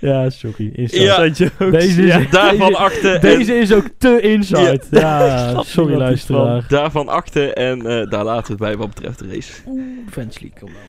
Ja, 0.00 0.30
sorry. 0.30 0.70
Inside. 0.74 1.02
Ja. 1.02 1.16
Dat 1.16 1.38
je 1.38 1.50
ook 1.58 1.70
Deze 1.70 2.02
is. 2.02 2.30
Daarvan 2.30 2.68
deze, 2.68 2.76
achter 2.76 3.20
deze 3.20 3.58
is 3.58 3.72
ook 3.72 3.88
te 3.98 4.20
inside. 4.20 4.80
Ja, 4.90 5.62
sorry 5.62 5.96
luisteraar. 5.96 6.64
Daarvan 6.68 7.08
achter 7.08 7.52
en 7.52 7.86
eh, 7.86 8.10
daar 8.10 8.24
laten 8.24 8.46
we 8.46 8.52
het 8.52 8.58
bij 8.58 8.76
wat 8.76 8.94
betreft 8.94 9.18
de 9.18 9.26
race. 9.28 9.52
Fans 10.10 10.40
League, 10.40 10.60
kom 10.60 10.70
nou. 10.72 10.84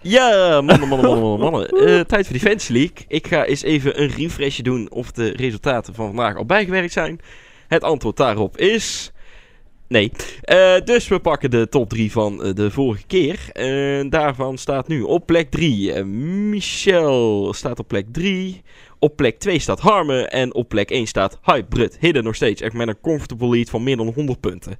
Ja, 0.00 0.60
mannen, 0.60 0.88
mannen, 0.88 1.08
mannen, 1.08 1.38
mannen. 1.38 1.50
mannen. 1.50 1.68
Eh, 1.86 2.00
tijd 2.00 2.24
voor 2.26 2.36
die 2.38 2.48
Fantasy 2.48 2.72
League. 2.72 3.04
Ik 3.08 3.26
ga 3.26 3.44
eens 3.44 3.62
even 3.62 4.02
een 4.02 4.08
refreshje 4.08 4.62
doen 4.62 4.90
of 4.90 5.12
de 5.12 5.32
resultaten 5.36 5.94
van 5.94 6.06
vandaag 6.06 6.36
al 6.36 6.44
bijgewerkt 6.44 6.92
zijn. 6.92 7.20
Het 7.68 7.82
antwoord 7.82 8.16
daarop 8.16 8.56
is... 8.56 9.12
Nee. 9.88 10.12
Eh, 10.42 10.74
dus 10.84 11.08
we 11.08 11.18
pakken 11.18 11.50
de 11.50 11.68
top 11.68 11.88
3 11.88 12.12
van 12.12 12.42
eh, 12.42 12.54
de 12.54 12.70
vorige 12.70 13.06
keer. 13.06 13.48
En 13.52 14.10
daarvan 14.10 14.58
staat 14.58 14.88
nu 14.88 15.02
op 15.02 15.26
plek 15.26 15.50
3 15.50 16.04
Michel 16.04 17.52
staat 17.54 17.78
op 17.78 17.88
plek 17.88 18.06
3. 18.12 18.62
Op 18.98 19.16
plek 19.16 19.38
2 19.38 19.58
staat 19.58 19.80
Harme. 19.80 20.22
En 20.26 20.54
op 20.54 20.68
plek 20.68 20.90
1 20.90 21.06
staat 21.06 21.38
Hybrid. 21.42 21.96
Hidden 22.00 22.24
nog 22.24 22.34
steeds. 22.34 22.60
Echt 22.62 22.72
met 22.74 22.88
een 22.88 23.00
comfortable 23.00 23.48
lead 23.48 23.70
van 23.70 23.82
meer 23.82 23.96
dan 23.96 24.12
100 24.14 24.40
punten. 24.40 24.76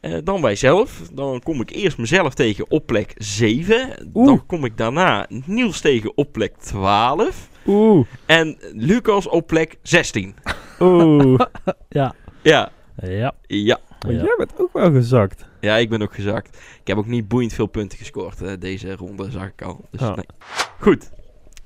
Eh, 0.00 0.12
dan 0.24 0.42
wij 0.42 0.54
zelf. 0.54 1.02
Dan 1.12 1.40
kom 1.42 1.60
ik 1.60 1.70
eerst 1.70 1.98
mezelf 1.98 2.34
tegen 2.34 2.70
op 2.70 2.86
plek 2.86 3.14
7. 3.16 4.08
Oeh. 4.14 4.26
Dan 4.26 4.46
kom 4.46 4.64
ik 4.64 4.76
daarna 4.76 5.26
Niels 5.44 5.80
tegen 5.80 6.12
op 6.16 6.32
plek 6.32 6.56
12. 6.56 7.48
Oeh. 7.66 8.06
En 8.26 8.58
Lucas 8.72 9.28
op 9.28 9.46
plek 9.46 9.76
16. 9.82 10.34
Oeh. 10.80 11.40
Ja. 11.88 12.14
Ja, 12.42 12.72
Ja. 13.02 13.34
ja. 13.46 13.78
Maar 14.14 14.16
ja. 14.16 14.22
jij 14.28 14.34
bent 14.36 14.60
ook 14.60 14.72
wel 14.72 14.92
gezakt. 14.92 15.46
Ja, 15.60 15.76
ik 15.76 15.88
ben 15.88 16.02
ook 16.02 16.14
gezakt. 16.14 16.56
Ik 16.80 16.86
heb 16.86 16.96
ook 16.96 17.06
niet 17.06 17.28
boeiend 17.28 17.52
veel 17.52 17.66
punten 17.66 17.98
gescoord 17.98 18.42
eh, 18.42 18.52
deze 18.58 18.96
ronde, 18.96 19.30
zag 19.30 19.46
ik 19.46 19.62
al. 19.62 19.80
Dus, 19.90 20.00
Oh. 20.00 20.14
nee. 20.16 20.26
Goed, 20.80 21.10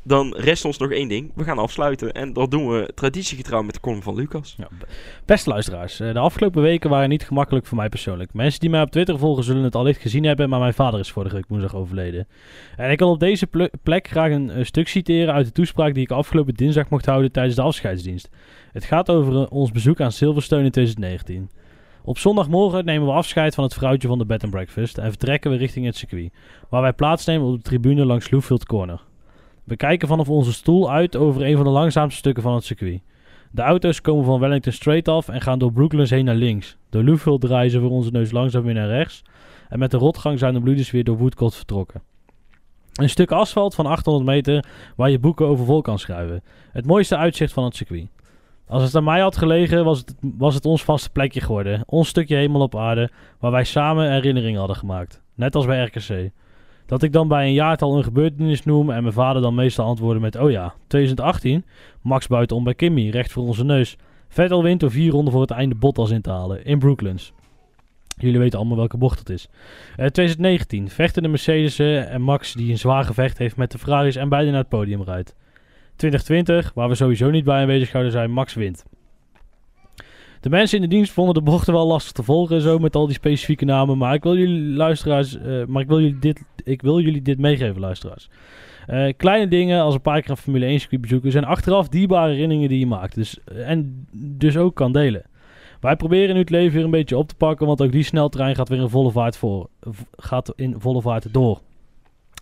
dan 0.04 0.34
rest 0.36 0.64
ons 0.64 0.78
nog 0.78 0.90
één 0.90 1.08
ding. 1.08 1.30
We 1.34 1.44
gaan 1.44 1.58
afsluiten 1.58 2.12
en 2.12 2.32
dat 2.32 2.50
doen 2.50 2.68
we 2.68 2.90
traditiegetrouw 2.94 3.62
met 3.62 3.74
de 3.74 3.80
column 3.80 4.02
van 4.02 4.14
Lucas. 4.14 4.54
Ja, 4.58 4.68
Beste 5.24 5.50
luisteraars, 5.50 6.00
eh, 6.00 6.12
de 6.12 6.18
afgelopen 6.18 6.62
weken 6.62 6.90
waren 6.90 7.08
niet 7.08 7.26
gemakkelijk 7.26 7.66
voor 7.66 7.76
mij 7.76 7.88
persoonlijk. 7.88 8.32
Mensen 8.34 8.60
die 8.60 8.70
mij 8.70 8.82
op 8.82 8.90
Twitter 8.90 9.18
volgen 9.18 9.44
zullen 9.44 9.62
het 9.62 9.74
allicht 9.74 10.00
gezien 10.00 10.24
hebben, 10.24 10.48
maar 10.48 10.60
mijn 10.60 10.74
vader 10.74 11.00
is 11.00 11.10
vorige 11.12 11.34
week 11.34 11.44
woensdag 11.48 11.74
overleden. 11.74 12.26
En 12.76 12.90
ik 12.90 12.98
wil 12.98 13.10
op 13.10 13.20
deze 13.20 13.46
ple- 13.46 13.70
plek 13.82 14.08
graag 14.08 14.30
een 14.30 14.66
stuk 14.66 14.88
citeren 14.88 15.34
uit 15.34 15.46
de 15.46 15.52
toespraak 15.52 15.94
die 15.94 16.02
ik 16.02 16.10
afgelopen 16.10 16.54
dinsdag 16.54 16.88
mocht 16.88 17.06
houden 17.06 17.32
tijdens 17.32 17.56
de 17.56 17.62
afscheidsdienst. 17.62 18.28
Het 18.72 18.84
gaat 18.84 19.10
over 19.10 19.36
eh, 19.36 19.46
ons 19.52 19.70
bezoek 19.72 20.00
aan 20.00 20.12
Silverstone 20.12 20.64
in 20.64 20.70
2019. 20.70 21.50
Op 22.04 22.18
zondagmorgen 22.18 22.84
nemen 22.84 23.06
we 23.06 23.12
afscheid 23.12 23.54
van 23.54 23.64
het 23.64 23.74
vrouwtje 23.74 24.08
van 24.08 24.18
de 24.18 24.24
bed 24.24 24.42
and 24.42 24.52
breakfast 24.52 24.98
en 24.98 25.08
vertrekken 25.08 25.50
we 25.50 25.56
richting 25.56 25.86
het 25.86 25.96
circuit, 25.96 26.32
waar 26.68 26.82
wij 26.82 26.92
plaatsnemen 26.92 27.46
op 27.46 27.56
de 27.56 27.62
tribune 27.62 28.04
langs 28.04 28.30
Loofield 28.30 28.66
Corner. 28.66 29.00
We 29.64 29.76
kijken 29.76 30.08
vanaf 30.08 30.28
onze 30.28 30.52
stoel 30.52 30.90
uit 30.90 31.16
over 31.16 31.42
een 31.42 31.56
van 31.56 31.64
de 31.64 31.70
langzaamste 31.70 32.18
stukken 32.18 32.42
van 32.42 32.54
het 32.54 32.64
circuit. 32.64 33.00
De 33.50 33.62
auto's 33.62 34.00
komen 34.00 34.24
van 34.24 34.40
Wellington 34.40 34.72
Straight 34.72 35.08
af 35.08 35.28
en 35.28 35.40
gaan 35.40 35.58
door 35.58 35.72
Brooklands 35.72 36.10
heen 36.10 36.24
naar 36.24 36.34
links. 36.34 36.76
Door 36.90 37.04
Loofield 37.04 37.40
draaien 37.40 37.70
ze 37.70 37.80
voor 37.80 37.90
onze 37.90 38.10
neus 38.10 38.30
langzaam 38.30 38.62
weer 38.62 38.74
naar 38.74 38.88
rechts. 38.88 39.22
En 39.68 39.78
met 39.78 39.90
de 39.90 39.96
rotgang 39.96 40.38
zijn 40.38 40.54
de 40.54 40.60
bloeders 40.60 40.90
weer 40.90 41.04
door 41.04 41.16
Woodcote 41.16 41.56
vertrokken. 41.56 42.02
Een 42.92 43.08
stuk 43.08 43.30
asfalt 43.30 43.74
van 43.74 43.86
800 43.86 44.26
meter 44.26 44.64
waar 44.96 45.10
je 45.10 45.18
boeken 45.18 45.46
over 45.46 45.64
vol 45.64 45.82
kan 45.82 45.98
schrijven. 45.98 46.42
Het 46.72 46.86
mooiste 46.86 47.16
uitzicht 47.16 47.52
van 47.52 47.64
het 47.64 47.76
circuit. 47.76 48.06
Als 48.72 48.82
het 48.82 48.94
aan 48.94 49.04
mij 49.04 49.20
had 49.20 49.36
gelegen, 49.36 49.84
was 49.84 49.98
het, 49.98 50.14
was 50.20 50.54
het 50.54 50.64
ons 50.64 50.84
vaste 50.84 51.10
plekje 51.10 51.40
geworden. 51.40 51.82
Ons 51.86 52.08
stukje 52.08 52.36
hemel 52.36 52.60
op 52.60 52.76
aarde, 52.76 53.10
waar 53.38 53.50
wij 53.50 53.64
samen 53.64 54.12
herinneringen 54.12 54.58
hadden 54.58 54.76
gemaakt. 54.76 55.22
Net 55.34 55.54
als 55.54 55.66
bij 55.66 55.84
RKC. 55.84 56.30
Dat 56.86 57.02
ik 57.02 57.12
dan 57.12 57.28
bij 57.28 57.46
een 57.46 57.52
jaartal 57.52 57.96
een 57.96 58.04
gebeurtenis 58.04 58.64
noem 58.64 58.90
en 58.90 59.02
mijn 59.02 59.14
vader 59.14 59.42
dan 59.42 59.54
meestal 59.54 59.86
antwoordde 59.86 60.20
met... 60.20 60.36
Oh 60.36 60.50
ja, 60.50 60.74
2018, 60.86 61.64
Max 62.00 62.26
buitenom 62.26 62.64
bij 62.64 62.74
Kimmy, 62.74 63.08
recht 63.08 63.32
voor 63.32 63.42
onze 63.42 63.64
neus. 63.64 63.96
Vettel 64.28 64.62
wint 64.62 64.80
door 64.80 64.90
vier 64.90 65.10
ronden 65.10 65.32
voor 65.32 65.42
het 65.42 65.50
einde 65.50 65.74
Bottas 65.74 66.10
in 66.10 66.22
te 66.22 66.30
halen, 66.30 66.64
in 66.64 66.78
Brooklands. 66.78 67.32
Jullie 68.16 68.38
weten 68.38 68.58
allemaal 68.58 68.76
welke 68.76 68.96
bocht 68.96 69.18
het 69.18 69.30
is. 69.30 69.48
Eh, 69.90 70.06
2019, 70.06 70.88
vechten 70.88 71.22
de 71.22 71.28
Mercedes 71.28 71.78
eh, 71.78 72.12
en 72.12 72.22
Max 72.22 72.52
die 72.52 72.70
een 72.70 72.78
zwaar 72.78 73.04
gevecht 73.04 73.38
heeft 73.38 73.56
met 73.56 73.70
de 73.70 73.78
Ferraris 73.78 74.16
en 74.16 74.28
beide 74.28 74.50
naar 74.50 74.60
het 74.60 74.68
podium 74.68 75.02
rijdt. 75.02 75.34
2020, 76.02 76.72
waar 76.74 76.88
we 76.88 76.94
sowieso 76.94 77.30
niet 77.30 77.44
bij 77.44 77.60
aanwezig 77.60 77.88
zouden 77.88 78.12
zijn, 78.12 78.30
Max 78.30 78.54
wint. 78.54 78.84
De 80.40 80.50
mensen 80.50 80.76
in 80.76 80.82
de 80.82 80.94
dienst 80.94 81.12
vonden 81.12 81.34
de 81.34 81.42
bochten 81.42 81.72
wel 81.72 81.86
lastig 81.86 82.12
te 82.12 82.22
volgen, 82.22 82.60
zo 82.60 82.78
met 82.78 82.96
al 82.96 83.06
die 83.06 83.14
specifieke 83.14 83.64
namen. 83.64 83.98
Maar 83.98 84.14
ik 84.14 84.22
wil 84.22 84.36
jullie 84.36 84.76
luisteraars, 84.76 85.38
eh, 85.38 85.64
maar 85.66 85.82
ik 85.82 85.88
wil 85.88 86.00
jullie 86.00 86.18
dit, 86.18 86.42
ik 86.64 86.82
wil 86.82 87.00
jullie 87.00 87.22
dit 87.22 87.38
meegeven, 87.38 87.80
luisteraars. 87.80 88.28
Eh, 88.86 89.12
kleine 89.16 89.48
dingen 89.48 89.82
als 89.82 89.94
een 89.94 90.00
paar 90.00 90.20
keer 90.20 90.30
een 90.30 90.36
Formule 90.36 90.66
1 90.66 90.80
circuit 90.80 91.00
bezoeken 91.00 91.30
zijn 91.30 91.44
achteraf 91.44 91.88
dierbare 91.88 92.32
herinneringen 92.32 92.68
die 92.68 92.78
je 92.78 92.86
maakt. 92.86 93.14
Dus, 93.14 93.38
eh, 93.44 93.70
en 93.70 94.06
dus 94.12 94.56
ook 94.56 94.74
kan 94.74 94.92
delen. 94.92 95.22
Wij 95.80 95.96
proberen 95.96 96.34
nu 96.34 96.40
het 96.40 96.50
leven 96.50 96.74
weer 96.74 96.84
een 96.84 96.90
beetje 96.90 97.16
op 97.16 97.28
te 97.28 97.34
pakken, 97.34 97.66
want 97.66 97.82
ook 97.82 97.92
die 97.92 98.02
sneltrein 98.02 98.54
gaat 98.54 98.68
weer 98.68 98.80
in 98.80 98.88
volle 98.88 99.10
vaart, 99.10 99.36
voor, 99.36 99.68
gaat 100.16 100.52
in 100.56 100.74
volle 100.78 101.00
vaart 101.00 101.34
door. 101.34 101.60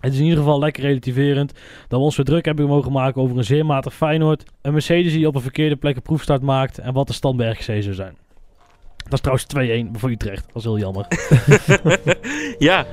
Het 0.00 0.12
is 0.12 0.18
in 0.18 0.24
ieder 0.24 0.38
geval 0.38 0.58
lekker 0.58 0.82
relativerend 0.82 1.52
dat 1.88 1.98
we 1.98 2.04
ons 2.04 2.16
weer 2.16 2.24
druk 2.24 2.44
hebben 2.44 2.66
mogen 2.66 2.92
maken 2.92 3.22
over 3.22 3.36
een 3.36 3.44
zeer 3.44 3.66
matig 3.66 3.94
Feyenoord, 3.94 4.44
een 4.62 4.72
Mercedes 4.72 5.12
die 5.12 5.26
op 5.26 5.34
een 5.34 5.40
verkeerde 5.40 5.76
plek 5.76 5.96
een 5.96 6.02
proefstart 6.02 6.42
maakt 6.42 6.78
en 6.78 6.92
wat 6.92 7.06
de 7.06 7.12
stand 7.12 7.36
bij 7.36 7.50
RGC 7.50 7.82
zou 7.82 7.94
zijn. 7.94 8.16
Dat 8.96 9.12
is 9.12 9.20
trouwens 9.20 9.86
2-1 9.96 9.98
voor 10.00 10.10
Utrecht, 10.10 10.44
dat 10.46 10.56
is 10.56 10.64
heel 10.64 10.78
jammer. 10.78 11.06
ja, 12.68 12.86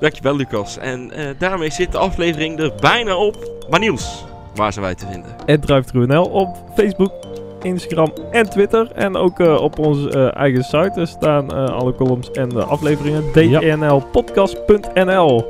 dankjewel 0.00 0.36
Lucas. 0.36 0.78
En 0.78 1.10
eh, 1.10 1.28
daarmee 1.38 1.70
zit 1.70 1.92
de 1.92 1.98
aflevering 1.98 2.58
er 2.58 2.72
bijna 2.80 3.16
op. 3.16 3.64
Maar 3.70 3.80
Niels, 3.80 4.24
waar 4.54 4.72
zijn 4.72 4.84
wij 4.84 4.94
te 4.94 5.06
vinden? 5.06 5.46
En 5.46 5.60
DriveTruNL 5.60 6.24
op 6.24 6.56
Facebook, 6.74 7.12
Instagram 7.62 8.12
en 8.30 8.50
Twitter. 8.50 8.90
En 8.94 9.16
ook 9.16 9.40
eh, 9.40 9.60
op 9.60 9.78
onze 9.78 10.10
eh, 10.10 10.36
eigen 10.40 10.64
site 10.64 11.06
staan 11.06 11.52
eh, 11.54 11.68
alle 11.70 11.94
columns 11.94 12.30
en 12.30 12.48
de 12.48 12.64
afleveringen. 12.64 13.24
dnlpodcast.nl 13.32 15.44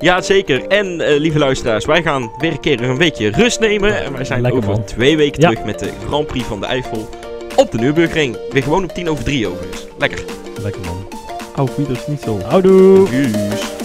Ja, 0.00 0.20
zeker. 0.20 0.66
En 0.66 0.96
lieve 1.18 1.38
luisteraars, 1.38 1.84
wij 1.84 2.02
gaan 2.02 2.30
weer 2.38 2.50
een 2.50 2.60
keer 2.60 2.82
een 2.82 2.98
beetje 2.98 3.28
rust 3.30 3.60
nemen. 3.60 4.04
En 4.04 4.12
wij 4.12 4.24
zijn 4.24 4.40
Lekker, 4.40 4.60
over 4.60 4.72
man. 4.72 4.84
twee 4.84 5.16
weken 5.16 5.40
Ja. 5.40 5.48
terug 5.48 5.64
met 5.64 5.78
de 5.78 5.90
Grand 6.06 6.26
Prix 6.26 6.46
van 6.46 6.60
de 6.60 6.66
Eifel 6.66 7.08
op 7.56 7.70
de 7.70 7.78
Nürburgring. 7.78 8.36
Weer 8.50 8.62
gewoon 8.62 8.84
op 8.84 8.92
tien 8.92 9.08
over 9.10 9.24
drie 9.24 9.46
overigens. 9.48 9.86
Lekker. 9.98 10.24
Lekker 10.62 10.80
man. 10.84 11.06
Auf 11.56 11.76
Wiedersehen. 11.76 12.40
Houdoe! 12.48 13.06
Tjus. 13.08 13.81